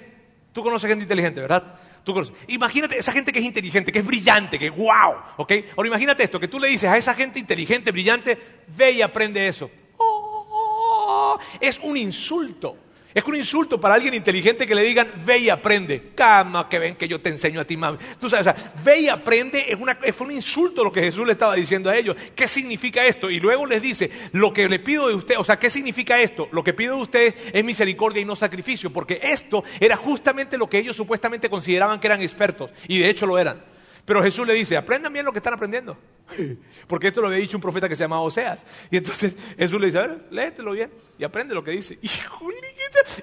Tú 0.51 0.63
conoces 0.63 0.89
gente 0.89 1.03
inteligente, 1.03 1.41
¿verdad? 1.41 1.79
Tú 2.07 2.13
conoces. 2.13 2.33
Imagínate 2.47 2.97
esa 2.97 3.11
gente 3.11 3.33
que 3.33 3.39
es 3.39 3.43
inteligente, 3.43 3.91
que 3.91 3.99
es 3.99 4.05
brillante, 4.05 4.57
que 4.57 4.69
wow, 4.69 5.15
¿ok? 5.35 5.51
Ahora 5.75 5.89
imagínate 5.89 6.23
esto, 6.23 6.39
que 6.39 6.47
tú 6.47 6.57
le 6.57 6.69
dices 6.69 6.89
a 6.89 6.95
esa 6.95 7.13
gente 7.13 7.37
inteligente, 7.37 7.91
brillante, 7.91 8.37
ve 8.77 8.91
y 8.91 9.01
aprende 9.01 9.45
eso. 9.45 9.69
Oh, 9.97 11.37
es 11.59 11.77
un 11.83 11.97
insulto. 11.97 12.77
Es 13.17 13.23
un 13.23 13.35
insulto 13.35 13.81
para 13.81 13.95
alguien 13.95 14.13
inteligente 14.13 14.67
que 14.67 14.75
le 14.75 14.83
digan, 14.83 15.11
ve 15.25 15.39
y 15.39 15.49
aprende. 15.49 16.11
Cama, 16.13 16.69
que 16.69 16.77
ven 16.77 16.95
que 16.95 17.07
yo 17.07 17.19
te 17.19 17.31
enseño 17.31 17.59
a 17.59 17.65
ti, 17.65 17.75
mami. 17.75 17.97
Tú 18.19 18.29
sabes, 18.29 18.45
o 18.45 18.53
sea, 18.53 18.73
ve 18.85 18.99
y 18.99 19.09
aprende 19.09 19.65
es, 19.67 19.75
una, 19.75 19.97
un 20.19 20.31
insulto 20.31 20.83
lo 20.83 20.91
que 20.91 21.01
Jesús 21.01 21.25
le 21.25 21.31
estaba 21.31 21.55
diciendo 21.55 21.89
a 21.89 21.97
ellos. 21.97 22.15
¿Qué 22.35 22.47
significa 22.47 23.03
esto? 23.07 23.31
Y 23.31 23.39
luego 23.39 23.65
les 23.65 23.81
dice, 23.81 24.11
lo 24.33 24.53
que 24.53 24.69
le 24.69 24.77
pido 24.77 25.07
de 25.07 25.15
usted, 25.15 25.39
o 25.39 25.43
sea, 25.43 25.57
¿qué 25.57 25.71
significa 25.71 26.21
esto? 26.21 26.47
Lo 26.51 26.63
que 26.63 26.75
pido 26.75 26.95
de 26.95 27.01
ustedes 27.01 27.33
es 27.51 27.65
misericordia 27.65 28.21
y 28.21 28.25
no 28.25 28.35
sacrificio, 28.35 28.93
porque 28.93 29.19
esto 29.23 29.63
era 29.79 29.97
justamente 29.97 30.55
lo 30.55 30.69
que 30.69 30.77
ellos 30.77 30.95
supuestamente 30.95 31.49
consideraban 31.49 31.99
que 31.99 32.05
eran 32.05 32.21
expertos, 32.21 32.69
y 32.87 32.99
de 32.99 33.09
hecho 33.09 33.25
lo 33.25 33.39
eran. 33.39 33.76
Pero 34.07 34.23
Jesús 34.23 34.47
le 34.47 34.53
dice, 34.53 34.77
aprendan 34.77 35.11
bien 35.11 35.25
lo 35.25 35.33
que 35.33 35.39
están 35.39 35.53
aprendiendo. 35.53 35.97
Porque 36.87 37.09
esto 37.09 37.19
lo 37.19 37.27
había 37.27 37.39
dicho 37.39 37.57
un 37.57 37.61
profeta 37.61 37.89
que 37.89 37.95
se 37.97 38.05
llamaba 38.05 38.21
Oseas. 38.21 38.65
Y 38.89 38.95
entonces 38.95 39.35
Jesús 39.57 39.81
le 39.81 39.87
dice, 39.87 39.97
a 39.97 40.07
ver, 40.07 40.27
léetelo 40.31 40.71
bien 40.71 40.89
y 41.19 41.25
aprende 41.25 41.53
lo 41.53 41.61
que 41.61 41.71
dice. 41.71 41.99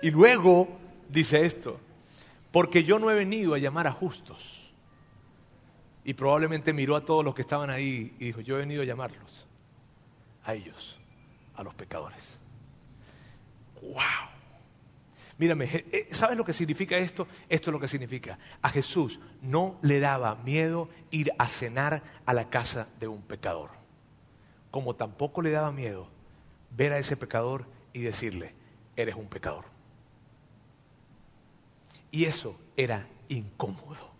Y 0.02 0.10
luego 0.10 0.68
dice 1.08 1.46
esto, 1.46 1.80
porque 2.52 2.84
yo 2.84 2.98
no 2.98 3.10
he 3.10 3.14
venido 3.14 3.54
a 3.54 3.58
llamar 3.58 3.86
a 3.86 3.92
justos. 3.92 4.70
Y 6.04 6.12
probablemente 6.12 6.74
miró 6.74 6.96
a 6.96 7.04
todos 7.06 7.24
los 7.24 7.34
que 7.34 7.40
estaban 7.40 7.70
ahí 7.70 8.14
y 8.18 8.26
dijo, 8.26 8.42
yo 8.42 8.56
he 8.56 8.58
venido 8.58 8.82
a 8.82 8.84
llamarlos, 8.84 9.46
a 10.44 10.52
ellos, 10.52 10.98
a 11.56 11.62
los 11.62 11.74
pecadores. 11.74 12.38
Mírame, 15.36 15.68
eh, 15.72 16.08
¿sabes 16.12 16.36
lo 16.36 16.44
que 16.44 16.52
significa 16.52 16.96
esto? 16.96 17.26
Esto 17.48 17.70
es 17.70 17.72
lo 17.72 17.80
que 17.80 17.88
significa. 17.88 18.38
A 18.62 18.68
Jesús 18.70 19.20
no 19.42 19.78
le 19.82 19.98
daba 19.98 20.36
miedo 20.36 20.88
ir 21.10 21.32
a 21.38 21.48
cenar 21.48 22.02
a 22.24 22.32
la 22.32 22.50
casa 22.50 22.88
de 23.00 23.08
un 23.08 23.22
pecador. 23.22 23.70
Como 24.70 24.94
tampoco 24.94 25.42
le 25.42 25.50
daba 25.50 25.72
miedo 25.72 26.08
ver 26.70 26.92
a 26.92 26.98
ese 26.98 27.16
pecador 27.16 27.66
y 27.92 28.00
decirle, 28.00 28.52
eres 28.96 29.16
un 29.16 29.26
pecador. 29.26 29.64
Y 32.10 32.26
eso 32.26 32.56
era 32.76 33.08
incómodo. 33.28 34.12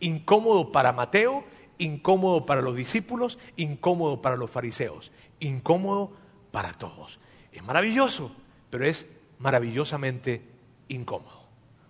Incómodo 0.00 0.72
para 0.72 0.92
Mateo, 0.92 1.44
incómodo 1.78 2.46
para 2.46 2.62
los 2.62 2.74
discípulos, 2.74 3.38
incómodo 3.56 4.20
para 4.20 4.36
los 4.36 4.50
fariseos, 4.50 5.12
incómodo 5.38 6.12
para 6.50 6.72
todos. 6.72 7.20
Es 7.52 7.62
maravilloso, 7.62 8.32
pero 8.70 8.86
es 8.86 9.06
maravillosamente 9.42 10.40
incómodo. 10.88 11.42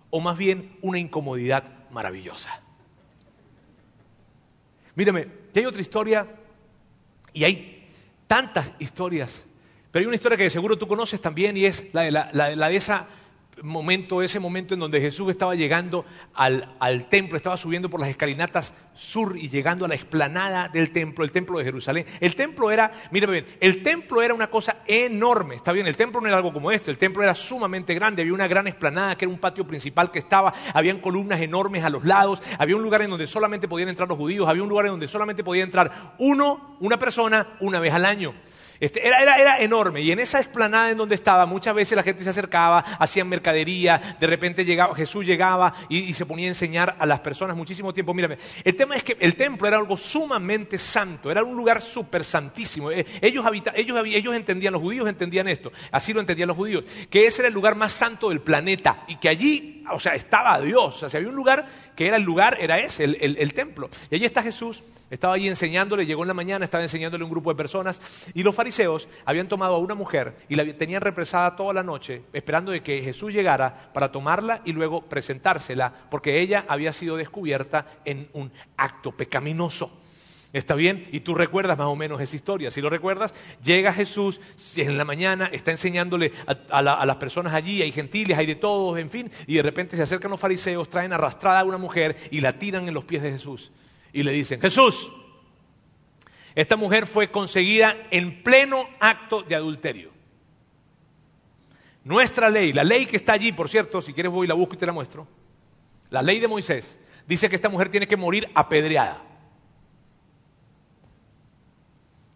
O 0.09 0.19
más 0.19 0.37
bien 0.37 0.77
una 0.81 0.99
incomodidad 0.99 1.63
maravillosa. 1.91 2.61
Mírame, 4.95 5.27
ya 5.53 5.61
hay 5.61 5.65
otra 5.65 5.81
historia 5.81 6.27
y 7.31 7.43
hay 7.43 7.87
tantas 8.27 8.71
historias, 8.79 9.43
pero 9.91 10.01
hay 10.01 10.07
una 10.07 10.15
historia 10.15 10.37
que 10.37 10.49
seguro 10.49 10.77
tú 10.77 10.87
conoces 10.87 11.21
también 11.21 11.55
y 11.55 11.65
es 11.65 11.93
la 11.93 12.01
de, 12.01 12.11
la, 12.11 12.31
la 12.33 12.69
de 12.69 12.75
esa 12.75 13.07
momento, 13.61 14.21
ese 14.21 14.39
momento 14.39 14.73
en 14.73 14.79
donde 14.79 14.99
Jesús 14.99 15.29
estaba 15.29 15.55
llegando 15.55 16.05
al, 16.33 16.75
al, 16.79 17.07
templo, 17.07 17.37
estaba 17.37 17.57
subiendo 17.57 17.89
por 17.89 17.99
las 17.99 18.09
escalinatas 18.09 18.73
sur 18.93 19.37
y 19.37 19.49
llegando 19.49 19.85
a 19.85 19.87
la 19.87 19.95
explanada 19.95 20.69
del 20.69 20.91
templo, 20.91 21.23
el 21.23 21.31
templo 21.31 21.59
de 21.59 21.65
Jerusalén. 21.65 22.05
El 22.19 22.35
templo 22.35 22.71
era, 22.71 22.91
mírame 23.11 23.33
bien, 23.33 23.45
el 23.59 23.83
templo 23.83 24.21
era 24.21 24.33
una 24.33 24.49
cosa 24.49 24.77
enorme, 24.87 25.55
está 25.55 25.71
bien, 25.71 25.87
el 25.87 25.97
templo 25.97 26.21
no 26.21 26.27
era 26.27 26.37
algo 26.37 26.51
como 26.51 26.71
esto, 26.71 26.91
el 26.91 26.97
templo 26.97 27.23
era 27.23 27.35
sumamente 27.35 27.93
grande, 27.93 28.21
había 28.21 28.33
una 28.33 28.47
gran 28.47 28.67
explanada 28.67 29.15
que 29.15 29.25
era 29.25 29.33
un 29.33 29.39
patio 29.39 29.65
principal 29.67 30.11
que 30.11 30.19
estaba, 30.19 30.53
habían 30.73 30.99
columnas 30.99 31.41
enormes 31.41 31.83
a 31.83 31.89
los 31.89 32.03
lados, 32.03 32.41
había 32.57 32.75
un 32.75 32.83
lugar 32.83 33.01
en 33.01 33.09
donde 33.09 33.27
solamente 33.27 33.67
podían 33.67 33.89
entrar 33.89 34.07
los 34.07 34.17
judíos, 34.17 34.47
había 34.47 34.63
un 34.63 34.69
lugar 34.69 34.85
en 34.85 34.91
donde 34.91 35.07
solamente 35.07 35.43
podía 35.43 35.63
entrar 35.63 36.13
uno, 36.17 36.77
una 36.79 36.97
persona, 36.97 37.55
una 37.59 37.79
vez 37.79 37.93
al 37.93 38.05
año. 38.05 38.33
Este, 38.79 39.05
era, 39.05 39.21
era, 39.21 39.37
era, 39.37 39.59
enorme 39.59 40.01
y 40.01 40.11
en 40.11 40.19
esa 40.19 40.39
explanada 40.39 40.91
en 40.91 40.97
donde 40.97 41.15
estaba 41.15 41.45
muchas 41.45 41.75
veces 41.75 41.95
la 41.95 42.03
gente 42.03 42.23
se 42.23 42.29
acercaba, 42.29 42.79
hacían 42.79 43.29
mercadería, 43.29 44.17
de 44.19 44.27
repente 44.27 44.65
llegaba, 44.65 44.95
Jesús 44.95 45.25
llegaba 45.25 45.73
y, 45.89 46.13
se 46.13 46.25
ponía 46.25 46.47
a 46.47 46.49
enseñar 46.49 46.95
a 46.99 47.05
las 47.05 47.19
personas 47.19 47.55
muchísimo 47.55 47.93
tiempo. 47.93 48.13
Mírame, 48.13 48.37
el 48.63 48.75
tema 48.75 48.95
es 48.95 49.03
que 49.03 49.17
el 49.19 49.35
templo 49.35 49.67
era 49.67 49.77
algo 49.77 49.97
sumamente 49.97 50.77
santo, 50.77 51.31
era 51.31 51.43
un 51.43 51.55
lugar 51.55 51.81
súper 51.81 52.23
santísimo. 52.23 52.91
Eh, 52.91 53.05
ellos, 53.21 53.45
ellos, 53.75 53.99
ellos 54.05 54.35
entendían, 54.35 54.73
los 54.73 54.81
judíos 54.81 55.07
entendían 55.07 55.47
esto, 55.47 55.71
así 55.91 56.13
lo 56.13 56.19
entendían 56.19 56.47
los 56.47 56.57
judíos, 56.57 56.83
que 57.09 57.25
ese 57.25 57.41
era 57.41 57.47
el 57.47 57.53
lugar 57.53 57.75
más 57.75 57.91
santo 57.91 58.29
del 58.29 58.41
planeta 58.41 59.03
y 59.07 59.15
que 59.15 59.29
allí, 59.29 59.82
o 59.91 59.99
sea, 59.99 60.15
estaba 60.15 60.59
Dios. 60.61 60.95
O 60.95 60.99
sea, 60.99 61.09
si 61.09 61.17
había 61.17 61.29
un 61.29 61.35
lugar 61.35 61.65
que 61.95 62.07
era 62.07 62.17
el 62.17 62.23
lugar, 62.23 62.57
era 62.59 62.79
ese, 62.79 63.03
el, 63.03 63.37
el 63.37 63.53
templo. 63.53 63.89
Y 64.09 64.15
allí 64.15 64.25
está 64.25 64.41
Jesús 64.43 64.83
estaba 65.13 65.35
allí 65.35 65.47
enseñándole, 65.47 66.07
llegó 66.07 66.23
en 66.23 66.29
la 66.29 66.33
mañana, 66.33 66.65
estaba 66.65 66.83
enseñándole 66.83 67.21
a 67.21 67.25
un 67.25 67.31
grupo 67.31 67.51
de 67.51 67.55
personas 67.55 68.01
y 68.33 68.41
los 68.41 68.55
fariseos 68.55 69.07
habían 69.25 69.47
tomado 69.47 69.75
a 69.75 69.77
una 69.77 69.93
mujer 69.93 70.35
y 70.49 70.55
la 70.55 70.65
tenían 70.75 71.03
represada 71.03 71.55
toda 71.55 71.71
la 71.71 71.83
noche 71.83 72.23
esperando 72.33 72.71
de 72.71 72.81
que 72.81 72.99
Jesús 73.03 73.31
llegara 73.31 73.91
para 73.93 74.11
tomarla 74.11 74.61
y 74.65 74.71
luego 74.71 75.03
presentársela 75.03 75.93
porque 76.09 76.41
ella 76.41 76.65
había 76.67 76.91
sido 76.93 77.15
descubierta 77.15 77.85
en 78.05 78.27
un 78.33 78.51
acto 78.75 79.11
pecaminoso. 79.11 80.02
¿Está 80.53 80.75
bien? 80.75 81.07
Y 81.11 81.21
tú 81.21 81.33
recuerdas 81.33 81.79
más 81.79 81.87
o 81.87 81.95
menos 81.95 82.21
esa 82.21 82.35
historia. 82.35 82.69
Si 82.69 82.79
lo 82.79 82.91
recuerdas, 82.91 83.33
llega 83.63 83.91
Jesús 83.91 84.39
en 84.75 84.99
la 84.99 85.03
mañana, 85.03 85.47
está 85.51 85.71
enseñándole 85.71 86.31
a, 86.45 86.81
las 86.83 87.15
personas 87.15 87.55
allí, 87.55 87.81
hay 87.81 87.91
gentiles, 87.91 88.37
hay 88.37 88.45
de 88.45 88.53
todos, 88.53 88.99
en 88.99 89.09
fin, 89.09 89.31
y 89.47 89.55
de 89.55 89.63
repente 89.63 89.97
se 89.97 90.03
acercan 90.03 90.29
los 90.29 90.39
fariseos, 90.39 90.91
traen 90.91 91.11
arrastrada 91.11 91.61
a 91.61 91.63
una 91.63 91.79
mujer 91.79 92.15
y 92.29 92.39
la 92.39 92.59
tiran 92.59 92.87
en 92.87 92.93
los 92.93 93.03
pies 93.03 93.23
de 93.23 93.31
Jesús 93.31 93.71
y 94.13 94.21
le 94.21 94.31
dicen, 94.31 94.61
Jesús, 94.61 95.11
esta 96.53 96.75
mujer 96.75 97.07
fue 97.07 97.31
conseguida 97.31 97.97
en 98.11 98.43
pleno 98.43 98.87
acto 98.99 99.41
de 99.41 99.55
adulterio. 99.55 100.11
Nuestra 102.03 102.51
ley, 102.51 102.73
la 102.73 102.83
ley 102.83 103.07
que 103.07 103.17
está 103.17 103.33
allí, 103.33 103.53
por 103.53 103.69
cierto, 103.69 104.03
si 104.03 104.13
quieres 104.13 104.31
voy 104.31 104.45
y 104.45 104.49
la 104.49 104.53
busco 104.53 104.75
y 104.75 104.77
te 104.77 104.85
la 104.85 104.93
muestro, 104.93 105.27
la 106.11 106.21
ley 106.21 106.39
de 106.39 106.47
Moisés, 106.47 106.95
dice 107.25 107.49
que 107.49 107.55
esta 107.55 107.69
mujer 107.69 107.89
tiene 107.89 108.07
que 108.07 108.17
morir 108.17 108.47
apedreada. 108.53 109.32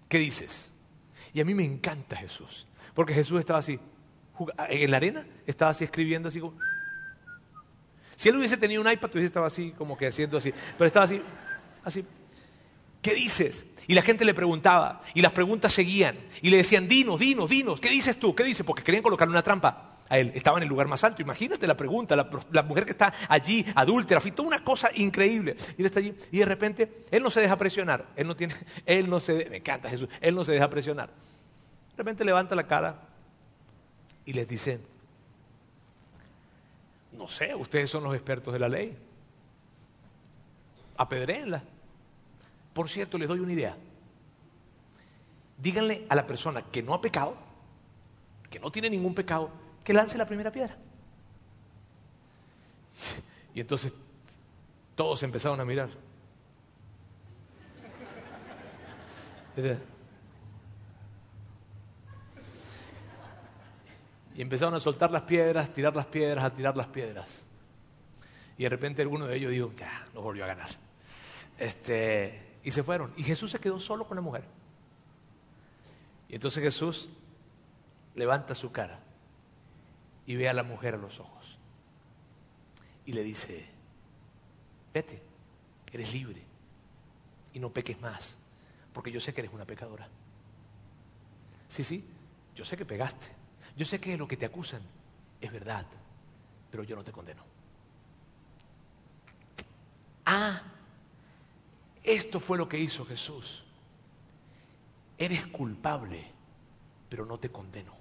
¿Qué 0.08 0.17
dices? 0.20 0.72
Y 1.34 1.41
a 1.41 1.46
mí 1.46 1.54
me 1.54 1.63
encanta 1.63 2.15
Jesús, 2.15 2.65
porque 2.93 3.13
Jesús 3.13 3.39
estaba 3.39 3.60
así, 3.60 3.80
en 4.70 4.91
la 4.91 4.98
arena, 4.98 5.26
estaba 5.46 5.72
así 5.72 5.84
escribiendo 5.84 6.30
así 6.30 6.39
como... 6.39 6.58
Si 8.15 8.30
él 8.30 8.36
hubiese 8.38 8.58
tenido 8.58 8.82
un 8.82 8.91
iPad, 8.91 9.12
hubiese 9.12 9.28
estaba 9.28 9.48
así, 9.48 9.72
como 9.78 9.98
que 9.98 10.08
haciendo 10.08 10.38
así, 10.38 10.52
pero 10.78 10.88
estaba 10.88 11.06
así 11.06 11.22
así. 11.84 12.06
¿Qué 13.02 13.13
dices? 13.13 13.63
Y 13.88 13.93
la 13.93 14.02
gente 14.02 14.26
le 14.26 14.34
preguntaba, 14.34 15.02
y 15.13 15.22
las 15.22 15.32
preguntas 15.32 15.72
seguían, 15.72 16.17
y 16.41 16.50
le 16.50 16.58
decían, 16.58 16.88
dinos, 16.88 17.20
dinos, 17.20 17.50
dinos, 17.50 17.80
¿qué 17.80 17.89
dices 17.89 18.20
tú? 18.20 18.36
¿Qué 18.36 18.43
dices? 18.43 18.65
Porque 18.65 18.84
querían 18.84 19.04
colocarle 19.04 19.32
una 19.32 19.43
trampa 19.43 19.97
a 20.10 20.17
él. 20.17 20.32
Estaba 20.36 20.58
en 20.58 20.63
el 20.63 20.70
lugar 20.70 20.88
más 20.88 21.04
alto. 21.04 21.22
Imagínate 21.22 21.67
la 21.67 21.78
pregunta, 21.78 22.15
la, 22.15 22.63
mujer 22.63 22.86
que 22.86 22.91
está 22.91 23.13
allí, 23.28 23.65
adúltera, 23.76 24.22
toda 24.22 24.48
una 24.48 24.63
cosa 24.63 24.89
increíble. 24.96 25.56
Y 25.78 25.86
está 25.86 26.00
allí, 26.00 26.15
y 26.32 26.39
de 26.39 26.46
repente, 26.46 27.06
él 27.12 27.24
no 27.24 27.30
se 27.30 27.41
deja 27.41 27.58
presionar. 27.58 28.06
Él 28.15 28.28
no 28.28 28.36
tiene, 28.36 28.56
él 28.86 29.10
no 29.10 29.20
se, 29.20 29.50
me 29.50 29.58
encanta 29.58 29.89
Jesús, 29.89 30.10
él 30.22 30.36
no 30.36 30.43
se 30.43 30.54
deja 30.54 30.70
presionar. 30.70 31.10
De 31.10 31.97
repente 31.97 32.24
levanta 32.24 32.55
la 32.55 32.68
cara 32.68 32.99
y 34.26 34.34
les 34.34 34.47
dice, 34.47 34.80
no 37.14 37.28
sé, 37.28 37.55
ustedes 37.55 37.89
son 37.89 38.03
los 38.03 38.14
expertos 38.14 38.53
de 38.53 38.60
la 38.60 38.70
ley. 38.70 38.95
Apedréenla. 40.97 41.64
Por 42.74 42.89
cierto, 42.89 43.18
les 43.18 43.28
doy 43.28 43.39
una 43.39 43.53
idea. 43.53 43.76
Díganle 45.58 46.05
a 46.10 46.16
la 46.16 46.28
persona 46.28 46.62
que 46.62 46.84
no 46.84 46.93
ha 46.93 47.01
pecado, 47.01 47.36
que 48.49 48.60
no 48.60 48.72
tiene 48.72 48.89
ningún 48.89 49.16
pecado, 49.16 49.49
que 49.88 49.94
lance 49.94 50.18
la 50.18 50.26
primera 50.26 50.52
piedra. 50.52 50.76
Y 53.54 53.62
entonces 53.62 53.94
todos 54.98 55.24
empezaron 55.24 55.62
a 55.62 55.64
mirar. 55.64 55.90
Y 64.36 64.42
empezaron 64.42 64.76
a 64.76 64.82
soltar 64.82 65.10
las 65.10 65.22
piedras, 65.22 65.74
tirar 65.74 65.96
las 65.96 66.08
piedras, 66.08 66.44
a 66.44 66.54
tirar 66.54 66.76
las 66.76 66.88
piedras. 66.88 67.46
Y 68.58 68.64
de 68.64 68.70
repente 68.70 69.02
alguno 69.02 69.26
de 69.26 69.38
ellos 69.38 69.52
dijo, 69.52 69.72
ya, 69.74 70.06
no 70.14 70.22
volvió 70.22 70.44
a 70.44 70.48
ganar. 70.48 70.72
Este, 71.58 72.58
y 72.62 72.72
se 72.72 72.84
fueron. 72.84 73.14
Y 73.16 73.24
Jesús 73.24 73.52
se 73.52 73.60
quedó 73.60 73.80
solo 73.80 74.06
con 74.06 74.16
la 74.16 74.22
mujer. 74.22 74.44
Y 76.28 76.36
entonces 76.36 76.62
Jesús 76.62 77.10
levanta 78.16 78.54
su 78.54 78.70
cara 78.70 79.07
y 80.28 80.36
ve 80.36 80.47
a 80.47 80.53
la 80.53 80.61
mujer 80.61 80.93
a 80.93 80.97
los 80.97 81.19
ojos. 81.19 81.57
Y 83.05 83.13
le 83.13 83.23
dice, 83.23 83.65
vete, 84.93 85.23
eres 85.91 86.13
libre 86.13 86.43
y 87.53 87.59
no 87.59 87.71
peques 87.71 87.99
más, 88.01 88.36
porque 88.93 89.09
yo 89.09 89.19
sé 89.19 89.34
que 89.34 89.41
eres 89.41 89.53
una 89.53 89.65
pecadora. 89.65 90.07
Sí, 91.69 91.84
sí, 91.84 92.05
yo 92.53 92.65
sé 92.65 92.78
que 92.78 92.86
pegaste, 92.86 93.30
yo 93.75 93.86
sé 93.86 93.99
que 93.99 94.17
lo 94.17 94.28
que 94.28 94.38
te 94.38 94.45
acusan 94.45 94.82
es 95.39 95.51
verdad, 95.51 95.86
pero 96.69 96.84
yo 96.84 96.95
no 96.95 97.03
te 97.03 97.13
condeno. 97.13 97.43
Ah, 100.25 100.61
esto 102.03 102.41
fue 102.41 102.57
lo 102.57 102.67
que 102.67 102.78
hizo 102.78 103.05
Jesús. 103.05 103.63
Eres 105.17 105.47
culpable, 105.47 106.32
pero 107.09 107.25
no 107.25 107.39
te 107.39 107.49
condeno. 107.49 107.97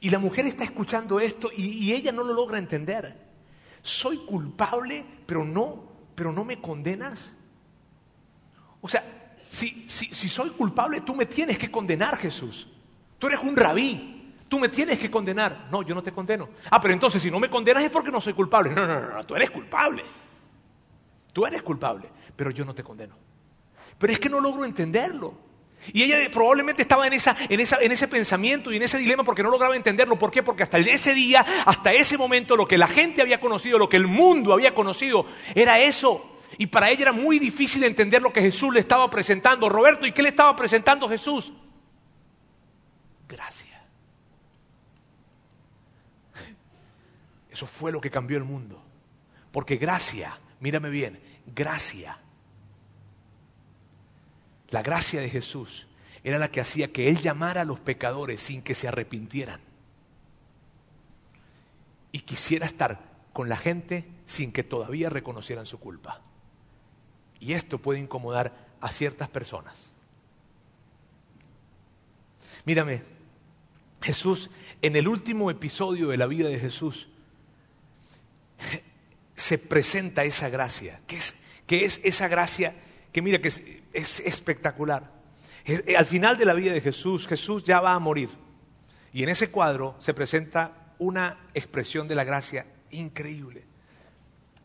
Y 0.00 0.10
la 0.10 0.18
mujer 0.18 0.46
está 0.46 0.64
escuchando 0.64 1.20
esto 1.20 1.50
y, 1.54 1.92
ella 1.92 2.12
no 2.12 2.24
lo 2.24 2.32
logra 2.32 2.58
entender. 2.58 3.28
Soy 3.82 4.18
culpable, 4.18 5.04
pero 5.26 5.44
no, 5.44 5.84
pero 6.14 6.32
no 6.32 6.44
me 6.44 6.60
condenas. 6.60 7.34
O 8.80 8.88
sea, 8.88 9.04
si, 9.48 9.88
si 9.88 10.28
soy 10.28 10.50
culpable, 10.50 11.02
tú 11.02 11.14
me 11.14 11.26
tienes 11.26 11.58
que 11.58 11.70
condenar, 11.70 12.16
Jesús. 12.16 12.66
Tú 13.18 13.26
eres 13.26 13.40
un 13.40 13.54
rabí. 13.56 14.34
Tú 14.48 14.58
me 14.58 14.68
tienes 14.68 14.98
que 14.98 15.10
condenar. 15.10 15.68
No, 15.70 15.82
yo 15.82 15.94
no 15.94 16.02
te 16.02 16.10
condeno. 16.10 16.48
Ah, 16.70 16.80
pero 16.80 16.92
entonces 16.92 17.22
si 17.22 17.30
no 17.30 17.38
me 17.38 17.48
condenas 17.48 17.84
es 17.84 17.90
porque 17.90 18.10
no 18.10 18.20
soy 18.20 18.32
culpable. 18.32 18.70
No, 18.72 18.84
no, 18.86 19.00
no, 19.00 19.14
no, 19.14 19.24
tú 19.24 19.36
eres 19.36 19.50
culpable. 19.50 20.02
Tú 21.32 21.46
eres 21.46 21.62
culpable, 21.62 22.08
pero 22.34 22.50
yo 22.50 22.64
no 22.64 22.74
te 22.74 22.82
condeno. 22.82 23.14
Pero 23.96 24.12
es 24.12 24.18
que 24.18 24.28
no 24.28 24.40
logro 24.40 24.64
entenderlo. 24.64 25.49
Y 25.92 26.02
ella 26.02 26.16
probablemente 26.30 26.82
estaba 26.82 27.06
en, 27.06 27.14
esa, 27.14 27.36
en, 27.48 27.58
esa, 27.58 27.78
en 27.80 27.90
ese 27.90 28.06
pensamiento 28.06 28.70
y 28.70 28.76
en 28.76 28.82
ese 28.82 28.98
dilema 28.98 29.24
porque 29.24 29.42
no 29.42 29.50
lograba 29.50 29.74
entenderlo. 29.76 30.18
¿Por 30.18 30.30
qué? 30.30 30.42
Porque 30.42 30.62
hasta 30.62 30.78
ese 30.78 31.14
día, 31.14 31.44
hasta 31.64 31.92
ese 31.92 32.18
momento, 32.18 32.56
lo 32.56 32.68
que 32.68 32.78
la 32.78 32.88
gente 32.88 33.22
había 33.22 33.40
conocido, 33.40 33.78
lo 33.78 33.88
que 33.88 33.96
el 33.96 34.06
mundo 34.06 34.52
había 34.52 34.74
conocido, 34.74 35.24
era 35.54 35.78
eso. 35.78 36.38
Y 36.58 36.66
para 36.66 36.90
ella 36.90 37.02
era 37.02 37.12
muy 37.12 37.38
difícil 37.38 37.82
entender 37.84 38.20
lo 38.20 38.32
que 38.32 38.42
Jesús 38.42 38.74
le 38.74 38.80
estaba 38.80 39.08
presentando. 39.10 39.68
Roberto, 39.68 40.06
¿y 40.06 40.12
qué 40.12 40.22
le 40.22 40.28
estaba 40.28 40.54
presentando 40.54 41.08
Jesús? 41.08 41.52
Gracia. 43.26 43.82
Eso 47.50 47.66
fue 47.66 47.90
lo 47.90 48.00
que 48.00 48.10
cambió 48.10 48.36
el 48.36 48.44
mundo. 48.44 48.82
Porque 49.50 49.76
gracia, 49.76 50.38
mírame 50.60 50.90
bien, 50.90 51.20
gracia 51.46 52.18
la 54.70 54.82
gracia 54.82 55.20
de 55.20 55.30
Jesús 55.30 55.86
era 56.22 56.38
la 56.38 56.50
que 56.50 56.60
hacía 56.60 56.92
que 56.92 57.08
Él 57.08 57.20
llamara 57.20 57.62
a 57.62 57.64
los 57.64 57.80
pecadores 57.80 58.40
sin 58.40 58.62
que 58.62 58.74
se 58.74 58.88
arrepintieran. 58.88 59.60
Y 62.12 62.20
quisiera 62.20 62.66
estar 62.66 63.00
con 63.32 63.48
la 63.48 63.56
gente 63.56 64.06
sin 64.26 64.52
que 64.52 64.64
todavía 64.64 65.08
reconocieran 65.08 65.66
su 65.66 65.78
culpa. 65.78 66.20
Y 67.38 67.54
esto 67.54 67.78
puede 67.78 68.00
incomodar 68.00 68.54
a 68.80 68.90
ciertas 68.90 69.28
personas. 69.28 69.94
Mírame, 72.64 73.02
Jesús, 74.02 74.50
en 74.82 74.96
el 74.96 75.08
último 75.08 75.50
episodio 75.50 76.08
de 76.08 76.16
la 76.16 76.26
vida 76.26 76.48
de 76.48 76.58
Jesús, 76.58 77.08
se 79.36 79.58
presenta 79.58 80.24
esa 80.24 80.50
gracia, 80.50 81.00
que 81.06 81.16
es, 81.16 81.34
que 81.66 81.84
es 81.86 82.00
esa 82.04 82.28
gracia 82.28 82.74
que 83.12 83.22
mira 83.22 83.40
que 83.40 83.79
es, 83.92 84.20
espectacular. 84.20 85.10
Eh, 85.64 85.96
al 85.96 86.06
final 86.06 86.36
de 86.36 86.44
la 86.44 86.54
vida 86.54 86.72
de 86.72 86.80
Jesús, 86.80 87.26
Jesús 87.26 87.64
ya 87.64 87.80
va 87.80 87.94
a 87.94 87.98
morir. 87.98 88.30
Y 89.12 89.22
en 89.22 89.28
ese 89.28 89.50
cuadro 89.50 89.96
se 89.98 90.14
presenta 90.14 90.94
una 90.98 91.38
expresión 91.54 92.08
de 92.08 92.14
la 92.14 92.24
gracia 92.24 92.66
increíble. 92.90 93.64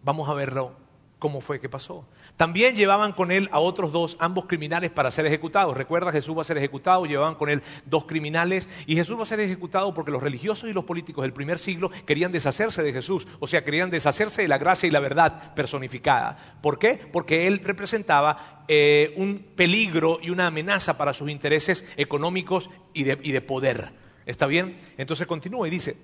Vamos 0.03 0.29
a 0.29 0.33
verlo 0.33 0.75
cómo 1.19 1.41
fue 1.41 1.59
que 1.59 1.69
pasó. 1.69 2.07
También 2.37 2.75
llevaban 2.75 3.13
con 3.13 3.31
él 3.31 3.49
a 3.51 3.59
otros 3.59 3.91
dos, 3.91 4.17
ambos 4.19 4.45
criminales, 4.45 4.91
para 4.91 5.11
ser 5.11 5.25
ejecutados. 5.25 5.77
Recuerda, 5.77 6.11
Jesús 6.11 6.37
va 6.37 6.41
a 6.41 6.45
ser 6.45 6.57
ejecutado, 6.57 7.05
llevaban 7.05 7.35
con 7.35 7.49
él 7.49 7.61
dos 7.85 8.05
criminales 8.05 8.69
y 8.85 8.95
Jesús 8.95 9.17
va 9.17 9.23
a 9.23 9.27
ser 9.27 9.39
ejecutado 9.39 9.93
porque 9.93 10.11
los 10.11 10.21
religiosos 10.21 10.69
y 10.69 10.73
los 10.73 10.83
políticos 10.83 11.23
del 11.23 11.33
primer 11.33 11.59
siglo 11.59 11.89
querían 12.05 12.31
deshacerse 12.31 12.83
de 12.83 12.91
Jesús, 12.91 13.27
o 13.39 13.47
sea, 13.47 13.63
querían 13.63 13.89
deshacerse 13.89 14.41
de 14.41 14.47
la 14.47 14.57
gracia 14.57 14.87
y 14.87 14.91
la 14.91 14.99
verdad 14.99 15.53
personificada. 15.53 16.57
¿Por 16.61 16.77
qué? 16.77 16.99
Porque 17.11 17.47
él 17.47 17.59
representaba 17.63 18.63
eh, 18.67 19.13
un 19.15 19.45
peligro 19.55 20.19
y 20.21 20.29
una 20.29 20.47
amenaza 20.47 20.97
para 20.97 21.13
sus 21.13 21.29
intereses 21.29 21.85
económicos 21.95 22.69
y 22.93 23.03
de, 23.03 23.19
y 23.23 23.31
de 23.31 23.41
poder. 23.41 23.93
¿Está 24.25 24.47
bien? 24.47 24.77
Entonces 24.97 25.27
continúa 25.27 25.67
y 25.67 25.71
dice, 25.71 25.95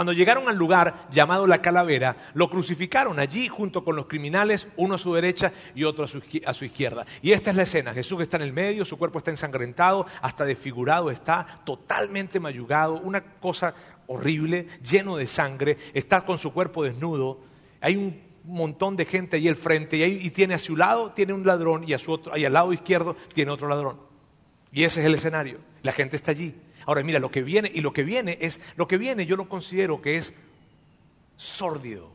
cuando 0.00 0.14
llegaron 0.14 0.48
al 0.48 0.56
lugar 0.56 1.08
llamado 1.12 1.46
la 1.46 1.60
calavera, 1.60 2.16
lo 2.32 2.48
crucificaron 2.48 3.18
allí 3.18 3.48
junto 3.48 3.84
con 3.84 3.96
los 3.96 4.06
criminales, 4.06 4.66
uno 4.78 4.94
a 4.94 4.98
su 4.98 5.12
derecha 5.12 5.52
y 5.74 5.84
otro 5.84 6.04
a 6.04 6.54
su, 6.54 6.64
izquierda. 6.64 7.04
Y 7.20 7.32
esta 7.32 7.50
es 7.50 7.56
la 7.56 7.64
escena. 7.64 7.92
Jesús 7.92 8.22
está 8.22 8.38
en 8.38 8.44
el 8.44 8.54
medio, 8.54 8.86
su 8.86 8.96
cuerpo 8.96 9.18
está 9.18 9.30
ensangrentado, 9.30 10.06
hasta 10.22 10.46
desfigurado 10.46 11.10
está, 11.10 11.46
totalmente 11.66 12.40
mayugado, 12.40 12.94
una 12.94 13.20
cosa 13.20 13.74
horrible, 14.06 14.68
lleno 14.82 15.18
de 15.18 15.26
sangre, 15.26 15.76
está 15.92 16.22
con 16.22 16.38
su 16.38 16.50
cuerpo 16.50 16.82
desnudo. 16.82 17.40
Hay 17.82 17.96
un 17.96 18.22
montón 18.44 18.96
de 18.96 19.04
gente 19.04 19.36
ahí 19.36 19.48
al 19.48 19.56
frente 19.56 19.98
y, 19.98 20.02
ahí, 20.02 20.30
tiene 20.30 20.54
a 20.54 20.58
su 20.58 20.78
lado 20.78 21.10
tiene 21.10 21.34
un 21.34 21.44
ladrón 21.44 21.84
y, 21.86 21.92
a 21.92 21.98
su 21.98 22.10
otro, 22.10 22.34
y 22.38 22.46
al 22.46 22.54
lado 22.54 22.72
izquierdo 22.72 23.16
tiene 23.34 23.50
otro 23.50 23.68
ladrón. 23.68 24.00
Y 24.72 24.84
ese 24.84 25.00
es 25.00 25.06
el 25.06 25.14
escenario. 25.14 25.58
La 25.82 25.92
gente 25.92 26.16
está 26.16 26.30
allí. 26.30 26.54
Ahora 26.90 27.04
mira, 27.04 27.20
lo 27.20 27.30
que 27.30 27.44
viene, 27.44 27.70
y 27.72 27.82
lo 27.82 27.92
que 27.92 28.02
viene 28.02 28.36
es, 28.40 28.60
lo 28.74 28.88
que 28.88 28.98
viene 28.98 29.24
yo 29.24 29.36
lo 29.36 29.48
considero 29.48 30.02
que 30.02 30.16
es 30.16 30.34
sórdido. 31.36 32.10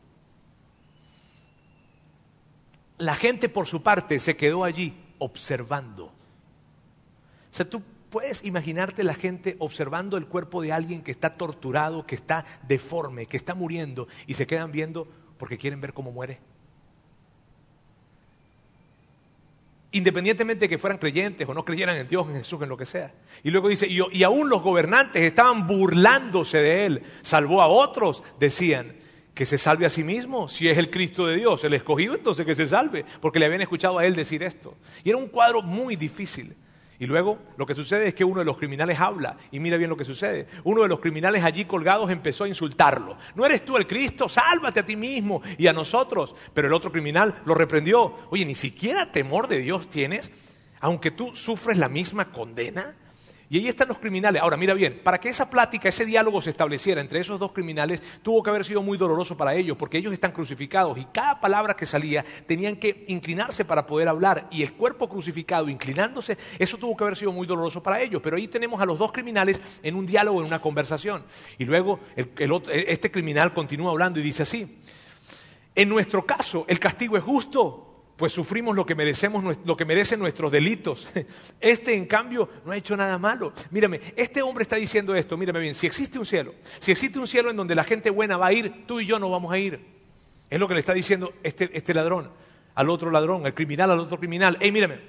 La 2.98 3.14
gente 3.14 3.48
por 3.48 3.66
su 3.66 3.82
parte 3.82 4.18
se 4.18 4.36
quedó 4.36 4.64
allí 4.64 4.94
observando. 5.16 6.04
O 6.04 6.12
sea, 7.52 7.70
tú 7.70 7.82
puedes 8.10 8.44
imaginarte 8.44 9.02
la 9.02 9.14
gente 9.14 9.56
observando 9.60 10.18
el 10.18 10.26
cuerpo 10.26 10.60
de 10.60 10.72
alguien 10.72 11.02
que 11.02 11.10
está 11.10 11.38
torturado, 11.38 12.04
que 12.04 12.14
está 12.14 12.44
deforme, 12.68 13.24
que 13.24 13.38
está 13.38 13.54
muriendo, 13.54 14.08
y 14.26 14.34
se 14.34 14.46
quedan 14.46 14.72
viendo 14.72 15.08
porque 15.38 15.56
quieren 15.56 15.80
ver 15.80 15.94
cómo 15.94 16.12
muere. 16.12 16.38
Independientemente 19.92 20.64
de 20.64 20.68
que 20.68 20.78
fueran 20.78 20.98
creyentes 20.98 21.48
o 21.48 21.54
no 21.54 21.64
creyeran 21.64 21.96
en 21.96 22.08
Dios, 22.08 22.26
en 22.28 22.34
Jesús, 22.34 22.60
en 22.62 22.68
lo 22.68 22.76
que 22.76 22.86
sea. 22.86 23.14
Y 23.42 23.50
luego 23.50 23.68
dice, 23.68 23.86
y, 23.88 24.22
aún 24.22 24.48
los 24.48 24.62
gobernantes 24.62 25.22
estaban 25.22 25.66
burlándose 25.66 26.58
de 26.58 26.86
él, 26.86 27.02
salvó 27.22 27.62
a 27.62 27.68
otros, 27.68 28.22
decían, 28.38 28.96
que 29.34 29.46
se 29.46 29.58
salve 29.58 29.84
a 29.86 29.90
sí 29.90 30.02
mismo, 30.02 30.48
si 30.48 30.68
es 30.68 30.78
el 30.78 30.90
Cristo 30.90 31.26
de 31.26 31.36
Dios, 31.36 31.62
el 31.62 31.74
escogido, 31.74 32.14
entonces 32.14 32.46
que 32.46 32.54
se 32.54 32.66
salve, 32.66 33.04
porque 33.20 33.38
le 33.38 33.46
habían 33.46 33.60
escuchado 33.60 33.98
a 33.98 34.06
él 34.06 34.16
decir 34.16 34.42
esto. 34.42 34.74
Y 35.04 35.10
era 35.10 35.18
un 35.18 35.28
cuadro 35.28 35.62
muy 35.62 35.94
difícil. 35.94 36.56
Y 36.98 37.06
luego 37.06 37.38
lo 37.56 37.66
que 37.66 37.74
sucede 37.74 38.08
es 38.08 38.14
que 38.14 38.24
uno 38.24 38.40
de 38.40 38.46
los 38.46 38.56
criminales 38.56 38.98
habla 38.98 39.36
y 39.50 39.60
mira 39.60 39.76
bien 39.76 39.90
lo 39.90 39.96
que 39.96 40.04
sucede. 40.04 40.46
Uno 40.64 40.82
de 40.82 40.88
los 40.88 41.00
criminales 41.00 41.44
allí 41.44 41.64
colgados 41.64 42.10
empezó 42.10 42.44
a 42.44 42.48
insultarlo. 42.48 43.18
No 43.34 43.44
eres 43.44 43.64
tú 43.64 43.76
el 43.76 43.86
Cristo, 43.86 44.28
sálvate 44.28 44.80
a 44.80 44.86
ti 44.86 44.96
mismo 44.96 45.42
y 45.58 45.66
a 45.66 45.72
nosotros. 45.72 46.34
Pero 46.54 46.68
el 46.68 46.74
otro 46.74 46.90
criminal 46.90 47.34
lo 47.44 47.54
reprendió. 47.54 48.14
Oye, 48.30 48.44
ni 48.44 48.54
siquiera 48.54 49.12
temor 49.12 49.48
de 49.48 49.58
Dios 49.58 49.90
tienes, 49.90 50.32
aunque 50.80 51.10
tú 51.10 51.34
sufres 51.34 51.76
la 51.76 51.88
misma 51.88 52.32
condena. 52.32 52.94
Y 53.48 53.58
ahí 53.58 53.68
están 53.68 53.86
los 53.88 53.98
criminales. 53.98 54.42
Ahora, 54.42 54.56
mira 54.56 54.74
bien, 54.74 55.00
para 55.04 55.20
que 55.20 55.28
esa 55.28 55.48
plática, 55.48 55.88
ese 55.88 56.04
diálogo 56.04 56.42
se 56.42 56.50
estableciera 56.50 57.00
entre 57.00 57.20
esos 57.20 57.38
dos 57.38 57.52
criminales, 57.52 58.02
tuvo 58.22 58.42
que 58.42 58.50
haber 58.50 58.64
sido 58.64 58.82
muy 58.82 58.98
doloroso 58.98 59.36
para 59.36 59.54
ellos, 59.54 59.76
porque 59.76 59.98
ellos 59.98 60.12
están 60.12 60.32
crucificados 60.32 60.98
y 60.98 61.04
cada 61.06 61.40
palabra 61.40 61.76
que 61.76 61.86
salía 61.86 62.24
tenían 62.46 62.76
que 62.76 63.04
inclinarse 63.06 63.64
para 63.64 63.86
poder 63.86 64.08
hablar. 64.08 64.48
Y 64.50 64.62
el 64.62 64.72
cuerpo 64.72 65.08
crucificado 65.08 65.68
inclinándose, 65.68 66.36
eso 66.58 66.76
tuvo 66.76 66.96
que 66.96 67.04
haber 67.04 67.16
sido 67.16 67.32
muy 67.32 67.46
doloroso 67.46 67.82
para 67.82 68.00
ellos. 68.00 68.20
Pero 68.22 68.36
ahí 68.36 68.48
tenemos 68.48 68.80
a 68.80 68.86
los 68.86 68.98
dos 68.98 69.12
criminales 69.12 69.60
en 69.82 69.94
un 69.94 70.06
diálogo, 70.06 70.40
en 70.40 70.46
una 70.46 70.60
conversación. 70.60 71.24
Y 71.56 71.64
luego 71.64 72.00
este 72.16 73.10
criminal 73.12 73.54
continúa 73.54 73.92
hablando 73.92 74.18
y 74.18 74.24
dice 74.24 74.42
así, 74.42 74.78
en 75.76 75.88
nuestro 75.88 76.26
caso, 76.26 76.64
el 76.66 76.80
castigo 76.80 77.16
es 77.16 77.22
justo 77.22 77.85
pues 78.16 78.32
sufrimos 78.32 78.74
lo 78.74 78.86
que 78.86 78.94
merecemos, 78.94 79.58
lo 79.64 79.76
que 79.76 79.84
merecen 79.84 80.18
nuestros 80.18 80.50
delitos. 80.50 81.08
Este, 81.60 81.94
en 81.94 82.06
cambio, 82.06 82.48
no 82.64 82.72
ha 82.72 82.76
hecho 82.76 82.96
nada 82.96 83.18
malo. 83.18 83.52
Mírame, 83.70 84.00
este 84.14 84.42
hombre 84.42 84.62
está 84.62 84.76
diciendo 84.76 85.14
esto, 85.14 85.36
mírame 85.36 85.58
bien, 85.58 85.74
si 85.74 85.86
existe 85.86 86.18
un 86.18 86.26
cielo, 86.26 86.54
si 86.78 86.92
existe 86.92 87.18
un 87.18 87.26
cielo 87.26 87.50
en 87.50 87.56
donde 87.56 87.74
la 87.74 87.84
gente 87.84 88.10
buena 88.10 88.36
va 88.36 88.48
a 88.48 88.52
ir, 88.52 88.86
tú 88.86 89.00
y 89.00 89.06
yo 89.06 89.18
no 89.18 89.30
vamos 89.30 89.52
a 89.52 89.58
ir. 89.58 89.80
Es 90.48 90.60
lo 90.60 90.68
que 90.68 90.74
le 90.74 90.80
está 90.80 90.94
diciendo 90.94 91.34
este, 91.42 91.70
este 91.76 91.92
ladrón 91.92 92.30
al 92.74 92.90
otro 92.90 93.10
ladrón, 93.10 93.44
al 93.46 93.54
criminal 93.54 93.90
al 93.90 94.00
otro 94.00 94.18
criminal. 94.18 94.58
Hey, 94.60 94.70
mírame, 94.70 95.00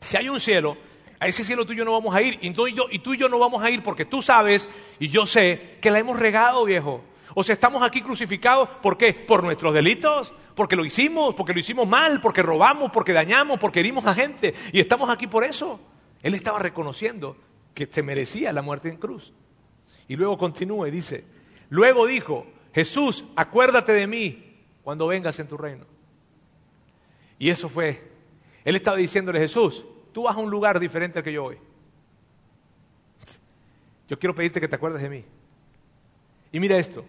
si 0.00 0.16
hay 0.16 0.28
un 0.28 0.40
cielo, 0.40 0.76
a 1.18 1.28
ese 1.28 1.44
cielo 1.44 1.64
tú 1.64 1.72
y 1.72 1.76
yo 1.76 1.84
no 1.84 1.92
vamos 1.92 2.14
a 2.14 2.20
ir, 2.20 2.38
y 2.42 2.50
tú 2.50 2.66
y 2.66 2.74
yo, 2.74 2.86
y 2.90 2.98
tú 2.98 3.14
y 3.14 3.18
yo 3.18 3.28
no 3.28 3.38
vamos 3.38 3.62
a 3.62 3.70
ir 3.70 3.82
porque 3.82 4.04
tú 4.04 4.22
sabes 4.22 4.68
y 4.98 5.08
yo 5.08 5.24
sé 5.24 5.78
que 5.80 5.90
la 5.90 5.98
hemos 5.98 6.18
regado, 6.18 6.64
viejo. 6.64 7.04
O 7.34 7.44
sea, 7.44 7.52
estamos 7.52 7.82
aquí 7.82 8.02
crucificados, 8.02 8.68
¿por 8.82 8.98
qué? 8.98 9.14
Por 9.14 9.44
nuestros 9.44 9.72
delitos, 9.72 10.34
porque 10.54 10.76
lo 10.76 10.84
hicimos, 10.84 11.34
porque 11.34 11.52
lo 11.52 11.60
hicimos 11.60 11.88
mal, 11.88 12.20
porque 12.20 12.42
robamos, 12.42 12.90
porque 12.90 13.12
dañamos, 13.12 13.58
porque 13.58 13.80
herimos 13.80 14.04
a 14.06 14.14
gente. 14.14 14.54
Y 14.72 14.80
estamos 14.80 15.08
aquí 15.10 15.26
por 15.26 15.44
eso. 15.44 15.80
Él 16.22 16.34
estaba 16.34 16.58
reconociendo 16.58 17.36
que 17.74 17.86
se 17.86 18.02
merecía 18.02 18.52
la 18.52 18.62
muerte 18.62 18.88
en 18.88 18.96
cruz. 18.96 19.32
Y 20.08 20.16
luego 20.16 20.36
continúa 20.36 20.88
y 20.88 20.90
dice, 20.90 21.24
luego 21.68 22.06
dijo, 22.06 22.46
Jesús, 22.74 23.24
acuérdate 23.36 23.92
de 23.92 24.06
mí 24.06 24.56
cuando 24.82 25.06
vengas 25.06 25.38
en 25.38 25.48
tu 25.48 25.56
reino. 25.56 25.86
Y 27.38 27.50
eso 27.50 27.68
fue, 27.68 28.10
él 28.64 28.76
estaba 28.76 28.96
diciéndole, 28.96 29.38
Jesús, 29.38 29.84
tú 30.12 30.24
vas 30.24 30.36
a 30.36 30.40
un 30.40 30.50
lugar 30.50 30.78
diferente 30.78 31.18
al 31.18 31.24
que 31.24 31.32
yo 31.32 31.44
voy. 31.44 31.58
Yo 34.08 34.18
quiero 34.18 34.34
pedirte 34.34 34.60
que 34.60 34.68
te 34.68 34.76
acuerdes 34.76 35.00
de 35.00 35.08
mí. 35.08 35.24
Y 36.52 36.58
mira 36.58 36.76
esto, 36.76 37.04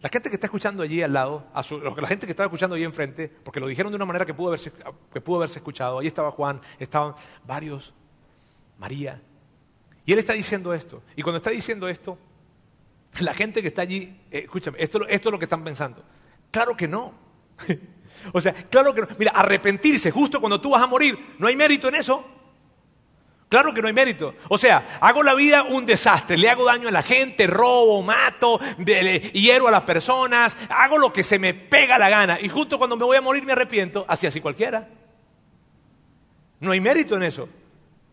la 0.00 0.08
gente 0.08 0.30
que 0.30 0.36
está 0.36 0.46
escuchando 0.46 0.82
allí 0.82 1.02
al 1.02 1.12
lado, 1.12 1.46
la 1.54 2.08
gente 2.08 2.26
que 2.26 2.32
estaba 2.32 2.46
escuchando 2.46 2.74
allí 2.74 2.84
enfrente, 2.84 3.28
porque 3.28 3.60
lo 3.60 3.66
dijeron 3.66 3.92
de 3.92 3.96
una 3.96 4.06
manera 4.06 4.24
que 4.24 4.32
pudo, 4.32 4.48
haberse, 4.48 4.72
que 5.12 5.20
pudo 5.20 5.36
haberse 5.36 5.58
escuchado, 5.58 5.98
allí 5.98 6.08
estaba 6.08 6.30
Juan, 6.30 6.60
estaban 6.78 7.14
varios, 7.46 7.92
María, 8.78 9.20
y 10.06 10.12
él 10.12 10.18
está 10.18 10.32
diciendo 10.32 10.72
esto. 10.72 11.02
Y 11.16 11.22
cuando 11.22 11.36
está 11.36 11.50
diciendo 11.50 11.88
esto, 11.88 12.18
la 13.20 13.34
gente 13.34 13.62
que 13.62 13.68
está 13.68 13.82
allí, 13.82 14.20
eh, 14.30 14.40
escúchame, 14.44 14.78
esto, 14.80 15.06
esto 15.06 15.28
es 15.28 15.32
lo 15.32 15.38
que 15.38 15.44
están 15.44 15.62
pensando. 15.62 16.02
Claro 16.50 16.76
que 16.76 16.88
no. 16.88 17.12
o 18.32 18.40
sea, 18.40 18.52
claro 18.52 18.94
que 18.94 19.02
no. 19.02 19.08
Mira, 19.18 19.32
arrepentirse 19.32 20.10
justo 20.10 20.40
cuando 20.40 20.60
tú 20.60 20.70
vas 20.70 20.82
a 20.82 20.86
morir, 20.86 21.16
no 21.38 21.46
hay 21.46 21.56
mérito 21.56 21.88
en 21.88 21.96
eso. 21.96 22.24
Claro 23.50 23.74
que 23.74 23.82
no 23.82 23.88
hay 23.88 23.92
mérito. 23.92 24.36
O 24.48 24.56
sea, 24.56 24.98
hago 25.00 25.24
la 25.24 25.34
vida 25.34 25.64
un 25.64 25.84
desastre, 25.84 26.38
le 26.38 26.48
hago 26.48 26.64
daño 26.64 26.86
a 26.86 26.92
la 26.92 27.02
gente, 27.02 27.48
robo, 27.48 28.00
mato, 28.00 28.60
hiero 29.34 29.66
a 29.66 29.72
las 29.72 29.82
personas, 29.82 30.56
hago 30.68 30.98
lo 30.98 31.12
que 31.12 31.24
se 31.24 31.36
me 31.36 31.52
pega 31.52 31.98
la 31.98 32.08
gana. 32.08 32.38
Y 32.40 32.48
justo 32.48 32.78
cuando 32.78 32.96
me 32.96 33.04
voy 33.04 33.16
a 33.16 33.20
morir 33.20 33.44
me 33.44 33.50
arrepiento, 33.50 34.04
así 34.06 34.28
así 34.28 34.40
cualquiera. 34.40 34.88
No 36.60 36.70
hay 36.70 36.80
mérito 36.80 37.16
en 37.16 37.24
eso. 37.24 37.48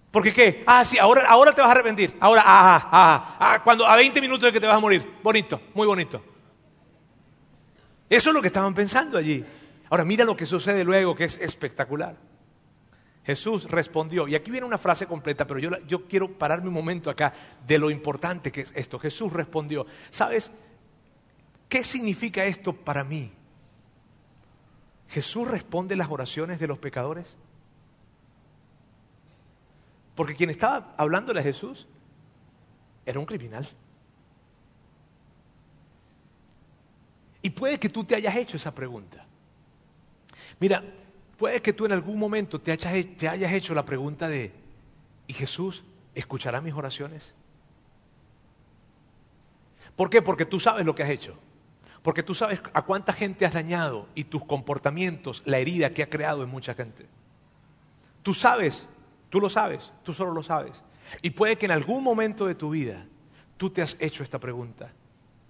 Porque 0.10 0.34
qué? 0.34 0.64
Ah, 0.66 0.84
sí, 0.84 0.98
ahora, 0.98 1.28
ahora 1.28 1.52
te 1.52 1.62
vas 1.62 1.70
a 1.70 1.74
arrepentir. 1.74 2.16
Ahora, 2.20 2.42
ajá, 2.42 2.76
ajá, 2.90 3.38
ah, 3.40 3.62
cuando 3.64 3.86
a 3.86 3.96
20 3.96 4.20
minutos 4.20 4.46
de 4.46 4.54
que 4.54 4.60
te 4.60 4.66
vas 4.66 4.78
a 4.78 4.80
morir. 4.80 5.06
Bonito, 5.22 5.62
muy 5.76 5.86
bonito. 5.86 6.20
Eso 8.10 8.30
es 8.32 8.34
lo 8.34 8.42
que 8.42 8.48
estaban 8.48 8.74
pensando 8.74 9.20
allí. 9.20 9.46
Ahora 9.92 10.04
mira 10.04 10.26
lo 10.26 10.36
que 10.36 10.48
sucede 10.48 10.84
luego, 10.84 11.14
que 11.14 11.26
es 11.26 11.38
espectacular. 11.38 12.16
Jesús 13.28 13.70
respondió, 13.70 14.26
y 14.26 14.36
aquí 14.36 14.52
viene 14.52 14.66
una 14.66 14.78
frase 14.78 15.06
completa, 15.06 15.46
pero 15.46 15.60
yo, 15.60 15.78
yo 15.86 16.08
quiero 16.08 16.32
pararme 16.32 16.70
un 16.70 16.74
momento 16.74 17.10
acá 17.10 17.34
de 17.68 17.78
lo 17.78 17.92
importante 17.92 18.54
que 18.54 18.62
es 18.62 18.72
esto. 18.74 18.98
Jesús 18.98 19.34
respondió, 19.34 19.86
¿sabes 20.10 20.50
qué 21.68 21.84
significa 21.84 22.46
esto 22.46 22.72
para 22.72 23.04
mí? 23.04 23.30
Jesús 25.10 25.46
responde 25.46 25.98
las 25.98 26.10
oraciones 26.10 26.58
de 26.58 26.68
los 26.68 26.80
pecadores. 26.80 27.36
Porque 30.16 30.34
quien 30.34 30.50
estaba 30.50 30.96
hablándole 30.96 31.42
a 31.42 31.44
Jesús 31.44 31.86
era 33.06 33.20
un 33.20 33.26
criminal. 33.26 33.68
Y 37.42 37.50
puede 37.50 37.78
que 37.78 37.90
tú 37.90 38.06
te 38.06 38.16
hayas 38.16 38.38
hecho 38.38 38.56
esa 38.56 38.74
pregunta. 38.74 39.26
Mira, 40.62 40.82
puede 41.38 41.62
que 41.62 41.74
tú 41.74 41.86
en 41.86 41.92
algún 41.92 42.20
momento 42.20 42.60
te 42.60 42.72
hayas, 42.72 42.94
hecho 43.54 43.74
la 43.74 43.86
pregunta 43.86 44.28
de, 44.28 44.54
¿y 45.28 45.34
Jesús 45.34 45.84
escuchará 46.16 46.62
mis 46.62 46.74
oraciones? 46.74 47.34
¿Por 49.96 50.10
qué? 50.10 50.22
Porque 50.22 50.46
tú 50.46 50.60
sabes 50.60 50.86
lo 50.86 50.94
que 50.94 51.04
has 51.04 51.10
hecho. 51.10 51.36
Porque 52.04 52.24
tú 52.24 52.36
sabes 52.36 52.62
a 52.74 52.84
cuánta 52.84 53.14
gente 53.14 53.46
has 53.46 53.54
dañado 53.54 54.08
y 54.16 54.26
tus 54.26 54.46
comportamientos, 54.46 55.42
la 55.46 55.58
herida 55.58 55.94
que 55.94 56.04
ha 56.04 56.10
creado 56.10 56.44
en 56.44 56.50
mucha 56.50 56.74
gente. 56.74 57.06
Tú 58.24 58.34
sabes 58.34 58.88
Tú 59.30 59.42
lo 59.42 59.50
sabes, 59.50 59.92
tú 60.04 60.14
solo 60.14 60.32
lo 60.32 60.44
sabes. 60.44 60.84
Y 61.22 61.32
puede 61.32 61.58
que 61.58 61.66
en 61.66 61.72
algún 61.72 62.04
momento 62.04 62.48
de 62.48 62.56
tu 62.56 62.70
vida 62.70 63.06
tú 63.58 63.70
te 63.70 63.82
has 63.82 63.98
hecho 64.00 64.24
esta 64.24 64.40
pregunta. 64.40 64.92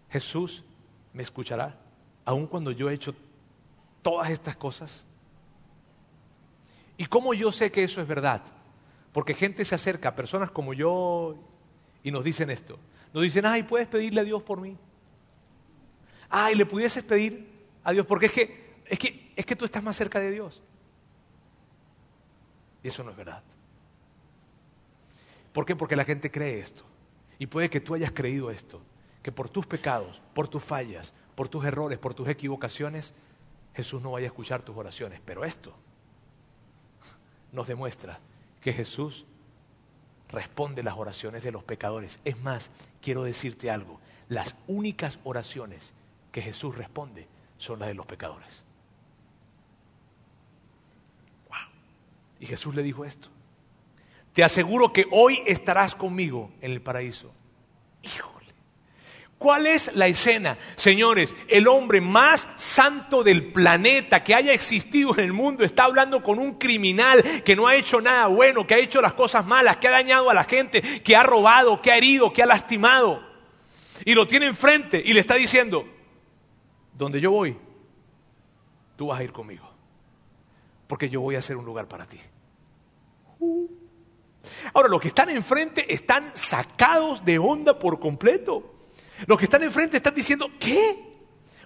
Jesús 0.10 0.64
me 1.14 1.24
escuchará, 1.24 1.78
aun 2.26 2.48
cuando 2.48 2.72
yo 2.72 2.90
he 2.90 2.94
hecho 2.94 3.14
todas 4.02 4.30
estas 4.30 4.56
cosas. 4.56 5.06
¿Y 6.98 7.06
cómo 7.06 7.34
yo 7.34 7.52
sé 7.52 7.72
que 7.72 7.84
eso 7.84 8.02
es 8.02 8.08
verdad? 8.08 8.44
Porque 9.14 9.34
gente 9.34 9.64
se 9.64 9.76
acerca, 9.76 10.16
personas 10.16 10.50
como 10.50 10.74
yo, 10.74 11.38
y 12.04 12.12
nos 12.12 12.24
dicen 12.24 12.50
esto. 12.50 12.80
Nos 13.14 13.24
dicen, 13.24 13.46
ay, 13.46 13.64
puedes 13.64 13.88
pedirle 13.88 14.22
a 14.22 14.24
Dios 14.24 14.42
por 14.44 14.60
mí. 14.60 14.78
Ay, 16.30 16.56
le 16.56 16.66
pudieses 16.66 17.04
pedir 17.04 17.48
a 17.84 17.92
Dios, 17.92 18.06
porque 18.06 18.26
es 18.26 18.32
que, 18.32 18.76
es 18.86 19.00
que, 19.00 19.32
es 19.36 19.46
que 19.46 19.56
tú 19.56 19.66
estás 19.66 19.84
más 19.84 19.96
cerca 19.96 20.20
de 20.20 20.32
Dios. 20.32 20.62
Y 22.84 22.88
eso 22.88 23.04
no 23.04 23.12
es 23.12 23.18
verdad. 23.18 23.44
¿Por 25.54 25.66
qué? 25.66 25.76
Porque 25.76 25.96
la 25.96 26.04
gente 26.04 26.32
cree 26.32 26.60
esto. 26.60 26.84
Y 27.40 27.48
puede 27.48 27.70
que 27.70 27.80
tú 27.80 27.94
hayas 27.94 28.12
creído 28.12 28.52
esto, 28.52 28.82
que 29.22 29.32
por 29.32 29.50
tus 29.50 29.66
pecados, 29.68 30.22
por 30.34 30.48
tus 30.48 30.64
fallas, 30.64 31.14
por 31.36 31.48
tus 31.48 31.64
errores, 31.66 32.00
por 32.00 32.14
tus 32.14 32.28
equivocaciones, 32.28 33.14
Jesús 33.76 34.02
no 34.02 34.12
vaya 34.12 34.26
a 34.26 34.30
escuchar 34.30 34.64
tus 34.64 34.76
oraciones. 34.76 35.22
Pero 35.24 35.46
esto 35.46 35.74
nos 37.52 37.68
demuestra 37.68 38.20
que 38.62 38.74
Jesús 38.74 39.26
responde 40.30 40.84
las 40.84 40.98
oraciones 40.98 41.44
de 41.44 41.52
los 41.52 41.64
pecadores. 41.64 42.20
Es 42.26 42.40
más, 42.42 42.72
quiero 43.02 43.24
decirte 43.24 43.72
algo, 43.72 44.00
las 44.30 44.56
únicas 44.68 45.20
oraciones 45.24 45.94
que 46.32 46.42
Jesús 46.42 46.76
responde 46.76 47.28
son 47.58 47.80
las 47.80 47.88
de 47.88 47.96
los 47.96 48.06
pecadores. 48.06 48.64
Wow. 51.50 51.58
Y 52.40 52.46
Jesús 52.46 52.76
le 52.76 52.84
dijo 52.84 53.06
esto. 53.06 53.30
Te 54.34 54.44
aseguro 54.44 54.94
que 54.94 55.06
hoy 55.12 55.42
estarás 55.48 55.96
conmigo 55.96 56.52
en 56.62 56.72
el 56.72 56.82
paraíso. 56.82 57.32
Híjole. 58.04 58.37
¿Cuál 59.38 59.68
es 59.68 59.96
la 59.96 60.08
escena? 60.08 60.58
Señores, 60.76 61.36
el 61.48 61.68
hombre 61.68 62.02
más 62.02 62.48
santo 62.56 63.24
del 63.24 63.52
planeta 63.52 64.24
que 64.24 64.34
haya 64.34 64.52
existido 64.52 65.14
en 65.14 65.26
el 65.26 65.34
mundo 65.34 65.64
está 65.64 65.84
hablando 65.84 66.24
con 66.24 66.40
un 66.40 66.56
criminal 66.56 67.24
que 67.44 67.56
no 67.56 67.68
ha 67.68 67.76
hecho 67.76 68.02
nada 68.02 68.28
bueno, 68.28 68.66
que 68.66 68.74
ha 68.74 68.80
hecho 68.80 69.00
las 69.00 69.14
cosas 69.14 69.46
malas, 69.46 69.78
que 69.78 69.88
ha 69.88 69.92
dañado 69.92 70.32
a 70.32 70.34
la 70.34 70.46
gente, 70.46 70.82
que 70.82 71.16
ha 71.16 71.22
robado, 71.22 71.82
que 71.84 71.92
ha 71.92 71.98
herido, 71.98 72.34
que 72.34 72.42
ha 72.42 72.48
lastimado. 72.48 73.24
Y 74.06 74.16
lo 74.16 74.28
tiene 74.28 74.48
enfrente 74.48 75.02
y 75.06 75.14
le 75.14 75.20
está 75.20 75.36
diciendo, 75.36 75.88
donde 76.94 77.22
yo 77.22 77.30
voy, 77.30 77.56
tú 78.96 79.08
vas 79.08 79.20
a 79.20 79.24
ir 79.24 79.32
conmigo, 79.32 79.70
porque 80.88 81.10
yo 81.10 81.22
voy 81.22 81.36
a 81.36 81.40
hacer 81.40 81.58
un 81.58 81.66
lugar 81.66 81.88
para 81.88 82.08
ti. 82.08 82.20
Ahora, 84.74 84.90
los 84.90 85.00
que 85.00 85.10
están 85.10 85.30
enfrente 85.30 85.94
están 85.94 86.36
sacados 86.36 87.24
de 87.24 87.38
onda 87.38 87.78
por 87.78 88.00
completo. 88.00 88.77
Los 89.26 89.38
que 89.38 89.46
están 89.46 89.64
enfrente 89.64 89.98
están 89.98 90.14
diciendo, 90.14 90.52
¿qué? 90.60 91.08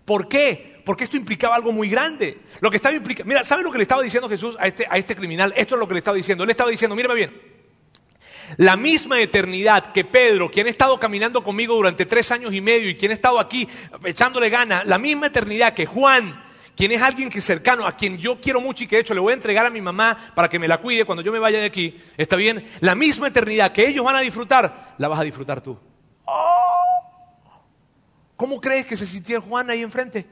¿Por 0.06 0.28
qué? 0.28 0.82
Porque 0.86 1.04
esto 1.04 1.18
implicaba 1.18 1.56
algo 1.56 1.72
muy 1.72 1.90
grande. 1.90 2.40
Lo 2.60 2.70
que 2.70 2.78
estaba 2.78 2.96
implicando, 2.96 3.28
mira, 3.28 3.44
¿sabe 3.44 3.64
lo 3.64 3.72
que 3.72 3.78
le 3.78 3.84
estaba 3.84 4.02
diciendo 4.02 4.30
Jesús 4.30 4.56
a 4.60 4.68
este, 4.68 4.88
a 4.90 4.98
este 4.98 5.16
criminal? 5.16 5.54
Esto 5.56 5.76
es 5.76 5.80
lo 5.80 5.88
que 5.88 5.94
le 5.94 6.00
estaba 6.00 6.18
diciendo. 6.18 6.44
Él 6.44 6.50
estaba 6.50 6.70
diciendo, 6.70 6.96
mírame 6.96 7.16
bien, 7.16 7.32
la 8.58 8.76
misma 8.76 9.20
eternidad 9.20 9.92
que 9.92 10.04
Pedro, 10.04 10.52
quien 10.52 10.68
ha 10.68 10.70
estado 10.70 11.00
caminando 11.00 11.44
conmigo 11.44 11.76
durante 11.76 12.06
tres 12.06 12.32
años 12.32 12.54
y 12.54 12.62
medio 12.62 12.90
y 12.90 12.96
quien 12.96 13.12
ha 13.12 13.14
estado 13.14 13.40
aquí 13.40 13.68
echándole 14.04 14.50
gana, 14.50 14.84
la 14.84 14.98
misma 14.98 15.28
eternidad 15.28 15.74
que 15.74 15.86
Juan, 15.86 16.44
quien 16.76 16.92
es 16.92 17.02
alguien 17.02 17.30
que 17.30 17.40
es 17.40 17.46
cercano, 17.46 17.86
a 17.86 17.96
quien 17.96 18.18
yo 18.18 18.42
quiero 18.42 18.60
mucho 18.60 18.84
y 18.84 18.88
que 18.88 18.98
de 18.98 19.02
hecho 19.04 19.14
le 19.14 19.20
voy 19.20 19.32
a 19.32 19.36
entregar 19.36 19.66
a 19.66 19.70
mi 19.70 19.82
mamá 19.82 20.34
para 20.36 20.50
que 20.50 20.60
me 20.60 20.68
la 20.68 20.80
cuide 20.80 21.06
cuando 21.06 21.22
yo 21.22 21.32
me 21.32 21.40
vaya 21.40 21.60
de 21.60 21.66
aquí, 21.66 21.98
¿está 22.18 22.36
bien? 22.36 22.66
La 22.82 22.96
misma 22.96 23.28
eternidad 23.28 23.72
que 23.72 23.88
ellos 23.88 24.04
van 24.04 24.16
a 24.16 24.22
disfrutar, 24.22 24.96
la 24.98 25.08
vas 25.08 25.20
a 25.20 25.24
disfrutar 25.24 25.62
tú. 25.62 25.78
¿Cómo 28.42 28.60
crees 28.60 28.88
que 28.88 28.98
se 28.98 29.06
sintió 29.06 29.40
Juan 29.40 29.70
ahí 29.70 29.84
enfrente? 29.84 30.26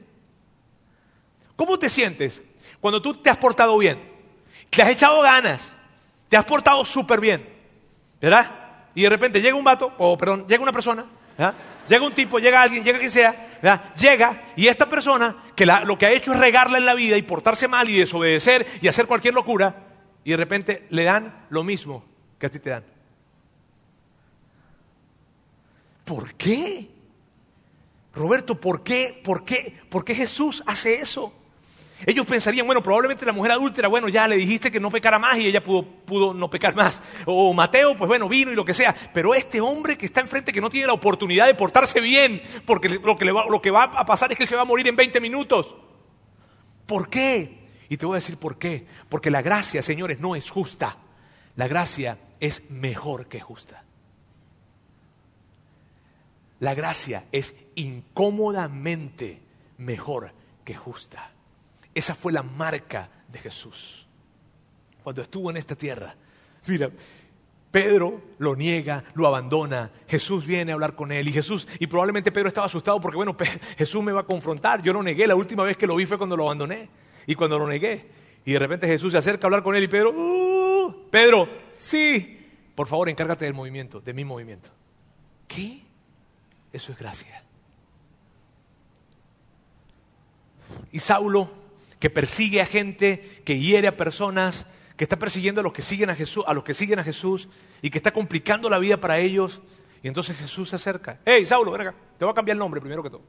¿Cómo 1.54 1.78
te 1.78 1.88
sientes 1.88 2.42
cuando 2.80 3.00
tú 3.00 3.14
te 3.14 3.30
has 3.30 3.36
portado 3.36 3.78
bien? 3.78 4.02
Te 4.68 4.82
has 4.82 4.88
echado 4.88 5.22
ganas, 5.22 5.72
te 6.28 6.36
has 6.36 6.44
portado 6.44 6.84
súper 6.84 7.20
bien, 7.20 7.48
¿verdad? 8.20 8.50
Y 8.96 9.02
de 9.02 9.10
repente 9.10 9.40
llega 9.40 9.54
un 9.54 9.62
vato, 9.62 9.94
o 9.96 10.18
perdón, 10.18 10.44
llega 10.48 10.60
una 10.60 10.72
persona, 10.72 11.06
¿verdad? 11.38 11.54
Llega 11.86 12.04
un 12.04 12.12
tipo, 12.12 12.40
llega 12.40 12.60
alguien, 12.60 12.82
llega 12.82 12.98
quien 12.98 13.12
sea, 13.12 13.58
¿verdad? 13.62 13.94
llega 13.94 14.42
y 14.56 14.66
esta 14.66 14.88
persona 14.88 15.44
que 15.54 15.64
lo 15.64 15.96
que 15.96 16.06
ha 16.06 16.10
hecho 16.10 16.32
es 16.32 16.40
regarla 16.40 16.78
en 16.78 16.86
la 16.86 16.94
vida 16.94 17.16
y 17.16 17.22
portarse 17.22 17.68
mal 17.68 17.88
y 17.88 17.96
desobedecer 17.96 18.66
y 18.82 18.88
hacer 18.88 19.06
cualquier 19.06 19.34
locura, 19.34 19.86
y 20.24 20.32
de 20.32 20.36
repente 20.36 20.84
le 20.90 21.04
dan 21.04 21.46
lo 21.48 21.62
mismo 21.62 22.04
que 22.40 22.46
a 22.46 22.50
ti 22.50 22.58
te 22.58 22.70
dan. 22.70 22.84
¿Por 26.04 26.34
qué? 26.34 26.99
Roberto, 28.14 28.60
¿por 28.60 28.82
qué? 28.82 29.20
¿Por 29.22 29.44
qué? 29.44 29.74
¿Por 29.88 30.04
qué 30.04 30.14
Jesús 30.14 30.62
hace 30.66 30.94
eso? 30.94 31.32
Ellos 32.06 32.26
pensarían, 32.26 32.66
bueno, 32.66 32.82
probablemente 32.82 33.26
la 33.26 33.32
mujer 33.32 33.52
adúltera, 33.52 33.88
bueno, 33.88 34.08
ya 34.08 34.26
le 34.26 34.36
dijiste 34.36 34.70
que 34.70 34.80
no 34.80 34.90
pecara 34.90 35.18
más 35.18 35.36
y 35.36 35.46
ella 35.46 35.62
pudo, 35.62 35.84
pudo 35.84 36.32
no 36.32 36.48
pecar 36.48 36.74
más. 36.74 37.02
O 37.26 37.52
Mateo, 37.52 37.96
pues 37.96 38.08
bueno, 38.08 38.28
vino 38.28 38.50
y 38.50 38.54
lo 38.54 38.64
que 38.64 38.72
sea. 38.72 38.94
Pero 39.12 39.34
este 39.34 39.60
hombre 39.60 39.98
que 39.98 40.06
está 40.06 40.20
enfrente, 40.20 40.52
que 40.52 40.62
no 40.62 40.70
tiene 40.70 40.86
la 40.86 40.94
oportunidad 40.94 41.46
de 41.46 41.54
portarse 41.54 42.00
bien, 42.00 42.40
porque 42.64 42.88
lo 42.88 43.16
que, 43.16 43.30
va, 43.30 43.44
lo 43.46 43.60
que 43.60 43.70
va 43.70 43.84
a 43.84 44.06
pasar 44.06 44.32
es 44.32 44.38
que 44.38 44.46
se 44.46 44.56
va 44.56 44.62
a 44.62 44.64
morir 44.64 44.88
en 44.88 44.96
20 44.96 45.20
minutos. 45.20 45.76
¿Por 46.86 47.10
qué? 47.10 47.58
Y 47.90 47.96
te 47.98 48.06
voy 48.06 48.14
a 48.14 48.16
decir 48.20 48.38
por 48.38 48.58
qué. 48.58 48.86
Porque 49.08 49.30
la 49.30 49.42
gracia, 49.42 49.82
señores, 49.82 50.20
no 50.20 50.34
es 50.34 50.48
justa. 50.48 50.96
La 51.56 51.68
gracia 51.68 52.18
es 52.40 52.70
mejor 52.70 53.26
que 53.28 53.40
justa. 53.40 53.84
La 56.60 56.74
gracia 56.74 57.24
es 57.32 57.54
incómodamente 57.74 59.40
mejor 59.78 60.32
que 60.64 60.74
justa. 60.74 61.30
Esa 61.94 62.14
fue 62.14 62.32
la 62.32 62.42
marca 62.42 63.08
de 63.28 63.38
Jesús 63.38 64.06
cuando 65.02 65.22
estuvo 65.22 65.50
en 65.50 65.56
esta 65.56 65.74
tierra. 65.74 66.14
Mira, 66.66 66.90
Pedro 67.70 68.20
lo 68.38 68.54
niega, 68.56 69.04
lo 69.14 69.26
abandona. 69.26 69.90
Jesús 70.06 70.44
viene 70.44 70.72
a 70.72 70.74
hablar 70.74 70.94
con 70.94 71.12
él 71.12 71.28
y 71.28 71.32
Jesús, 71.32 71.66
y 71.78 71.86
probablemente 71.86 72.32
Pedro 72.32 72.48
estaba 72.48 72.66
asustado 72.66 73.00
porque, 73.00 73.16
bueno, 73.16 73.36
Jesús 73.78 74.02
me 74.02 74.12
va 74.12 74.20
a 74.20 74.26
confrontar. 74.26 74.82
Yo 74.82 74.92
lo 74.92 75.02
negué, 75.02 75.26
la 75.26 75.36
última 75.36 75.62
vez 75.62 75.76
que 75.76 75.86
lo 75.86 75.96
vi 75.96 76.06
fue 76.06 76.18
cuando 76.18 76.36
lo 76.36 76.44
abandoné 76.44 76.88
y 77.26 77.34
cuando 77.34 77.58
lo 77.58 77.66
negué. 77.66 78.06
Y 78.44 78.52
de 78.52 78.58
repente 78.58 78.86
Jesús 78.86 79.12
se 79.12 79.18
acerca 79.18 79.46
a 79.46 79.48
hablar 79.48 79.62
con 79.62 79.76
él 79.76 79.84
y 79.84 79.88
Pedro, 79.88 80.10
uh, 80.10 81.10
Pedro, 81.10 81.48
sí, 81.72 82.38
por 82.74 82.86
favor, 82.86 83.08
encárgate 83.08 83.44
del 83.44 83.54
movimiento, 83.54 84.00
de 84.00 84.14
mi 84.14 84.24
movimiento. 84.24 84.70
¿Qué? 85.46 85.89
Eso 86.72 86.92
es 86.92 86.98
gracia. 86.98 87.42
Y 90.92 91.00
Saulo, 91.00 91.50
que 91.98 92.10
persigue 92.10 92.60
a 92.60 92.66
gente, 92.66 93.42
que 93.44 93.58
hiere 93.58 93.88
a 93.88 93.96
personas, 93.96 94.66
que 94.96 95.04
está 95.04 95.18
persiguiendo 95.18 95.60
a 95.60 95.64
los 95.64 95.72
que 95.72 95.82
siguen 95.82 96.10
a 96.10 96.14
Jesús, 96.14 96.44
a 96.46 96.54
los 96.54 96.64
que 96.64 96.74
siguen 96.74 96.98
a 96.98 97.04
Jesús 97.04 97.48
y 97.82 97.90
que 97.90 97.98
está 97.98 98.12
complicando 98.12 98.68
la 98.68 98.78
vida 98.78 98.98
para 98.98 99.18
ellos. 99.18 99.60
Y 100.02 100.08
entonces 100.08 100.36
Jesús 100.36 100.70
se 100.70 100.76
acerca. 100.76 101.20
Hey, 101.24 101.46
Saulo, 101.46 101.72
ven 101.72 101.82
acá. 101.82 101.94
Te 102.18 102.24
voy 102.24 102.32
a 102.32 102.34
cambiar 102.34 102.54
el 102.54 102.58
nombre 102.58 102.80
primero 102.80 103.02
que 103.02 103.10
todo. 103.10 103.22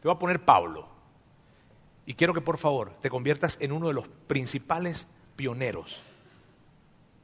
Te 0.00 0.08
voy 0.08 0.14
a 0.14 0.18
poner 0.18 0.44
Pablo. 0.44 0.88
Y 2.06 2.14
quiero 2.14 2.32
que 2.32 2.40
por 2.40 2.58
favor 2.58 2.92
te 3.00 3.10
conviertas 3.10 3.58
en 3.60 3.72
uno 3.72 3.88
de 3.88 3.94
los 3.94 4.06
principales 4.08 5.06
pioneros 5.34 6.02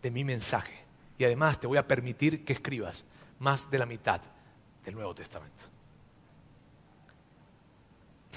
de 0.03 0.11
mi 0.11 0.25
mensaje. 0.25 0.83
Y 1.19 1.25
además 1.25 1.61
te 1.61 1.69
voy 1.69 1.79
a 1.79 1.87
permitir 1.87 2.45
que 2.45 2.53
escribas 2.53 3.05
más 3.39 3.71
de 3.71 3.79
la 3.79 3.87
mitad 3.87 4.23
del 4.85 4.95
Nuevo 4.95 5.15
Testamento. 5.15 5.65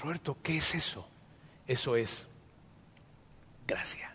Roberto, 0.00 0.36
¿qué 0.42 0.58
es 0.58 0.74
eso? 0.74 1.08
Eso 1.66 1.96
es 1.96 2.28
gracia. 3.66 4.14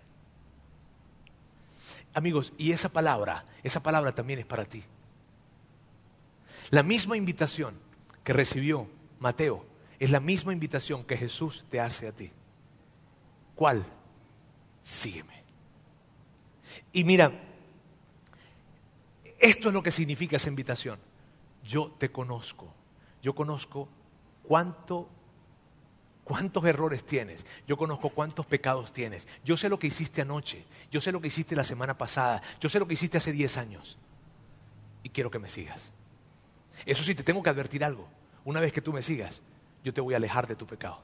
Amigos, 2.14 2.54
y 2.58 2.72
esa 2.72 2.90
palabra, 2.90 3.46
esa 3.64 3.82
palabra 3.82 4.14
también 4.14 4.40
es 4.40 4.46
para 4.46 4.66
ti. 4.66 4.84
La 6.70 6.84
misma 6.84 7.18
invitación 7.18 7.76
que 8.24 8.34
recibió 8.34 8.88
Mateo 9.20 9.66
es 10.00 10.10
la 10.10 10.20
misma 10.20 10.54
invitación 10.54 11.04
que 11.04 11.18
Jesús 11.18 11.66
te 11.70 11.80
hace 11.80 12.08
a 12.08 12.12
ti. 12.12 12.32
¿Cuál? 13.56 13.86
Sígueme. 14.82 15.44
Y 16.94 17.04
mira, 17.04 17.32
esto 19.40 19.68
es 19.68 19.74
lo 19.74 19.84
que 19.84 19.92
significa 19.92 20.38
esa 20.38 20.50
invitación. 20.50 21.00
Yo 21.64 21.92
te 21.98 22.12
conozco. 22.12 22.74
Yo 23.22 23.36
conozco 23.36 23.88
cuánto 24.44 25.10
cuántos 26.24 26.64
errores 26.66 27.04
tienes. 27.04 27.46
Yo 27.68 27.78
conozco 27.78 28.10
cuántos 28.10 28.46
pecados 28.46 28.94
tienes. 28.94 29.28
Yo 29.44 29.58
sé 29.58 29.70
lo 29.70 29.80
que 29.80 29.88
hiciste 29.88 30.22
anoche. 30.22 30.66
Yo 30.90 31.02
sé 31.02 31.12
lo 31.12 31.20
que 31.20 31.28
hiciste 31.28 31.56
la 31.56 31.64
semana 31.64 31.98
pasada. 31.98 32.42
Yo 32.60 32.70
sé 32.70 32.80
lo 32.80 32.88
que 32.88 32.94
hiciste 32.94 33.18
hace 33.18 33.32
10 33.32 33.58
años. 33.58 33.98
Y 35.04 35.10
quiero 35.10 35.30
que 35.30 35.40
me 35.40 35.50
sigas. 35.50 35.92
Eso 36.86 37.04
sí, 37.04 37.16
te 37.16 37.24
tengo 37.24 37.44
que 37.44 37.50
advertir 37.50 37.84
algo. 37.84 38.08
Una 38.46 38.60
vez 38.60 38.72
que 38.72 38.82
tú 38.82 38.94
me 38.94 39.04
sigas, 39.04 39.42
yo 39.84 39.94
te 39.94 40.02
voy 40.02 40.14
a 40.14 40.18
alejar 40.18 40.48
de 40.48 40.56
tu 40.56 40.66
pecado. 40.66 41.02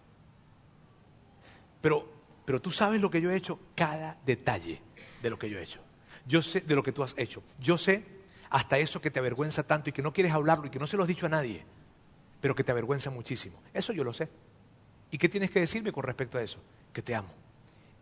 Pero, 1.82 2.10
pero 2.46 2.62
tú 2.62 2.72
sabes 2.72 3.02
lo 3.02 3.12
que 3.12 3.22
yo 3.22 3.30
he 3.30 3.36
hecho, 3.36 3.60
cada 3.76 4.18
detalle 4.26 4.82
de 5.22 5.30
lo 5.30 5.38
que 5.38 5.50
yo 5.50 5.60
he 5.60 5.64
hecho. 5.64 5.82
Yo 6.26 6.42
sé 6.42 6.62
de 6.62 6.76
lo 6.76 6.84
que 6.84 6.92
tú 6.92 7.04
has 7.04 7.14
hecho. 7.18 7.44
Yo 7.60 7.78
sé 7.78 8.06
hasta 8.50 8.78
eso 8.78 9.02
que 9.02 9.12
te 9.12 9.20
avergüenza 9.20 9.64
tanto 9.64 9.90
y 9.90 9.94
que 9.94 10.02
no 10.02 10.14
quieres 10.14 10.34
hablarlo 10.34 10.68
y 10.68 10.70
que 10.70 10.80
no 10.80 10.88
se 10.88 10.98
lo 10.98 11.04
has 11.04 11.10
dicho 11.10 11.26
a 11.26 11.30
nadie, 11.30 11.66
pero 12.42 12.56
que 12.56 12.64
te 12.64 12.72
avergüenza 12.72 13.10
muchísimo. 13.10 13.62
Eso 13.74 13.94
yo 13.94 14.04
lo 14.04 14.14
sé. 14.14 14.30
¿Y 15.12 15.18
qué 15.18 15.30
tienes 15.30 15.52
que 15.52 15.60
decirme 15.60 15.92
con 15.92 16.04
respecto 16.04 16.38
a 16.38 16.42
eso? 16.42 16.60
Que 16.94 17.02
te 17.02 17.16
amo 17.16 17.30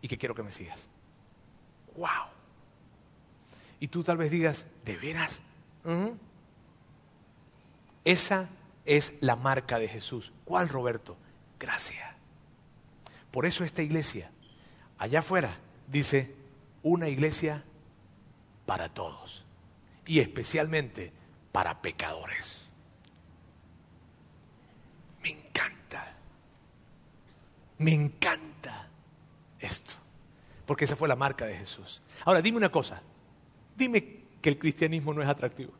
y 0.00 0.08
que 0.08 0.18
quiero 0.18 0.34
que 0.34 0.42
me 0.42 0.52
sigas. 0.52 0.88
¡Wow! 1.96 2.28
Y 3.80 3.88
tú 3.88 4.02
tal 4.02 4.16
vez 4.16 4.30
digas, 4.30 4.66
¿de 4.84 4.96
veras? 4.96 5.40
Esa 8.04 8.48
es 8.84 9.14
la 9.20 9.36
marca 9.36 9.78
de 9.78 9.88
Jesús. 9.88 10.32
¿Cuál, 10.44 10.68
Roberto? 10.68 11.16
Gracia. 11.58 12.16
Por 13.30 13.46
eso 13.46 13.64
esta 13.64 13.82
iglesia, 13.82 14.30
allá 14.98 15.20
afuera, 15.20 15.56
dice, 15.88 16.34
una 16.82 17.08
iglesia 17.08 17.64
para 18.64 18.88
todos. 18.88 19.45
Y 20.06 20.20
especialmente 20.20 21.12
para 21.52 21.82
pecadores. 21.82 22.58
Me 25.22 25.30
encanta. 25.30 26.14
Me 27.78 27.92
encanta 27.92 28.88
esto. 29.58 29.94
Porque 30.64 30.84
esa 30.84 30.96
fue 30.96 31.08
la 31.08 31.16
marca 31.16 31.46
de 31.46 31.56
Jesús. 31.56 32.02
Ahora, 32.24 32.40
dime 32.42 32.58
una 32.58 32.70
cosa. 32.70 33.02
Dime 33.76 34.24
que 34.40 34.48
el 34.48 34.58
cristianismo 34.58 35.12
no 35.12 35.22
es 35.22 35.28
atractivo. 35.28 35.72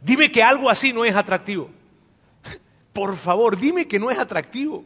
Dime 0.00 0.30
que 0.30 0.42
algo 0.42 0.68
así 0.68 0.92
no 0.92 1.04
es 1.04 1.14
atractivo. 1.14 1.70
Por 2.92 3.16
favor, 3.16 3.56
dime 3.56 3.86
que 3.86 3.98
no 3.98 4.10
es 4.10 4.18
atractivo. 4.18 4.84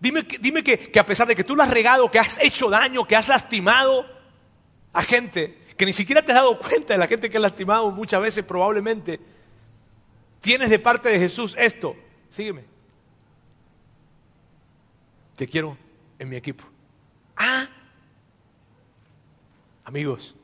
Dime, 0.00 0.26
que, 0.26 0.38
dime 0.38 0.64
que, 0.64 0.98
a 0.98 1.04
pesar 1.04 1.28
de 1.28 1.36
que 1.36 1.44
tú 1.44 1.54
lo 1.54 1.62
has 1.62 1.70
regado, 1.70 2.10
que 2.10 2.18
has 2.18 2.38
hecho 2.42 2.70
daño, 2.70 3.06
que 3.06 3.16
has 3.16 3.28
lastimado 3.28 4.06
a 4.92 5.02
gente, 5.02 5.58
que 5.76 5.86
ni 5.86 5.92
siquiera 5.92 6.22
te 6.24 6.32
has 6.32 6.38
dado 6.38 6.58
cuenta 6.58 6.94
de 6.94 6.98
la 6.98 7.06
gente 7.06 7.30
que 7.30 7.36
has 7.36 7.42
lastimado 7.42 7.90
muchas 7.90 8.20
veces 8.20 8.44
probablemente, 8.44 9.20
tienes 10.40 10.70
de 10.70 10.78
parte 10.78 11.08
de 11.08 11.18
Jesús 11.18 11.54
esto. 11.58 11.96
Sígueme. 12.28 12.64
Te 15.36 15.46
quiero 15.48 15.76
en 16.18 16.28
mi 16.28 16.36
equipo. 16.36 16.64
Ah, 17.36 17.66
amigos, 19.84 20.34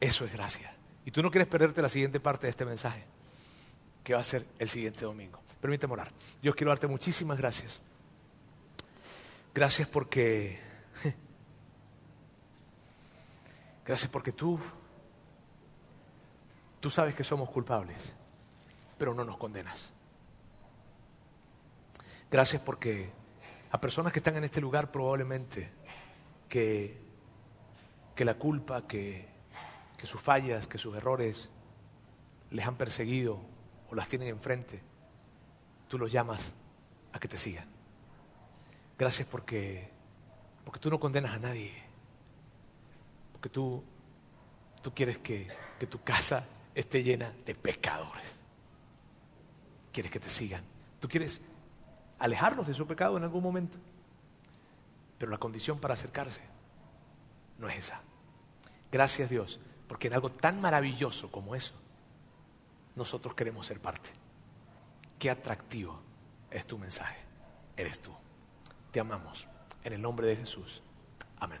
eso 0.00 0.24
es 0.24 0.32
gracia. 0.32 0.74
Y 1.04 1.10
tú 1.10 1.22
no 1.22 1.30
quieres 1.30 1.48
perderte 1.48 1.80
la 1.80 1.88
siguiente 1.88 2.18
parte 2.18 2.46
de 2.46 2.50
este 2.50 2.64
mensaje 2.64 3.04
que 4.02 4.14
va 4.14 4.20
a 4.20 4.24
ser 4.24 4.44
el 4.58 4.68
siguiente 4.68 5.04
domingo. 5.04 5.40
Permíteme 5.60 5.92
orar. 5.92 6.10
Dios, 6.42 6.54
quiero 6.54 6.70
darte 6.70 6.86
muchísimas 6.86 7.38
gracias. 7.38 7.80
Gracias 9.54 9.88
porque... 9.88 10.65
Gracias 13.86 14.10
porque 14.10 14.32
tú... 14.32 14.58
Tú 16.80 16.90
sabes 16.90 17.14
que 17.14 17.24
somos 17.24 17.50
culpables, 17.50 18.14
pero 18.98 19.14
no 19.14 19.24
nos 19.24 19.38
condenas. 19.38 19.92
Gracias 22.30 22.62
porque 22.62 23.10
a 23.70 23.80
personas 23.80 24.12
que 24.12 24.20
están 24.20 24.36
en 24.36 24.44
este 24.44 24.60
lugar 24.60 24.92
probablemente 24.92 25.72
que, 26.48 27.00
que 28.14 28.24
la 28.24 28.34
culpa, 28.34 28.86
que, 28.86 29.26
que 29.96 30.06
sus 30.06 30.20
fallas, 30.20 30.66
que 30.66 30.78
sus 30.78 30.96
errores 30.96 31.50
les 32.50 32.66
han 32.66 32.76
perseguido 32.76 33.40
o 33.90 33.94
las 33.94 34.08
tienen 34.08 34.28
enfrente, 34.28 34.82
tú 35.88 35.98
los 35.98 36.12
llamas 36.12 36.52
a 37.12 37.18
que 37.18 37.26
te 37.26 37.36
sigan. 37.36 37.68
Gracias 38.98 39.26
porque, 39.28 39.90
porque 40.64 40.78
tú 40.78 40.90
no 40.90 41.00
condenas 41.00 41.34
a 41.34 41.38
nadie, 41.38 41.85
tú, 43.48 43.82
tú 44.82 44.92
quieres 44.94 45.18
que, 45.18 45.48
que 45.78 45.86
tu 45.86 46.02
casa 46.02 46.44
esté 46.74 47.02
llena 47.02 47.32
de 47.44 47.54
pecadores. 47.54 48.40
Quieres 49.92 50.12
que 50.12 50.20
te 50.20 50.28
sigan. 50.28 50.62
Tú 51.00 51.08
quieres 51.08 51.40
alejarlos 52.18 52.66
de 52.66 52.74
su 52.74 52.86
pecado 52.86 53.16
en 53.16 53.24
algún 53.24 53.42
momento. 53.42 53.78
Pero 55.18 55.30
la 55.30 55.38
condición 55.38 55.78
para 55.78 55.94
acercarse 55.94 56.40
no 57.58 57.68
es 57.68 57.76
esa. 57.76 58.00
Gracias 58.92 59.30
Dios, 59.30 59.60
porque 59.88 60.08
en 60.08 60.14
algo 60.14 60.28
tan 60.30 60.60
maravilloso 60.60 61.30
como 61.30 61.54
eso, 61.54 61.74
nosotros 62.94 63.34
queremos 63.34 63.66
ser 63.66 63.80
parte. 63.80 64.10
Qué 65.18 65.30
atractivo 65.30 66.00
es 66.50 66.66
tu 66.66 66.78
mensaje. 66.78 67.18
Eres 67.76 68.00
tú. 68.00 68.12
Te 68.90 69.00
amamos. 69.00 69.46
En 69.84 69.92
el 69.92 70.02
nombre 70.02 70.26
de 70.26 70.36
Jesús. 70.36 70.82
Amén. 71.38 71.60